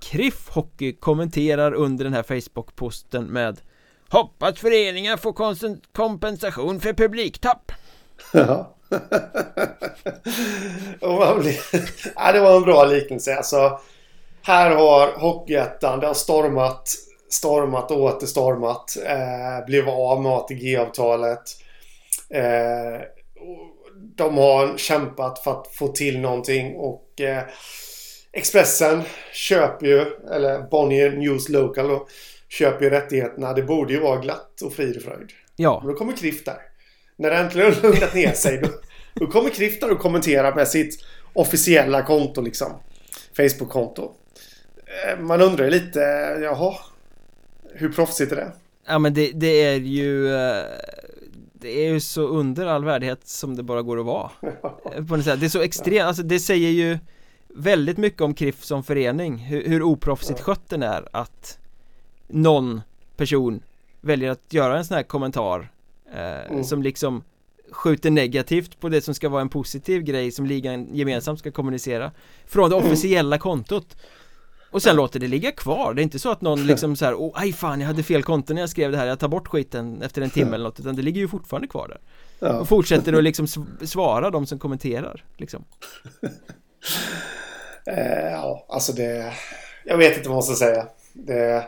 Kriff 0.00 0.48
Hockey 0.48 0.92
kommenterar 0.92 1.74
under 1.74 2.04
den 2.04 2.14
här 2.14 2.22
Facebook-posten 2.22 3.24
med 3.24 3.60
Hoppas 4.08 4.58
föreningar 4.58 5.16
får 5.16 5.32
kompensation 5.92 6.80
för 6.80 6.92
publiktapp 6.92 7.72
Ja. 8.32 8.74
blir... 11.40 11.60
ja, 12.16 12.32
det 12.32 12.40
var 12.40 12.56
en 12.56 12.62
bra 12.62 12.84
liknelse. 12.84 13.36
Alltså, 13.36 13.80
här 14.42 14.70
har 14.70 15.18
Hockeyettan, 15.18 16.00
det 16.00 16.06
har 16.06 16.14
stormat, 16.14 16.88
stormat 17.30 17.90
och 17.90 18.00
åter 18.00 18.26
stormat. 18.26 18.96
Eh, 19.06 19.66
blev 19.66 19.88
av 19.88 20.22
med 20.22 20.32
ATG-avtalet. 20.32 21.63
Eh, 22.34 23.00
de 24.16 24.36
har 24.38 24.78
kämpat 24.78 25.38
för 25.38 25.50
att 25.50 25.74
få 25.74 25.88
till 25.88 26.20
någonting 26.20 26.74
och 26.76 27.20
eh, 27.20 27.42
Expressen 28.32 29.02
köper 29.32 29.86
ju, 29.86 30.00
eller 30.34 30.70
Bonnier 30.70 31.10
News 31.10 31.48
Local 31.48 31.88
då, 31.88 32.08
köper 32.48 32.84
ju 32.84 32.90
rättigheterna. 32.90 33.52
Det 33.52 33.62
borde 33.62 33.92
ju 33.92 34.00
vara 34.00 34.20
glatt 34.20 34.60
och 34.62 34.72
frid 34.72 34.96
och 34.96 35.02
fröjd. 35.02 35.30
Ja. 35.56 35.80
Men 35.84 35.92
då 35.92 35.98
kommer 35.98 36.16
Krift 36.16 36.44
där. 36.44 36.58
När 37.16 37.30
det 37.30 37.36
äntligen 37.36 37.74
har 37.74 37.82
lugnat 37.82 38.14
ner 38.14 38.32
sig 38.32 38.58
då, 38.58 38.68
då 39.14 39.26
kommer 39.26 39.50
Krift 39.50 39.80
där 39.80 39.92
och 39.92 39.98
kommenterar 39.98 40.54
med 40.54 40.68
sitt 40.68 41.04
officiella 41.32 42.02
konto 42.02 42.40
liksom. 42.40 42.72
Facebook-konto. 43.36 44.12
Eh, 44.86 45.18
man 45.18 45.40
undrar 45.40 45.64
ju 45.64 45.70
lite, 45.70 46.00
jaha. 46.42 46.74
Hur 47.74 47.92
proffsigt 47.92 48.32
är 48.32 48.36
det? 48.36 48.52
Ja 48.86 48.98
men 48.98 49.14
det, 49.14 49.30
det 49.34 49.62
är 49.62 49.76
ju 49.76 50.28
Det 51.64 51.86
är 51.86 51.92
ju 51.92 52.00
så 52.00 52.22
under 52.22 52.66
all 52.66 52.84
värdighet 52.84 53.28
som 53.28 53.56
det 53.56 53.62
bara 53.62 53.82
går 53.82 54.00
att 54.00 54.06
vara. 54.06 54.30
På 55.08 55.16
något 55.16 55.24
sätt. 55.24 55.40
Det 55.40 55.46
är 55.46 55.50
så 55.50 55.60
extremt, 55.60 56.02
alltså 56.02 56.22
det 56.22 56.40
säger 56.40 56.70
ju 56.70 56.98
Väldigt 57.48 57.98
mycket 57.98 58.20
om 58.20 58.34
KRIF 58.34 58.64
som 58.64 58.82
förening. 58.82 59.36
Hur, 59.36 59.68
hur 59.68 59.82
oproffsigt 59.82 60.40
skött 60.40 60.68
den 60.68 60.82
är 60.82 61.08
att 61.12 61.58
Någon 62.28 62.80
person 63.16 63.62
Väljer 64.00 64.30
att 64.30 64.52
göra 64.52 64.78
en 64.78 64.84
sån 64.84 64.94
här 64.94 65.02
kommentar 65.02 65.70
eh, 66.14 66.50
Mm. 66.50 66.64
Som 66.64 66.82
liksom 66.82 67.22
Skjuter 67.70 68.10
negativt 68.10 68.80
på 68.80 68.88
det 68.88 69.00
som 69.00 69.14
ska 69.14 69.28
vara 69.28 69.40
en 69.40 69.48
positiv 69.48 70.02
grej 70.02 70.30
som 70.30 70.46
ligan 70.46 70.88
gemensamt 70.92 71.38
ska 71.38 71.50
kommunicera 71.50 72.12
Från 72.46 72.70
det 72.70 72.76
officiella 72.76 73.38
kontot 73.38 73.96
och 74.74 74.82
sen 74.82 74.96
låter 74.96 75.20
det 75.20 75.26
ligga 75.28 75.52
kvar, 75.52 75.94
det 75.94 76.00
är 76.00 76.02
inte 76.02 76.18
så 76.18 76.30
att 76.30 76.40
någon 76.40 76.66
liksom 76.66 76.96
så 76.96 77.04
här, 77.04 77.14
åh 77.14 77.32
aj 77.34 77.52
fan 77.52 77.80
jag 77.80 77.86
hade 77.86 78.02
fel 78.02 78.22
konto 78.22 78.54
när 78.54 78.60
jag 78.60 78.70
skrev 78.70 78.92
det 78.92 78.98
här, 78.98 79.06
jag 79.06 79.18
tar 79.18 79.28
bort 79.28 79.48
skiten 79.48 80.02
efter 80.02 80.22
en 80.22 80.30
timme 80.30 80.50
eller 80.54 80.64
något. 80.64 80.80
Utan 80.80 80.96
det 80.96 81.02
ligger 81.02 81.20
ju 81.20 81.28
fortfarande 81.28 81.68
kvar 81.68 81.88
där. 81.88 81.98
Ja. 82.38 82.58
Och 82.60 82.68
fortsätter 82.68 83.12
att 83.12 83.24
liksom 83.24 83.46
sv- 83.46 83.86
svara 83.86 84.30
de 84.30 84.46
som 84.46 84.58
kommenterar 84.58 85.24
liksom. 85.36 85.64
Eh, 87.86 88.32
ja, 88.32 88.66
alltså 88.68 88.92
det... 88.92 89.32
Jag 89.84 89.96
vet 89.98 90.16
inte 90.16 90.28
vad 90.28 90.36
man 90.36 90.42
ska 90.42 90.54
säga. 90.54 90.86
Det, 91.12 91.64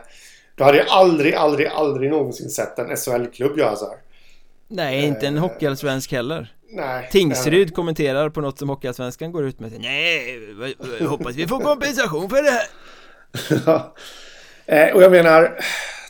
du 0.55 0.63
hade 0.63 0.77
ju 0.77 0.83
aldrig, 0.89 1.33
aldrig, 1.35 1.67
aldrig 1.67 2.09
någonsin 2.11 2.49
sett 2.49 2.79
en 2.79 2.97
SHL-klubb 2.97 3.57
göra 3.57 3.75
så 3.75 3.85
här. 3.89 3.97
Nej, 4.67 5.05
inte 5.05 5.27
en 5.27 5.37
hockeyallsvensk 5.37 6.11
heller. 6.11 6.53
Nej. 6.69 7.09
Tingsryd 7.11 7.75
kommenterar 7.75 8.29
på 8.29 8.41
något 8.41 8.59
som 8.59 8.69
Hockeyallsvenskan 8.69 9.31
går 9.31 9.45
ut 9.45 9.59
med. 9.59 9.73
Nej, 9.79 10.39
hoppas 11.07 11.35
vi 11.35 11.47
får 11.47 11.59
kompensation 11.59 12.29
för 12.29 12.43
det 12.43 12.49
här. 12.51 12.59
eh, 12.59 12.65
och 14.93 15.01
jag 15.01 15.11
menar, 15.11 15.59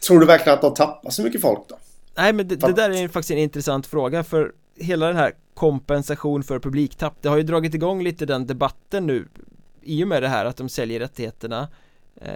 tror 0.07 0.20
du 0.20 0.26
verkligen 0.26 0.53
att 0.55 0.61
de 0.61 0.74
tappar 0.74 1.09
så 1.09 1.22
mycket 1.24 1.41
folk 1.41 1.59
då? 1.68 1.78
Nej 2.18 2.34
men 2.34 2.47
det, 2.47 2.55
det 2.55 2.74
där 2.74 2.89
är 2.89 3.07
faktiskt 3.07 3.32
en 3.32 3.38
intressant 3.38 3.88
fråga 3.88 4.24
för 4.24 4.51
hela 4.76 5.07
den 5.07 5.15
här 5.15 5.34
kompensation 5.53 6.43
för 6.43 6.59
publiktapp 6.59 7.13
Det 7.22 7.30
har 7.30 7.38
ju 7.38 7.43
dragit 7.43 7.74
igång 7.74 8.03
lite 8.03 8.26
den 8.26 8.47
debatten 8.47 9.07
nu 9.07 9.28
I 9.82 10.03
och 10.03 10.07
med 10.07 10.24
det 10.24 10.28
här 10.28 10.45
att 10.45 10.57
de 10.57 10.70
säljer 10.70 10.99
rättigheterna 10.99 11.68
eh, 12.22 12.32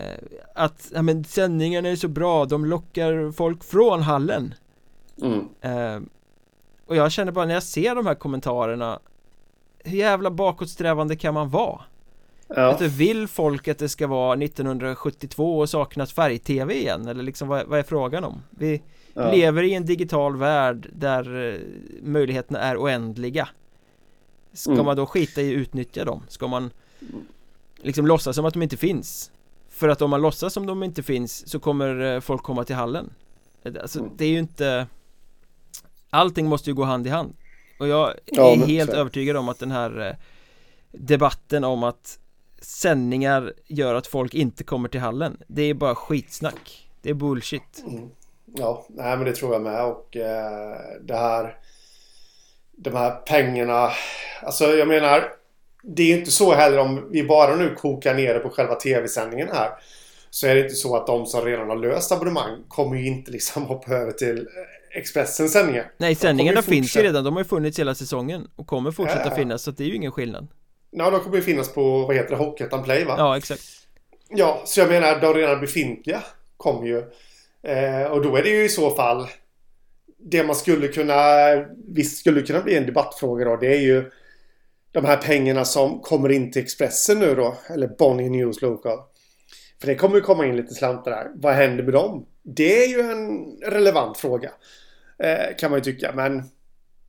Att, 0.56 0.92
ja 0.94 1.02
men 1.02 1.24
sändningarna 1.24 1.90
är 1.90 1.96
så 1.96 2.08
bra, 2.08 2.46
de 2.46 2.66
lockar 2.66 3.32
folk 3.32 3.64
från 3.64 4.02
hallen 4.02 4.54
Mm. 5.22 5.48
eh, 5.62 6.02
Och 6.86 6.96
jag 6.96 7.12
känner 7.12 7.32
bara 7.32 7.46
när 7.46 7.54
jag 7.54 7.64
ser 7.64 7.96
de 7.96 8.06
här 8.08 8.16
kommentarerna 8.16 9.00
Hur 9.84 9.98
jävla 9.98 10.32
bakåtsträvande 10.32 11.16
kan 11.16 11.34
man 11.34 11.50
vara? 11.50 11.82
Ja. 12.56 12.62
Alltså, 12.62 12.88
vill 12.88 13.28
folk 13.28 13.68
att 13.68 13.78
det 13.78 13.90
ska 13.90 14.08
vara 14.08 14.34
1972 14.44 15.60
och 15.60 15.70
saknas 15.70 16.14
färg-tv 16.14 16.74
igen? 16.76 17.08
Eller 17.08 17.24
liksom 17.24 17.48
vad, 17.48 17.68
vad 17.68 17.80
är 17.80 17.84
frågan 17.84 18.24
om? 18.24 18.42
Vi 18.50 18.82
Ja. 19.14 19.32
lever 19.32 19.64
i 19.64 19.74
en 19.74 19.86
digital 19.86 20.38
värld 20.38 20.90
där 20.94 21.50
eh, 21.54 21.60
möjligheterna 22.04 22.60
är 22.60 22.78
oändliga 22.78 23.50
Ska 24.54 24.72
Mm. 24.72 24.86
man 24.86 24.96
då 24.96 25.06
skita 25.06 25.42
i 25.42 25.56
att 25.56 25.58
utnyttja 25.60 26.06
dem? 26.06 26.24
Ska 26.28 26.48
man 26.48 26.72
liksom 27.78 28.08
låtsas 28.08 28.36
som 28.36 28.46
att 28.46 28.54
de 28.54 28.62
inte 28.64 28.78
finns? 28.78 29.32
För 29.70 29.90
att 29.90 30.02
om 30.02 30.10
man 30.10 30.22
låtsas 30.22 30.54
som 30.54 30.66
de 30.66 30.84
inte 30.84 31.04
finns 31.04 31.50
så 31.50 31.60
kommer 31.60 32.16
eh, 32.16 32.20
folk 32.20 32.44
komma 32.44 32.64
till 32.64 32.76
hallen 32.76 33.10
Alltså 33.82 34.00
Mm. 34.00 34.12
det 34.18 34.26
är 34.26 34.30
ju 34.30 34.40
inte 34.40 34.88
Allting 36.10 36.46
måste 36.48 36.70
ju 36.70 36.74
gå 36.74 36.84
hand 36.84 37.08
i 37.08 37.10
hand 37.10 37.34
Och 37.80 37.88
jag 37.88 38.10
är 38.10 38.16
Ja, 38.26 38.56
helt 38.56 38.92
så- 38.92 38.98
övertygad 38.98 39.38
om 39.38 39.50
att 39.50 39.60
den 39.60 39.72
här 39.72 40.08
eh, 40.10 40.16
Debatten 40.92 41.64
om 41.64 41.84
att 41.84 42.20
Sändningar 42.62 43.54
gör 43.68 43.96
att 43.96 44.08
folk 44.08 44.34
inte 44.34 44.64
kommer 44.64 44.90
till 44.90 45.00
hallen. 45.00 45.38
Det 45.48 45.62
är 45.64 45.74
bara 45.74 45.96
skitsnack. 45.96 46.90
Det 47.02 47.10
är 47.10 47.14
bullshit. 47.14 47.84
Mm. 47.88 48.10
Ja, 48.56 48.86
nej 48.90 49.18
men 49.18 49.26
det 49.26 49.34
tror 49.36 49.54
jag 49.54 49.62
med. 49.62 49.84
Och 49.86 50.18
eh, 50.18 50.78
det 51.02 51.16
här 51.16 51.58
De 52.78 52.96
här 52.96 53.12
pengarna 53.12 53.90
Alltså 54.44 54.66
jag 54.66 54.88
menar 54.88 55.24
Det 55.84 56.04
är 56.14 56.18
inte 56.18 56.32
så 56.32 56.54
heller 56.54 56.78
om 56.78 57.08
vi 57.12 57.24
bara 57.24 57.56
nu 57.56 57.76
kokar 57.76 58.14
ner 58.16 58.34
det 58.34 58.40
på 58.40 58.50
själva 58.50 58.76
tv-sändningen 58.76 59.50
här 59.54 59.70
Så 60.30 60.48
är 60.48 60.56
det 60.56 60.62
inte 60.62 60.76
så 60.76 60.96
att 60.96 61.08
de 61.08 61.26
som 61.26 61.46
redan 61.46 61.70
har 61.70 61.76
löst 61.76 62.12
abonnemang 62.12 62.64
kommer 62.68 62.98
ju 62.98 63.08
inte 63.08 63.32
liksom 63.32 63.64
hoppa 63.68 63.94
över 63.94 64.12
till 64.12 64.48
Expressens 64.94 65.54
sändningar. 65.54 65.92
Nej 65.98 66.16
sändningarna 66.16 66.62
finns 66.62 66.98
ju 66.98 67.02
redan, 67.02 67.24
de 67.24 67.34
har 67.34 67.42
ju 67.42 67.48
funnits 67.48 67.80
hela 67.80 67.96
säsongen 67.96 68.48
och 68.56 68.68
kommer 68.68 68.92
fortsätta 68.92 69.30
Ja. 69.30 69.36
finnas 69.36 69.64
så 69.64 69.72
det 69.72 69.84
är 69.84 69.88
ju 69.88 69.96
ingen 69.96 70.12
skillnad 70.12 70.48
Ja, 70.92 71.10
de 71.10 71.20
kommer 71.20 71.36
ju 71.36 71.42
finnas 71.42 71.74
på, 71.74 72.06
vad 72.06 72.16
heter 72.16 72.30
det, 72.30 72.36
Hockeyettan 72.36 72.84
Play 72.84 73.04
va? 73.04 73.16
Ja 73.18 73.38
exakt 73.38 73.64
Ja, 74.30 74.62
så 74.66 74.80
jag 74.80 74.90
menar 74.90 75.22
de 75.22 75.34
redan 75.34 75.60
befintliga 75.60 76.24
kommer 76.58 76.88
ju. 76.88 76.98
Eh, 77.64 78.04
och 78.04 78.22
då 78.24 78.36
är 78.36 78.44
det 78.44 78.50
ju 78.50 78.64
i 78.64 78.70
så 78.70 78.96
fall 78.96 79.28
det 80.18 80.44
man 80.44 80.56
skulle 80.56 80.88
kunna, 80.88 81.16
visst 81.88 82.18
skulle 82.18 82.42
kunna 82.42 82.62
bli 82.62 82.78
en 82.78 82.86
debattfråga 82.86 83.46
då, 83.46 83.56
det 83.56 83.76
är 83.76 83.82
ju 83.82 84.12
de 84.92 85.06
här 85.06 85.18
pengarna 85.18 85.66
som 85.66 86.00
kommer 86.00 86.32
in 86.32 86.52
till 86.52 86.62
Expressen 86.62 87.20
nu 87.20 87.36
då, 87.36 87.58
eller 87.70 87.88
Bonnier 87.88 88.30
News 88.30 88.62
Local. 88.62 89.00
För 89.80 89.88
det 89.88 89.96
kommer 89.96 90.16
ju 90.16 90.22
komma 90.22 90.46
in 90.46 90.56
lite 90.56 90.74
slantar 90.74 91.12
där. 91.12 91.32
Vad 91.36 91.54
händer 91.54 91.84
med 91.84 91.94
dem? 91.94 92.26
Det 92.44 92.84
är 92.84 92.88
ju 92.88 93.00
en 93.00 93.56
relevant 93.72 94.18
fråga. 94.18 94.52
Eh, 95.24 95.56
kan 95.58 95.72
man 95.72 95.80
ju 95.80 95.84
tycka, 95.84 96.12
men 96.16 96.44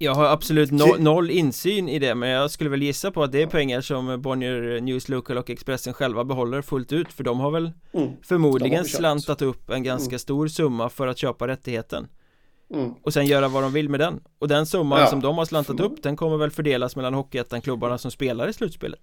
Jag 0.02 0.14
har 0.14 0.24
absolut 0.24 0.70
no 0.70 0.96
noll 0.98 1.30
insyn 1.30 1.88
i 1.88 1.98
det 1.98 2.14
men 2.14 2.28
jag 2.28 2.50
skulle 2.50 2.70
väl 2.70 2.82
gissa 2.82 3.10
på 3.10 3.22
att 3.22 3.32
det 3.32 3.42
är 3.42 3.46
pengar 3.46 3.80
som 3.80 4.22
Bonnier 4.22 4.80
News 4.80 5.08
Local 5.08 5.38
och 5.38 5.50
Expressen 5.50 5.94
själva 5.94 6.24
behåller 6.24 6.62
fullt 6.62 6.92
ut 6.92 7.12
för 7.12 7.24
de 7.24 7.40
har 7.40 7.50
väl 7.50 7.70
mm, 7.94 8.08
förmodligen 8.22 8.78
har 8.78 8.84
slantat 8.84 9.42
upp 9.42 9.70
en 9.70 9.82
ganska 9.82 10.08
Mm. 10.12 10.18
stor 10.18 10.48
summa 10.48 10.88
för 10.88 11.06
att 11.06 11.18
köpa 11.18 11.48
rättigheten 11.48 12.08
mm, 12.74 12.94
och 13.02 13.12
sen 13.12 13.26
göra 13.26 13.48
vad 13.48 13.62
de 13.62 13.72
vill 13.72 13.88
med 13.88 14.00
den 14.00 14.20
och 14.38 14.48
den 14.48 14.66
summan 14.66 15.00
Ja. 15.00 15.06
som 15.06 15.20
de 15.20 15.38
har 15.38 15.44
slantat 15.44 15.80
upp 15.80 16.02
den 16.02 16.16
kommer 16.16 16.36
väl 16.36 16.50
fördelas 16.50 16.96
mellan 16.96 17.14
Hockeyettan-klubbarna 17.14 17.98
som 17.98 18.10
spelar 18.10 18.48
i 18.48 18.52
slutspelet 18.52 19.00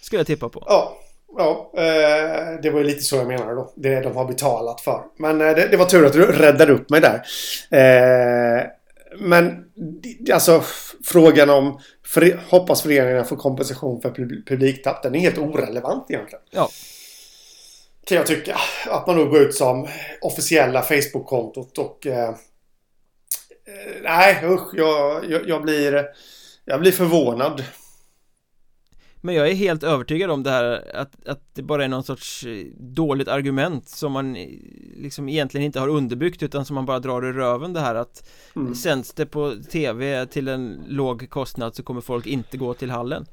Skulle 0.00 0.20
jag 0.20 0.26
tippa 0.26 0.48
på 0.48 0.64
Ja, 0.66 0.96
ja 1.38 1.70
eh, 1.76 2.60
det 2.62 2.70
var 2.70 2.78
ju 2.78 2.84
lite 2.84 3.02
så 3.02 3.16
jag 3.16 3.26
menade 3.26 3.54
då. 3.54 3.72
Det 3.76 4.00
de 4.00 4.16
har 4.16 4.24
betalat 4.24 4.80
för. 4.80 5.02
Men 5.18 5.40
eh, 5.40 5.46
det, 5.54 5.68
det 5.70 5.76
var 5.76 5.84
tur 5.86 6.06
att 6.06 6.12
du 6.12 6.26
räddade 6.26 6.72
upp 6.72 6.90
mig 6.90 7.00
där. 7.00 7.22
Men 9.18 9.64
alltså 10.32 10.64
frågan 11.04 11.50
om 11.50 11.80
för, 12.06 12.40
hoppas 12.48 12.82
föreningarna 12.82 13.24
får 13.24 13.36
kompensation 13.36 14.00
för 14.02 14.10
pub- 14.10 14.46
publiktapp. 14.46 15.02
Den 15.02 15.14
är 15.14 15.18
helt 15.18 15.38
orelevant 15.38 16.10
egentligen. 16.10 16.42
Ja, 16.50 16.68
Kan 18.06 18.16
jag 18.16 18.26
tycka. 18.26 18.56
Att 18.86 19.06
man 19.06 19.16
då 19.16 19.24
går 19.24 19.42
ut 19.42 19.54
som 19.54 19.88
officiella 20.20 20.82
Facebook-kontot 20.82 21.78
och... 21.78 22.06
Eh, 22.06 22.28
eh, 22.28 22.34
nej, 24.02 24.40
usch. 24.44 24.70
Jag, 24.74 25.30
jag, 25.30 25.48
jag 25.48 25.62
blir... 25.62 26.06
Jag 26.64 26.80
blir 26.80 26.92
förvånad. 26.92 27.64
Men 29.24 29.34
jag 29.34 29.48
är 29.50 29.54
helt 29.54 29.82
övertygad 29.82 30.30
om 30.30 30.42
det 30.42 30.50
här 30.50 30.90
att, 30.94 31.28
att 31.28 31.40
det 31.54 31.62
bara 31.62 31.84
är 31.84 31.88
någon 31.88 32.02
sorts 32.04 32.44
eh, 32.44 32.66
dåligt 32.76 33.28
argument 33.28 33.88
som 33.88 34.12
man 34.12 34.36
eh, 34.36 34.48
liksom 34.96 35.28
egentligen 35.28 35.64
inte 35.64 35.80
har 35.80 35.88
underbyggt 35.88 36.42
utan 36.42 36.64
som 36.64 36.74
man 36.74 36.86
bara 36.86 36.98
drar 36.98 37.24
ur 37.24 37.32
röven 37.32 37.72
det 37.72 37.80
här 37.80 37.94
att 37.94 38.28
Mm. 38.56 38.74
sänds 38.74 39.12
det 39.12 39.26
på 39.26 39.54
tv 39.70 40.26
till 40.26 40.48
en 40.48 40.84
låg 40.88 41.30
kostnad 41.30 41.74
så 41.74 41.82
kommer 41.82 42.00
folk 42.00 42.26
inte 42.26 42.56
gå 42.56 42.74
till 42.74 42.90
hallen 42.90 43.26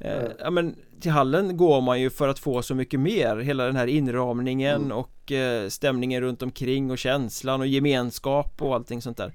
Mm. 0.00 0.32
Ja 0.38 0.50
men 0.50 0.74
till 1.00 1.10
hallen 1.10 1.56
går 1.56 1.80
man 1.80 2.00
ju 2.00 2.10
för 2.10 2.28
att 2.28 2.38
få 2.38 2.62
så 2.62 2.74
mycket 2.74 3.00
mer 3.00 3.36
Hela 3.36 3.64
den 3.66 3.76
här 3.76 3.86
inramningen 3.86 4.82
Mm. 4.84 4.92
och 4.98 5.32
eh, 5.32 5.68
stämningen 5.68 6.20
runt 6.20 6.42
omkring 6.42 6.90
och 6.90 6.98
känslan 6.98 7.60
och 7.60 7.66
gemenskap 7.66 8.62
och 8.62 8.74
allting 8.74 9.02
sånt 9.02 9.16
där 9.16 9.32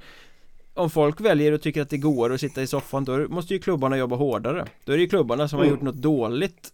om 0.80 0.90
folk 0.90 1.22
väljer 1.22 1.52
och 1.52 1.62
tycker 1.62 1.82
att 1.82 1.90
det 1.90 1.98
går 1.98 2.34
att 2.34 2.40
sitta 2.42 2.62
i 2.62 2.68
soffan 2.68 3.06
då 3.06 3.18
måste 3.18 3.54
ju 3.54 3.60
klubbarna 3.60 3.98
jobba 3.98 4.16
hårdare. 4.16 4.66
Då 4.86 4.92
är 4.94 4.98
det 4.98 5.04
ju 5.04 5.10
klubbarna 5.10 5.48
som 5.48 5.58
har 5.60 5.66
Mm. 5.66 5.76
gjort 5.76 5.84
något 5.84 5.96
dåligt 5.96 6.74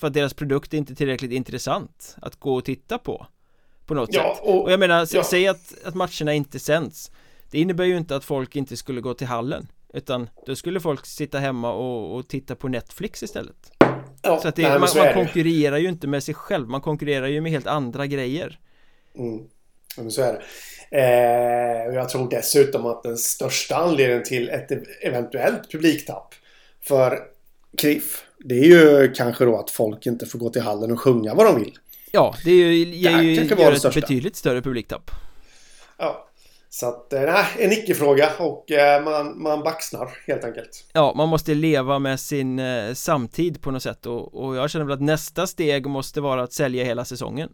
För 0.00 0.06
att 0.06 0.14
deras 0.14 0.34
produkt 0.34 0.74
är 0.74 0.78
inte 0.78 0.94
tillräckligt 0.94 1.32
intressant 1.32 2.16
att 2.22 2.40
gå 2.40 2.54
och 2.54 2.64
titta 2.64 2.98
på. 2.98 3.26
På 3.86 3.94
något 3.94 4.08
Ja, 4.12 4.34
sätt. 4.36 4.44
och- 4.48 4.62
Och 4.64 4.72
jag 4.72 4.80
menar, 4.80 5.08
ja. 5.12 5.24
säg 5.24 5.48
att, 5.48 5.74
att 5.84 5.94
matcherna 5.94 6.34
inte 6.34 6.58
sänds. 6.58 7.10
Det 7.50 7.58
innebär 7.60 7.84
ju 7.84 7.96
inte 7.96 8.16
att 8.16 8.24
folk 8.24 8.56
inte 8.56 8.76
skulle 8.76 9.00
gå 9.00 9.14
till 9.14 9.26
hallen. 9.26 9.66
Utan 9.94 10.28
då 10.46 10.56
skulle 10.56 10.80
folk 10.80 11.06
sitta 11.06 11.38
hemma 11.38 11.72
och, 11.72 12.16
och 12.16 12.28
titta 12.28 12.54
på 12.54 12.68
Netflix 12.68 13.22
istället. 13.22 13.72
Ja, 14.22 14.40
Så 14.42 14.48
att 14.48 14.56
det, 14.56 14.68
nej, 14.68 14.78
man, 14.78 14.88
så 14.88 14.98
man 14.98 15.14
konkurrerar 15.14 15.78
ju 15.78 15.88
inte 15.88 16.06
med 16.06 16.22
sig 16.22 16.34
själv. 16.34 16.68
Man 16.68 16.80
konkurrerar 16.80 17.26
ju 17.26 17.40
med 17.40 17.52
helt 17.52 17.66
andra 17.66 18.06
grejer. 18.06 18.58
Mm. 19.18 19.44
Men 19.96 20.10
så 20.10 20.22
är 20.22 20.32
det. 20.32 20.42
Eh, 20.94 21.94
jag 21.94 22.08
tror 22.08 22.30
dessutom 22.30 22.86
att 22.86 23.02
den 23.02 23.16
största 23.16 23.76
anledningen 23.76 24.24
till 24.24 24.48
ett 24.48 24.70
eventuellt 25.02 25.70
publiktapp 25.72 26.34
för 26.82 27.18
KRIF 27.78 28.24
det 28.38 28.54
är 28.54 28.64
ju 28.64 29.12
kanske 29.12 29.44
då 29.44 29.58
att 29.58 29.70
folk 29.70 30.06
inte 30.06 30.26
får 30.26 30.38
gå 30.38 30.50
till 30.50 30.62
hallen 30.62 30.92
och 30.92 31.00
sjunga 31.00 31.34
vad 31.34 31.46
de 31.46 31.58
vill. 31.60 31.72
Ja, 32.10 32.34
det 32.44 32.50
är 32.50 32.54
ju, 32.54 32.84
Det 32.84 33.22
ju 33.22 33.36
kanske 33.36 33.54
var 33.54 33.62
gör 33.62 33.70
det 33.70 33.74
ett 33.76 33.80
största. 33.80 34.00
betydligt 34.00 34.36
större 34.36 34.62
publiktapp 34.62 35.10
Ja. 35.98 36.28
Så 36.70 36.88
att, 36.88 37.12
eh, 37.12 37.20
nej, 37.20 37.44
en 37.58 37.72
icke-fråga 37.72 38.30
och 38.38 38.70
eh, 38.70 39.04
man, 39.04 39.42
man 39.42 39.62
baxnar 39.62 40.08
helt 40.26 40.44
enkelt. 40.44 40.84
Ja, 40.92 41.14
man 41.16 41.28
måste 41.28 41.54
leva 41.54 41.98
med 41.98 42.20
sin 42.20 42.58
eh, 42.58 42.94
samtid 42.94 43.60
på 43.62 43.70
något 43.70 43.82
sätt 43.82 44.06
och, 44.06 44.44
och 44.44 44.56
jag 44.56 44.70
känner 44.70 44.84
väl 44.84 44.94
att 44.94 45.00
nästa 45.02 45.46
steg 45.46 45.86
måste 45.86 46.20
vara 46.20 46.42
att 46.42 46.52
sälja 46.52 46.84
hela 46.84 47.04
säsongen 47.04 47.48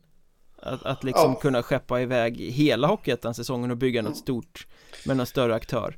Att, 0.62 0.86
att 0.86 1.04
liksom 1.04 1.30
Ja. 1.30 1.40
kunna 1.40 1.62
skeppa 1.62 2.00
iväg 2.00 2.40
hela 2.40 2.86
Hockeyettan-säsongen 2.88 3.70
och 3.70 3.76
bygga 3.76 4.02
något 4.02 4.16
stort 4.16 4.66
med 5.04 5.16
någon 5.16 5.26
större 5.26 5.54
aktör 5.54 5.96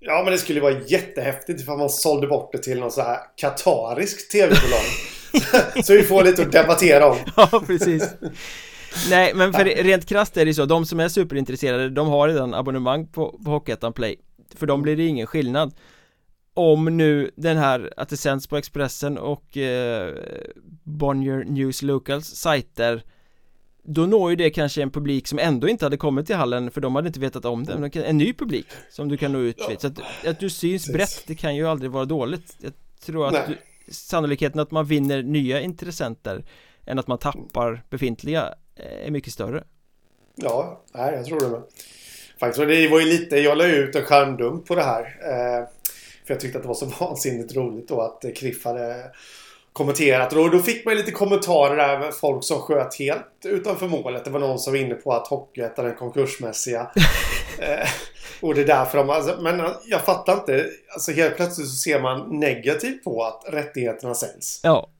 Ja, 0.00 0.22
men 0.24 0.32
det 0.32 0.38
skulle 0.38 0.60
vara 0.60 0.80
jättehäftigt 0.86 1.60
ifall 1.60 1.78
man 1.78 1.90
sålde 1.90 2.26
bort 2.26 2.52
det 2.52 2.58
till 2.58 2.80
någon 2.80 2.90
så 2.90 3.02
här 3.02 3.18
katariskt 3.36 4.30
tv-bolag. 4.30 5.84
så 5.84 5.92
vi 5.92 6.02
får 6.02 6.24
lite 6.24 6.42
att 6.42 6.52
debattera 6.52 7.06
om. 7.10 7.16
Ja, 7.36 7.62
precis 7.66 8.14
Nej, 9.10 9.32
men 9.34 9.52
för 9.52 9.64
rent 9.64 10.06
krasst 10.06 10.36
är 10.36 10.44
det 10.46 10.54
så, 10.54 10.64
de 10.64 10.86
som 10.86 11.00
är 11.00 11.08
superintresserade, 11.08 11.90
de 11.90 12.08
har 12.08 12.28
redan 12.28 12.54
abonnemang 12.54 13.06
på, 13.06 13.40
på 13.44 13.50
Hockeyettan 13.50 13.92
Play 13.92 14.16
För 14.54 14.66
dem 14.66 14.82
blir 14.82 14.96
det 14.96 15.06
ingen 15.06 15.26
skillnad 15.26 15.74
Om 16.54 16.96
nu 16.96 17.30
den 17.36 17.56
här, 17.56 17.92
att 17.96 18.08
det 18.08 18.16
sänds 18.16 18.46
på 18.46 18.56
Expressen 18.56 19.18
och 19.18 19.56
eh, 19.56 20.14
Bonnier 20.82 21.44
News 21.44 21.82
Locals 21.82 22.26
sajter 22.26 23.02
Då 23.88 24.06
når 24.06 24.30
ju 24.30 24.36
det 24.36 24.50
kanske 24.50 24.82
en 24.82 24.90
publik 24.90 25.26
som 25.26 25.38
ändå 25.38 25.68
inte 25.68 25.84
hade 25.84 25.96
kommit 25.96 26.26
till 26.26 26.36
hallen 26.36 26.70
för 26.70 26.80
de 26.80 26.94
hade 26.94 27.06
inte 27.06 27.20
vetat 27.20 27.44
om 27.44 27.64
det, 27.64 27.96
en 27.96 28.18
ny 28.18 28.32
publik 28.32 28.66
som 28.90 29.08
du 29.08 29.16
kan 29.16 29.32
nå 29.32 29.38
ut 29.38 29.70
vid 29.70 29.80
Så 29.80 29.86
att, 29.86 29.98
att 30.26 30.40
du 30.40 30.50
syns 30.50 30.86
Precis. 30.86 30.94
brett, 30.94 31.22
det 31.26 31.34
kan 31.34 31.56
ju 31.56 31.68
aldrig 31.68 31.90
vara 31.90 32.04
dåligt 32.04 32.56
Jag 32.58 32.72
tror 33.04 33.26
att 33.26 33.46
du, 33.48 33.56
sannolikheten 33.92 34.60
att 34.60 34.70
man 34.70 34.86
vinner 34.86 35.22
nya 35.22 35.60
intressenter 35.60 36.44
än 36.86 36.98
att 36.98 37.06
man 37.06 37.18
tappar 37.18 37.82
befintliga 37.90 38.54
eh, 38.76 39.06
är 39.06 39.10
mycket 39.10 39.32
större 39.32 39.64
Ja, 40.36 40.82
nej, 40.94 41.14
jag 41.14 41.24
tror 41.24 41.40
det 41.40 41.48
med. 41.48 41.62
Faktiskt, 42.40 42.68
det 42.68 42.88
var 42.88 43.00
ju 43.00 43.06
lite, 43.06 43.36
jag 43.36 43.58
la 43.58 43.66
ut 43.66 43.96
en 43.96 44.02
skärmdump 44.02 44.66
på 44.66 44.74
det 44.74 44.82
här. 44.82 45.02
Eh, 45.02 45.68
för 46.26 46.34
jag 46.34 46.40
tyckte 46.40 46.58
att 46.58 46.64
det 46.64 46.68
var 46.68 46.74
så 46.74 46.86
vansinnigt 47.00 47.56
roligt 47.56 47.88
då 47.88 48.00
att 48.00 48.24
Kriff 48.36 48.64
hade 48.64 49.10
kommenterat. 49.76 50.32
Och 50.32 50.38
då, 50.38 50.48
då 50.48 50.58
fick 50.58 50.84
man 50.84 50.94
lite 50.94 51.10
kommentarer 51.10 51.76
där 51.76 51.98
med 51.98 52.14
folk 52.14 52.44
som 52.44 52.60
sköt 52.60 52.94
helt 52.94 53.26
utanför 53.44 53.88
målet. 53.88 54.24
Det 54.24 54.30
var 54.30 54.40
någon 54.40 54.58
som 54.58 54.72
var 54.72 54.80
inne 54.80 54.94
på 54.94 55.12
att 55.12 55.28
Hockeyettan 55.28 55.86
är 55.86 55.94
konkursmässiga. 55.94 56.80
eh, 57.58 57.88
och 58.40 58.54
det 58.54 58.60
är 58.60 58.66
därför 58.66 58.98
de... 58.98 59.10
Alltså, 59.10 59.38
men 59.40 59.60
eh, 59.60 59.70
jag 59.84 60.04
fattar 60.04 60.32
inte. 60.32 60.66
Alltså 60.94 61.12
helt 61.12 61.36
plötsligt 61.36 61.68
så 61.68 61.74
ser 61.74 62.00
man 62.00 62.40
negativt 62.40 63.04
på 63.04 63.24
att 63.24 63.44
rättigheterna 63.48 64.14
säljs. 64.14 64.60
Ja 64.62 64.90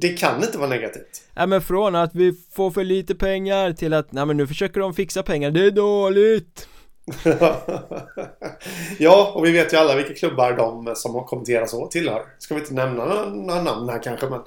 Det 0.00 0.08
kan 0.08 0.42
inte 0.44 0.58
vara 0.58 0.68
negativt. 0.68 1.22
Ja 1.34 1.46
men 1.46 1.62
från 1.62 1.94
att 1.94 2.14
vi 2.14 2.34
får 2.52 2.70
för 2.70 2.84
lite 2.84 3.14
pengar 3.14 3.72
till 3.72 3.94
att, 3.94 4.12
nej 4.12 4.26
men 4.26 4.36
nu 4.36 4.46
försöker 4.46 4.80
de 4.80 4.94
fixa 4.94 5.22
pengar, 5.22 5.50
det 5.50 5.66
är 5.66 5.70
dåligt 5.70 6.68
ja, 8.98 9.32
och 9.34 9.44
vi 9.44 9.52
vet 9.52 9.72
ju 9.72 9.76
alla 9.76 9.96
vilka 9.96 10.14
klubbar 10.14 10.52
de 10.52 10.92
som 10.96 11.14
har 11.14 11.24
kommenterat 11.24 11.70
så 11.70 11.86
tillhör. 11.86 12.22
Ska 12.38 12.54
vi 12.54 12.60
inte 12.60 12.74
nämna 12.74 13.04
några, 13.04 13.62
namn 13.62 13.88
här 13.88 14.02
kanske, 14.02 14.26
men... 14.28 14.40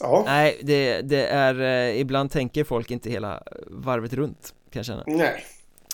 Ja, 0.00 0.22
Nej, 0.26 0.60
det, 0.62 1.00
det 1.00 1.26
är, 1.26 1.60
eh, 1.60 2.00
ibland 2.00 2.30
tänker 2.30 2.64
folk 2.64 2.90
inte 2.90 3.10
hela 3.10 3.42
varvet 3.66 4.12
runt 4.12 4.54
kan 4.72 4.78
jag 4.78 4.86
känna 4.86 5.02
nej. 5.06 5.44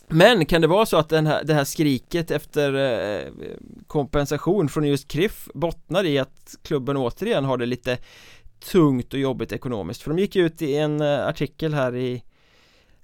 Men 0.08 0.46
kan 0.46 0.60
det 0.60 0.66
vara 0.66 0.86
så 0.86 0.96
att 0.96 1.08
den 1.08 1.26
här, 1.26 1.44
det 1.44 1.54
här 1.54 1.64
skriket 1.64 2.30
efter 2.30 2.74
eh, 2.74 3.32
kompensation 3.86 4.68
från 4.68 4.84
just 4.84 5.08
KRIF 5.08 5.48
bottnar 5.54 6.04
i 6.04 6.18
att 6.18 6.54
klubben 6.62 6.96
återigen 6.96 7.44
har 7.44 7.56
det 7.56 7.66
lite 7.66 7.98
tungt 8.72 9.12
och 9.12 9.18
jobbigt 9.18 9.52
ekonomiskt? 9.52 10.02
För 10.02 10.10
de 10.10 10.18
gick 10.18 10.36
ut 10.36 10.62
i 10.62 10.76
en 10.76 11.00
eh, 11.00 11.26
artikel 11.26 11.74
här 11.74 11.96
i 11.96 12.22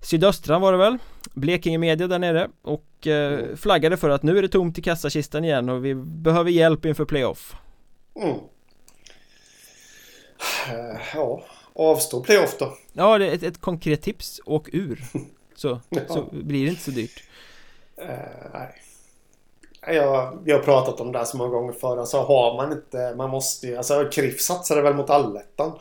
Sydöstra 0.00 0.58
var 0.58 0.72
det 0.72 0.78
väl? 0.78 0.98
Blekinge 1.34 1.78
Media 1.78 2.06
där 2.06 2.18
nere 2.18 2.48
och 2.62 3.06
eh, 3.06 3.56
flaggade 3.56 3.96
för 3.96 4.10
att 4.10 4.22
nu 4.22 4.38
är 4.38 4.42
det 4.42 4.48
tomt 4.48 4.78
i 4.78 4.82
kassakistan 4.82 5.44
igen 5.44 5.68
och 5.68 5.84
vi 5.84 5.94
behöver 5.94 6.50
hjälp 6.50 6.84
inför 6.84 7.04
playoff 7.04 7.56
Mm. 8.16 8.36
Eh, 10.70 11.00
Ja, 11.14 11.42
avstå 11.74 12.20
playoff 12.22 12.56
då. 12.58 12.76
Ja, 12.92 13.18
det 13.18 13.26
är 13.26 13.34
ett, 13.34 13.42
ett 13.42 13.60
konkret 13.60 14.02
tips, 14.02 14.40
åk 14.44 14.68
ur 14.72 15.04
Så, 15.54 15.80
Ja. 15.88 16.00
så 16.08 16.28
blir 16.32 16.64
det 16.64 16.70
inte 16.70 16.82
så 16.82 16.90
dyrt 16.90 17.22
Eh, 17.96 18.50
nej. 18.54 18.74
Jag, 19.96 20.38
vi 20.44 20.52
har 20.52 20.58
pratat 20.58 21.00
om 21.00 21.12
det 21.12 21.18
här 21.18 21.24
så 21.24 21.36
många 21.36 21.50
gånger 21.50 21.72
förr. 21.72 21.96
Alltså 21.96 22.16
har 22.22 22.56
man 22.56 22.72
inte... 22.72 23.14
Man 23.16 23.30
måste 23.30 23.66
ju... 23.66 23.76
Alltså 23.76 24.08
KRIF 24.12 24.40
satsade 24.40 24.82
väl 24.82 24.94
mot 24.94 25.10
allettan. 25.10 25.72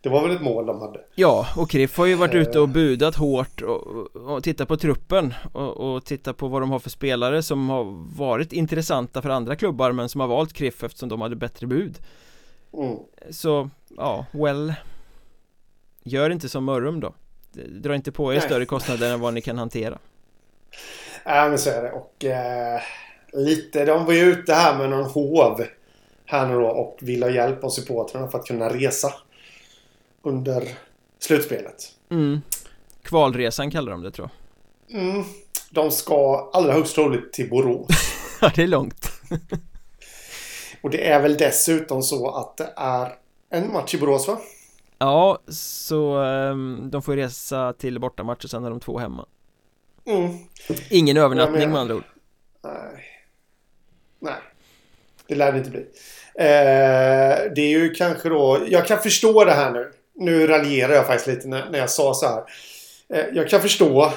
Det 0.00 0.08
var 0.08 0.22
väl 0.22 0.36
ett 0.36 0.42
mål 0.42 0.66
de 0.66 0.80
hade. 0.80 1.00
Ja, 1.14 1.46
och 1.56 1.70
KRIF 1.70 1.96
har 1.98 2.06
ju 2.06 2.14
varit 2.14 2.34
Eh. 2.34 2.40
ute 2.40 2.60
och 2.60 2.68
budat 2.68 3.16
hårt 3.16 3.62
och, 3.62 3.86
och, 4.16 4.42
titta 4.44 4.66
på 4.66 4.76
truppen 4.76 5.34
och, 5.52 5.76
och 5.94 6.04
titta 6.04 6.32
på 6.32 6.48
vad 6.48 6.62
de 6.62 6.70
har 6.70 6.78
för 6.78 6.90
spelare 6.90 7.42
som 7.42 7.70
har 7.70 7.84
varit 8.18 8.52
intressanta 8.52 9.22
för 9.22 9.28
andra 9.30 9.56
klubbar 9.56 9.92
men 9.92 10.08
som 10.08 10.20
har 10.20 10.28
valt 10.28 10.52
KRIF 10.52 10.84
eftersom 10.84 11.08
de 11.08 11.20
hade 11.20 11.36
bättre 11.36 11.66
bud 11.66 11.98
Mm. 12.72 12.96
Så, 13.30 13.70
ja, 13.96 14.26
well 14.32 14.74
Gör 16.02 16.30
inte 16.30 16.48
som 16.48 16.64
Mörrum 16.64 17.00
då 17.00 17.14
Dra 17.68 17.94
inte 17.94 18.12
på 18.12 18.32
er 18.32 18.36
Nej. 18.38 18.46
större 18.46 18.64
kostnader 18.66 19.12
än 19.12 19.20
vad 19.20 19.34
ni 19.34 19.40
kan 19.40 19.58
hantera 19.58 19.98
Ja, 21.24 21.48
men 21.48 21.58
så 21.58 21.70
är 21.70 21.82
det. 21.82 21.92
Och 21.92 22.24
eh, 22.24 22.80
lite... 23.32 23.84
De 23.84 24.04
var 24.04 24.12
ju 24.12 24.20
ute 24.20 24.54
här 24.54 24.78
med 24.78 24.90
någon 24.90 25.04
hov 25.10 25.64
här 26.24 26.46
nu 26.46 26.54
då 26.54 26.66
och 26.66 26.98
ville 27.00 27.26
ha 27.26 27.30
hjälp 27.30 27.64
av 27.64 27.68
supportrarna 27.68 28.28
för 28.28 28.38
att 28.38 28.46
kunna 28.46 28.68
resa 28.68 29.12
under 30.22 30.68
slutspelet. 31.18 31.92
mm. 32.10 32.40
Kvalresan 33.02 33.70
kallar 33.70 33.92
de 33.92 34.02
det 34.02 34.10
tror 34.10 34.30
jag 34.88 35.00
Mm. 35.00 35.24
De 35.70 35.90
ska 35.90 36.50
allra 36.52 36.72
högst 36.72 36.94
troligt 36.94 37.32
till 37.32 37.50
Borås. 37.50 37.88
Ja, 38.40 38.52
det 38.54 38.62
är 38.62 38.66
långt 38.66 39.10
Och 40.82 40.90
det 40.90 41.08
är 41.08 41.20
väl 41.22 41.36
dessutom 41.36 42.02
så 42.02 42.30
att 42.30 42.56
det 42.56 42.72
är 42.76 43.14
en 43.50 43.72
match 43.72 43.94
i 43.94 43.98
Borås 43.98 44.28
va? 44.28 44.38
Ja, 44.98 45.38
så 45.48 46.16
ehm, 46.18 46.90
de 46.90 47.02
får 47.02 47.16
resa 47.16 47.72
till 47.72 48.00
bortamatch 48.00 48.44
och 48.44 48.50
sen 48.50 48.62
har 48.62 48.70
de 48.70 48.80
två 48.80 48.98
hemma 48.98 49.26
Mm. 50.06 50.38
Ingen 50.90 51.16
övernattning 51.16 51.60
men- 51.60 51.70
med 51.70 51.80
andra 51.80 51.94
ord 51.94 52.04
Nej. 52.64 53.04
Nej. 54.20 54.34
Det 55.26 55.34
lär 55.34 55.52
det 55.52 55.58
inte 55.58 55.70
bli. 55.70 55.80
Eh, 56.34 57.52
det 57.54 57.60
är 57.60 57.68
ju 57.68 57.94
kanske 57.94 58.28
då... 58.28 58.66
Jag 58.68 58.86
kan 58.86 58.98
förstå 58.98 59.44
det 59.44 59.52
här 59.52 59.70
nu. 59.72 59.92
Nu 60.18 60.46
raljerar 60.46 60.92
jag 60.94 61.06
faktiskt 61.06 61.26
lite 61.26 61.48
när, 61.48 61.70
när 61.70 61.78
jag 61.78 61.90
sa 61.90 62.14
så 62.14 62.26
här. 62.26 62.42
Eh, 63.08 63.26
jag 63.34 63.48
kan 63.48 63.60
förstå. 63.60 64.12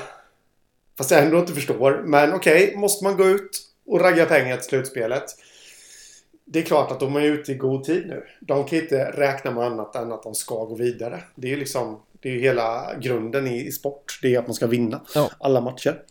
Fast 0.98 1.12
jag 1.12 1.24
ändå 1.24 1.40
inte 1.40 1.54
förstår. 1.54 2.02
Men 2.06 2.34
okej, 2.34 2.74
måste 2.76 3.04
man 3.04 3.18
gå 3.18 3.26
ut 3.28 3.62
och 3.88 4.02
ragga 4.02 4.26
pengar 4.26 4.58
till 4.58 4.66
slutspelet. 4.70 5.24
Det 6.46 6.60
är 6.60 6.64
klart 6.64 6.92
att 6.92 7.00
de 7.00 7.16
är 7.16 7.22
ute 7.22 7.52
i 7.52 7.56
god 7.56 7.84
tid 7.84 8.08
nu. 8.08 8.24
De 8.40 8.66
kan 8.66 8.80
inte 8.80 9.12
räkna 9.12 9.52
med 9.52 9.64
annat 9.64 9.96
än 9.96 10.12
att 10.12 10.24
de 10.24 10.36
ska 10.36 10.66
gå 10.66 10.76
vidare. 10.76 11.20
Det 11.36 11.48
är 11.48 11.52
ju 11.52 11.58
liksom... 11.58 12.02
Det 12.22 12.30
är 12.30 12.34
ju 12.34 12.40
hela 12.42 12.92
grunden 13.00 13.48
i, 13.48 13.68
i 13.68 13.72
sport. 13.72 14.20
Det 14.22 14.36
är 14.36 14.40
att 14.40 14.48
man 14.48 14.54
ska 14.54 14.68
vinna 14.68 15.02
Ja. 15.16 15.30
alla 15.40 15.62
matcher. 15.62 16.02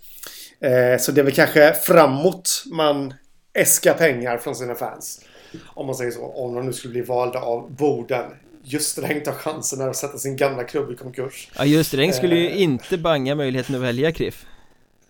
Eh, 0.61 0.99
så 0.99 1.13
det 1.13 1.21
är 1.21 1.23
väl 1.25 1.35
kanske 1.35 1.73
framåt 1.75 2.63
man 2.73 3.15
äskar 3.53 3.95
pengar 3.95 4.39
från 4.39 4.55
sina 4.55 4.75
fans. 4.75 5.25
Om 5.67 5.87
man 5.87 5.95
säger 5.95 6.11
så. 6.11 6.25
Om 6.27 6.55
de 6.55 6.67
nu 6.67 6.73
skulle 6.73 6.93
bli 6.93 7.03
valda 7.03 7.39
av 7.41 7.71
Boden. 7.73 8.25
Just 8.71 8.91
Sträng 8.91 9.23
tar 9.23 9.33
chansen 9.33 9.79
där 9.79 9.89
att 9.89 9.97
sätta 9.97 10.19
sin 10.19 10.37
gamla 10.37 10.65
klubb 10.65 10.91
i 10.93 10.97
konkurs. 10.97 11.51
Ja, 11.59 11.65
just 11.65 11.89
Sträng 11.89 12.13
skulle 12.13 12.35
ju 12.37 12.47
Eh. 12.51 12.63
inte 12.63 12.99
banga 12.99 13.35
möjligheten 13.35 13.75
att 13.75 13.81
välja 13.81 14.13
KRIF 14.13 14.47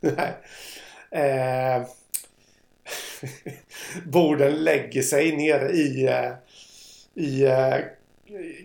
Nej. 0.00 0.32
Eh, 1.10 1.82
Boden 4.06 4.52
lägger 4.64 5.02
sig 5.02 5.36
nere 5.36 5.70
i, 5.72 6.06
eh, 6.06 6.32
i 7.24 7.42
eh, 7.44 7.76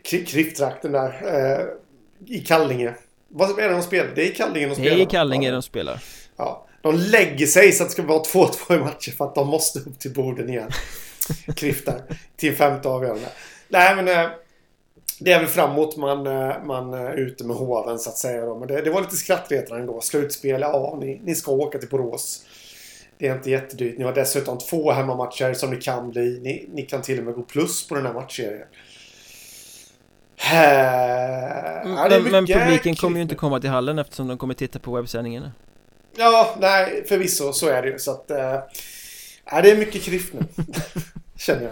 Kri- 0.03 0.25
Kriftrakten 0.25 0.91
där. 0.91 1.07
Eh, 1.59 1.65
I 2.35 2.39
Kallinge. 2.39 2.93
Vad 3.27 3.59
är 3.59 3.67
det 3.69 3.73
de 3.73 3.83
spelar? 3.83 4.11
Det 4.15 4.21
är 4.21 4.31
i 4.31 4.35
Kallinge 4.35 4.65
de 4.65 4.69
Det 4.69 4.75
spelar. 4.75 4.97
är 4.97 5.01
i 5.01 5.05
Kallinge 5.05 5.51
de 5.51 5.61
spelar 5.63 6.03
Ja, 6.37 6.67
de 6.81 6.95
lägger 6.95 7.45
sig 7.47 7.71
så 7.71 7.83
att 7.83 7.89
det 7.89 7.93
ska 7.93 8.03
vara 8.03 8.23
2-2 8.23 8.75
i 8.75 8.79
matcher 8.79 9.11
för 9.11 9.25
att 9.25 9.35
de 9.35 9.47
måste 9.47 9.79
upp 9.79 9.99
till 9.99 10.13
borden 10.13 10.49
igen. 10.49 10.69
Kriftar 11.55 12.01
till 12.37 12.55
femte 12.55 12.89
avgörande. 12.89 13.27
Nej, 13.67 13.95
men 13.95 14.07
eh, 14.07 14.29
det 15.19 15.31
är 15.31 15.39
väl 15.39 15.47
framåt 15.47 15.97
man, 15.97 16.27
eh, 16.27 16.63
man 16.63 16.93
är 16.93 17.15
ute 17.15 17.43
med 17.43 17.55
hoven 17.55 17.99
så 17.99 18.09
att 18.09 18.17
säga. 18.17 18.45
Då. 18.45 18.59
Men 18.59 18.67
det, 18.67 18.81
det 18.81 18.89
var 18.89 19.01
lite 19.01 19.15
skrattretande 19.15 19.81
ändå. 19.81 20.01
Slutspel, 20.01 20.61
ja, 20.61 20.97
ni, 21.01 21.21
ni 21.23 21.35
ska 21.35 21.51
åka 21.51 21.77
till 21.77 21.89
Borås. 21.89 22.45
Det 23.17 23.27
är 23.27 23.35
inte 23.35 23.49
jättedyrt. 23.49 23.97
Ni 23.97 24.03
har 24.03 24.13
dessutom 24.13 24.57
två 24.57 24.91
hemmamatcher 24.91 25.53
som 25.53 25.71
det 25.71 25.77
kan 25.77 26.11
bli. 26.11 26.39
Ni, 26.43 26.69
ni 26.73 26.81
kan 26.81 27.01
till 27.01 27.19
och 27.19 27.25
med 27.25 27.33
gå 27.33 27.41
plus 27.41 27.87
på 27.87 27.95
den 27.95 28.05
här 28.05 28.13
matchserien. 28.13 28.67
Äh, 30.37 32.09
men, 32.09 32.23
men 32.23 32.45
publiken 32.45 32.95
kommer 32.95 33.15
ju 33.15 33.21
inte 33.21 33.35
komma 33.35 33.59
till 33.59 33.69
hallen 33.69 33.99
eftersom 33.99 34.27
de 34.27 34.37
kommer 34.37 34.53
titta 34.53 34.79
på 34.79 34.95
webbsändningarna. 34.95 35.51
Ja, 36.17 36.55
nej, 36.59 37.05
förvisso 37.07 37.53
så 37.53 37.67
är 37.67 37.81
det 37.81 37.89
ju. 37.89 37.99
Så 37.99 38.11
att... 38.11 38.31
Äh, 38.31 38.59
det 39.63 39.71
är 39.71 39.77
mycket 39.77 40.03
kriff 40.03 40.33
nu. 40.33 40.39
Känner 41.37 41.63
jag. 41.63 41.71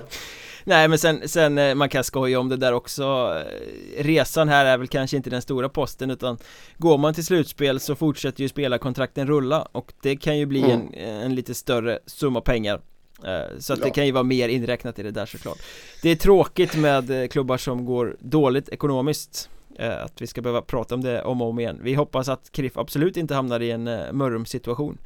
Nej 0.64 0.88
men 0.88 1.00
sen, 1.00 1.30
sen 1.30 1.58
eh, 1.58 1.76
man 1.76 1.90
kan 1.90 2.04
skoja 2.04 2.40
om 2.40 2.50
det 2.50 2.58
där 2.58 2.74
också. 2.74 3.04
Eh, 3.04 4.04
Resan 4.04 4.50
här 4.50 4.66
är 4.66 4.78
väl 4.78 4.88
kanske 4.88 5.18
inte 5.18 5.30
den 5.30 5.42
stora 5.42 5.70
posten 5.70 6.12
utan 6.12 6.38
Går 6.78 6.98
man 6.98 7.14
till 7.14 7.26
slutspel 7.26 7.80
så 7.80 7.96
fortsätter 7.96 8.42
ju 8.42 8.50
spelarkontrakten 8.50 9.28
rulla 9.28 9.68
och 9.72 9.94
det 10.02 10.16
kan 10.16 10.38
ju 10.38 10.46
bli 10.46 10.64
mm. 10.64 10.94
en, 10.94 11.22
en 11.22 11.36
lite 11.36 11.54
större 11.54 12.00
summa 12.06 12.42
pengar. 12.42 12.82
Eh, 13.24 13.60
så 13.60 13.74
att 13.74 13.80
ja. 13.80 13.86
det 13.86 13.92
kan 13.92 14.06
ju 14.06 14.12
vara 14.12 14.24
mer 14.24 14.50
inräknat 14.50 15.00
i 15.00 15.04
det 15.04 15.12
där 15.12 15.26
såklart. 15.26 15.58
Det 16.02 16.10
är 16.10 16.16
tråkigt 16.16 16.76
med 16.76 17.32
klubbar 17.32 17.58
som 17.58 17.86
går 17.86 18.18
dåligt 18.20 18.70
ekonomiskt 18.70 19.50
Att 19.80 20.22
vi 20.22 20.28
ska 20.28 20.42
behöva 20.42 20.62
prata 20.62 20.96
om 20.96 21.02
det 21.02 21.24
om 21.24 21.42
och 21.42 21.50
om 21.50 21.60
igen. 21.60 21.80
Vi 21.84 21.94
hoppas 21.94 22.30
att 22.30 22.52
KRIF 22.52 22.78
absolut 22.78 23.18
inte 23.18 23.36
hamnar 23.36 23.60
i 23.60 23.72
en 23.72 23.84
Mörrum 24.12 24.46
situation 24.46 24.98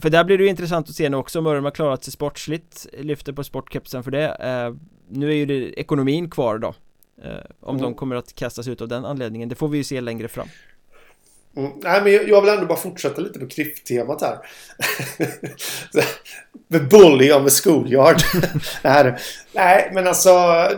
för 0.00 0.10
där 0.10 0.24
blir 0.24 0.38
det 0.38 0.44
ju 0.44 0.50
intressant 0.50 0.88
att 0.88 0.94
se 0.94 1.08
nu 1.08 1.16
också, 1.16 1.40
Mörrum 1.40 1.64
har 1.64 1.70
klarat 1.70 2.04
sig 2.04 2.12
sportsligt 2.12 2.86
Lyfter 2.98 3.32
på 3.32 3.44
sportkepsen 3.44 4.02
för 4.02 4.10
det 4.10 4.28
eh, 4.28 4.74
Nu 5.08 5.30
är 5.30 5.34
ju 5.34 5.46
det 5.46 5.80
ekonomin 5.80 6.30
kvar 6.30 6.58
då 6.58 6.74
eh, 7.22 7.30
Om 7.60 7.76
mm. 7.76 7.82
de 7.82 7.94
kommer 7.94 8.16
att 8.16 8.34
kastas 8.34 8.68
ut 8.68 8.80
av 8.80 8.88
den 8.88 9.04
anledningen, 9.04 9.48
det 9.48 9.54
får 9.54 9.68
vi 9.68 9.78
ju 9.78 9.84
se 9.84 10.00
längre 10.00 10.28
fram 10.28 10.48
Mm. 11.56 11.72
Nej, 11.82 12.02
men 12.02 12.12
jag 12.12 12.42
vill 12.42 12.50
ändå 12.50 12.66
bara 12.66 12.78
fortsätta 12.78 13.20
lite 13.20 13.38
på 13.38 13.46
kriff-temat 13.46 14.22
här. 14.22 14.38
The 16.72 16.78
bully 16.80 17.32
on 17.32 17.44
the 17.44 17.50
schoolyard. 17.50 18.16
Nej, 19.52 19.90
men 19.92 20.06
alltså 20.06 20.30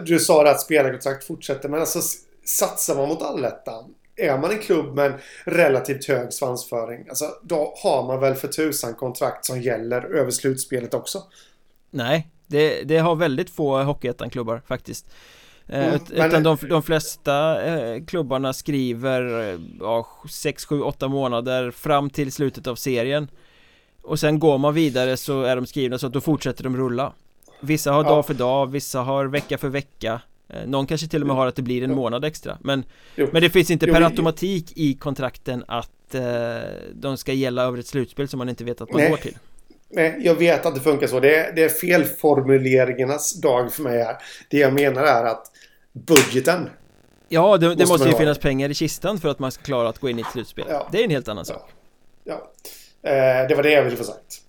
du 0.06 0.18
sa 0.18 0.42
det 0.42 0.50
att 0.50 0.60
spelarkontrakt 0.60 1.24
fortsätter. 1.24 1.68
Men 1.68 1.80
alltså 1.80 2.00
satsar 2.44 2.94
man 2.94 3.08
mot 3.08 3.22
allettan 3.22 3.84
är 4.18 4.38
man 4.38 4.50
en 4.50 4.58
klubb 4.58 4.94
med 4.94 5.06
en 5.06 5.18
relativt 5.44 6.08
hög 6.08 6.32
svansföring, 6.32 7.08
alltså, 7.08 7.24
då 7.42 7.74
har 7.82 8.06
man 8.06 8.20
väl 8.20 8.34
för 8.34 8.48
tusan 8.48 8.94
kontrakt 8.94 9.44
som 9.44 9.60
gäller 9.60 10.02
över 10.02 10.30
slutspelet 10.30 10.94
också? 10.94 11.22
Nej, 11.90 12.28
det, 12.46 12.82
det 12.82 12.98
har 12.98 13.16
väldigt 13.16 13.50
få 13.50 13.82
Hockeyettan-klubbar 13.82 14.62
faktiskt. 14.66 15.06
Eh, 15.66 15.84
mm, 15.84 15.94
Ut, 15.94 16.02
men... 16.08 16.26
Utan 16.26 16.42
de, 16.42 16.56
de 16.68 16.82
flesta 16.82 17.64
eh, 17.64 18.04
klubbarna 18.04 18.52
skriver 18.52 19.50
eh, 19.52 19.60
ja, 19.80 20.06
6, 20.30 20.64
7, 20.64 20.80
8 20.80 21.08
månader 21.08 21.70
fram 21.70 22.10
till 22.10 22.32
slutet 22.32 22.66
av 22.66 22.74
serien 22.74 23.30
Och 24.02 24.20
sen 24.20 24.38
går 24.38 24.58
man 24.58 24.74
vidare 24.74 25.16
så 25.16 25.42
är 25.42 25.56
de 25.56 25.66
skrivna 25.66 25.98
så 25.98 26.06
att 26.06 26.12
då 26.12 26.20
fortsätter 26.20 26.64
de 26.64 26.76
rulla 26.76 27.12
Vissa 27.60 27.92
har 27.92 28.04
ja. 28.04 28.10
dag 28.10 28.26
för 28.26 28.34
dag, 28.34 28.70
vissa 28.70 29.00
har 29.00 29.24
vecka 29.26 29.58
för 29.58 29.68
vecka 29.68 30.20
någon 30.66 30.86
kanske 30.86 31.06
till 31.08 31.20
och 31.20 31.26
med 31.26 31.36
har 31.36 31.46
att 31.46 31.56
det 31.56 31.62
blir 31.62 31.82
en 31.82 31.94
månad 31.94 32.24
extra 32.24 32.58
Men, 32.60 32.84
men 33.16 33.42
det 33.42 33.50
finns 33.50 33.70
inte 33.70 33.86
per 33.86 34.02
automatik 34.02 34.72
i 34.76 34.94
kontrakten 34.94 35.64
att 35.68 36.14
eh, 36.14 36.22
de 36.92 37.16
ska 37.16 37.32
gälla 37.32 37.62
över 37.62 37.78
ett 37.78 37.86
slutspel 37.86 38.28
som 38.28 38.38
man 38.38 38.48
inte 38.48 38.64
vet 38.64 38.80
att 38.80 38.92
man 38.92 39.00
Nej. 39.00 39.10
går 39.10 39.16
till 39.16 39.38
Nej, 39.90 40.20
jag 40.20 40.34
vet 40.34 40.66
att 40.66 40.74
det 40.74 40.80
funkar 40.80 41.06
så. 41.06 41.20
Det 41.20 41.36
är, 41.36 41.52
det 41.52 41.64
är 41.64 41.68
felformuleringarnas 41.68 43.40
dag 43.40 43.72
för 43.72 43.82
mig 43.82 43.98
här. 43.98 44.16
Det 44.50 44.58
jag 44.58 44.72
menar 44.72 45.02
är 45.02 45.24
att 45.24 45.46
budgeten 45.92 46.68
Ja, 47.28 47.56
det, 47.56 47.66
det 47.66 47.76
måste, 47.76 47.92
måste 47.92 48.08
ju 48.08 48.14
finnas 48.14 48.38
pengar 48.38 48.68
i 48.68 48.74
kistan 48.74 49.18
för 49.18 49.28
att 49.28 49.38
man 49.38 49.52
ska 49.52 49.62
klara 49.62 49.88
att 49.88 49.98
gå 49.98 50.08
in 50.08 50.18
i 50.18 50.20
ett 50.20 50.32
slutspel. 50.32 50.64
Ja. 50.68 50.88
Det 50.92 51.00
är 51.00 51.04
en 51.04 51.10
helt 51.10 51.28
annan 51.28 51.44
sak. 51.44 51.70
Ja, 52.24 52.50
ja. 53.02 53.10
Eh, 53.10 53.48
det 53.48 53.54
var 53.54 53.62
det 53.62 53.70
jag 53.70 53.84
ville 53.84 53.96
få 53.96 54.04
sagt. 54.04 54.42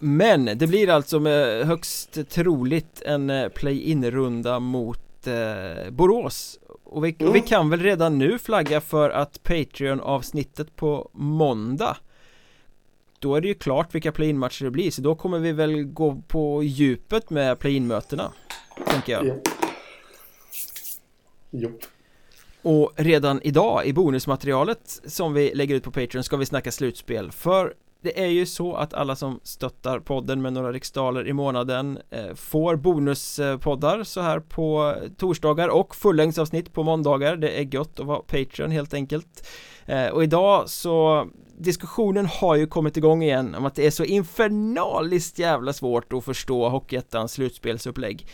Men 0.00 0.44
det 0.44 0.66
blir 0.66 0.88
alltså 0.88 1.20
med 1.20 1.66
högst 1.66 2.28
troligt 2.28 3.02
en 3.02 3.30
eh, 3.30 3.48
play-in-runda 3.48 4.60
mot 4.60 5.26
eh, 5.26 5.90
Borås. 5.90 6.58
Och 6.84 7.04
vi, 7.04 7.16
mm. 7.18 7.32
vi, 7.32 7.40
kan 7.40 7.70
väl 7.70 7.80
redan 7.80 8.18
nu 8.18 8.38
flagga 8.38 8.80
för 8.80 9.10
att 9.10 9.42
Patreon-avsnittet 9.42 10.76
på 10.76 11.10
måndag 11.12 11.96
Då 13.18 13.34
är 13.34 13.40
det 13.40 13.48
ju 13.48 13.54
klart 13.54 13.94
vilka 13.94 14.12
play-in-matcher 14.12 14.64
det 14.64 14.70
blir. 14.70 14.90
Så 14.90 15.02
då 15.02 15.14
kommer 15.14 15.38
vi 15.38 15.52
väl 15.52 15.82
gå 15.82 16.22
på 16.28 16.62
djupet 16.62 17.30
med 17.30 17.58
play-in-mötena 17.58 18.32
Tänker 18.86 19.12
jag. 19.12 19.26
Jo 19.26 19.42
jo. 21.50 21.78
Och 22.62 22.92
redan 22.96 23.40
idag 23.42 23.86
i 23.86 23.92
bonusmaterialet 23.92 25.00
som 25.04 25.32
vi 25.32 25.54
lägger 25.54 25.74
ut 25.74 25.84
på 25.84 25.90
Patreon 25.90 26.24
ska 26.24 26.36
vi 26.36 26.46
snacka 26.46 26.72
slutspel. 26.72 27.32
För 27.32 27.74
det 28.02 28.22
är 28.22 28.26
ju 28.26 28.46
så 28.46 28.74
att 28.74 28.94
alla 28.94 29.16
som 29.16 29.40
stöttar 29.42 30.00
podden 30.00 30.42
med 30.42 30.52
några 30.52 30.72
riksdaler 30.72 31.28
i 31.28 31.32
månaden 31.32 31.98
eh, 32.10 32.34
får 32.34 32.76
bonuspoddar 32.76 34.04
så 34.04 34.20
här 34.20 34.40
på 34.40 34.94
torsdagar 35.16 35.68
och 35.68 35.96
fullängdsavsnitt 35.96 36.72
på 36.72 36.82
måndagar. 36.82 37.36
Det 37.36 37.58
är 37.58 37.74
gött 37.74 38.00
att 38.00 38.06
vara 38.06 38.20
Patreon 38.20 38.70
helt 38.70 38.94
enkelt. 38.94 39.48
Eh, 39.86 40.06
och 40.06 40.22
idag 40.22 40.70
så 40.70 41.26
diskussionen 41.58 42.26
har 42.26 42.56
ju 42.56 42.66
kommit 42.66 42.96
igång 42.96 43.22
igen 43.22 43.54
om 43.54 43.66
att 43.66 43.74
det 43.74 43.86
är 43.86 43.90
så 43.90 44.04
infernaliskt 44.04 45.38
jävla 45.38 45.72
svårt 45.72 46.12
att 46.12 46.24
förstå 46.24 46.68
Hockeyettans 46.68 47.32
slutspelsupplägg. 47.32 48.26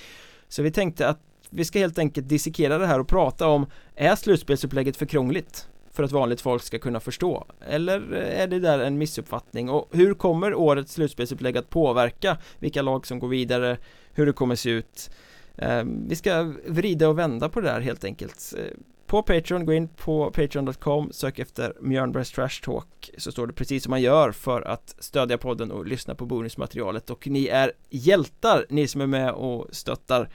Så 0.49 0.63
vi 0.63 0.71
tänkte 0.71 1.09
att 1.09 1.21
vi 1.51 1.65
ska 1.65 1.79
helt 1.79 1.99
enkelt 1.99 2.29
dissekera 2.29 2.79
det 2.79 2.87
här 2.87 3.01
och 3.01 3.09
prata 3.09 3.47
om 3.47 3.67
Är 3.95 4.17
slutspelsupplägget 4.17 4.97
för 4.97 5.07
krångligt? 5.07 5.69
För 5.97 6.03
att 6.03 6.13
vanligt 6.13 6.41
folk 6.41 6.63
ska 6.63 6.79
kunna 6.79 7.01
förstå? 7.01 7.47
Eller 7.69 8.13
är 8.13 8.47
det 8.47 8.59
där 8.59 8.79
en 8.79 8.99
missuppfattning? 8.99 9.71
Och 9.71 9.89
hur 9.93 10.15
kommer 10.15 10.55
årets 10.55 10.93
slutspelsupplägg 10.93 11.57
att 11.57 11.71
påverka 11.71 12.39
vilka 12.59 12.83
lag 12.83 13.07
som 13.07 13.19
går 13.19 13.29
vidare? 13.29 13.79
Hur 14.13 14.27
det 14.27 14.33
kommer 14.33 14.55
se 14.55 14.71
ut? 14.71 15.11
Ehm, 15.59 16.09
vi 16.09 16.17
ska 16.17 16.55
vrida 16.67 17.09
och 17.09 17.19
vända 17.19 17.49
på 17.49 17.61
det 17.61 17.69
där 17.69 17.81
helt 17.81 18.05
enkelt 18.05 18.55
eh, 18.59 18.65
på 19.07 19.23
Patreon, 19.23 19.67
gå 19.67 19.73
in 19.73 19.89
på 19.89 20.31
patreon.com, 20.31 21.13
sök 21.13 21.39
efter 21.39 21.73
Mjörnbergs 21.81 22.31
Trash 22.31 22.63
Talk 22.63 23.11
så 23.19 23.33
står 23.33 23.47
det 23.47 23.53
precis 23.53 23.83
som 23.83 23.91
man 23.91 24.03
gör 24.03 24.33
för 24.33 24.63
att 24.63 24.95
stödja 24.99 25.39
podden 25.39 25.71
och 25.71 25.87
lyssna 25.87 26.15
på 26.15 26.27
bonusmaterialet 26.27 27.11
och 27.11 27.27
ni 27.27 27.47
är 27.47 27.73
hjältar, 27.91 28.67
ni 28.69 28.89
som 28.89 29.01
är 29.01 29.07
med 29.07 29.33
och 29.33 29.67
stöttar 29.71 30.31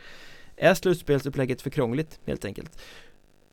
Är 0.56 0.74
slutspelsupplägget 0.74 1.62
för 1.62 1.70
krångligt 1.70 2.20
helt 2.26 2.46
enkelt? 2.46 2.82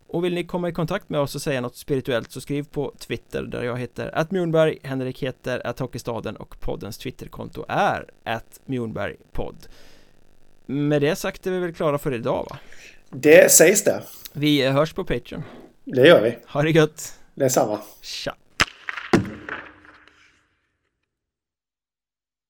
Och 0.09 0.25
vill 0.25 0.35
ni 0.35 0.45
komma 0.45 0.69
i 0.69 0.73
kontakt 0.73 1.09
med 1.09 1.21
oss 1.21 1.35
och 1.35 1.43
säga 1.43 1.61
något 1.61 1.77
spirituellt 1.77 2.33
så 2.33 2.41
skriv 2.41 2.63
på 2.63 2.95
Twitter 2.99 3.43
där 3.43 3.63
jag 3.63 3.77
heter 3.79 4.11
att 4.15 4.31
Mjornberg, 4.31 4.79
Henrik 4.83 5.23
heter 5.23 5.67
att 5.67 5.79
Hockeystaden 5.79 6.37
och 6.37 6.61
poddens 6.61 6.99
Twitterkonto 6.99 7.65
är 7.69 8.07
att 8.25 8.61
Mjornbergpodd. 8.65 9.57
Med 10.67 11.03
det 11.03 11.17
sagt 11.17 11.47
är 11.47 11.51
vi 11.51 11.59
väl 11.59 11.75
klara 11.75 11.99
för 11.99 12.15
idag 12.15 12.47
va? 12.51 12.59
Det 13.11 13.53
sägs 13.53 13.85
det. 13.85 14.03
Vi 14.33 14.67
hörs 14.67 14.93
på 14.93 15.05
Patreon. 15.05 15.43
Det 15.85 16.07
gör 16.07 16.23
vi. 16.23 16.39
Ha 16.47 16.63
det 16.63 16.71
gött. 16.71 17.19
Detsamma. 17.35 17.79
Tja. 18.03 18.35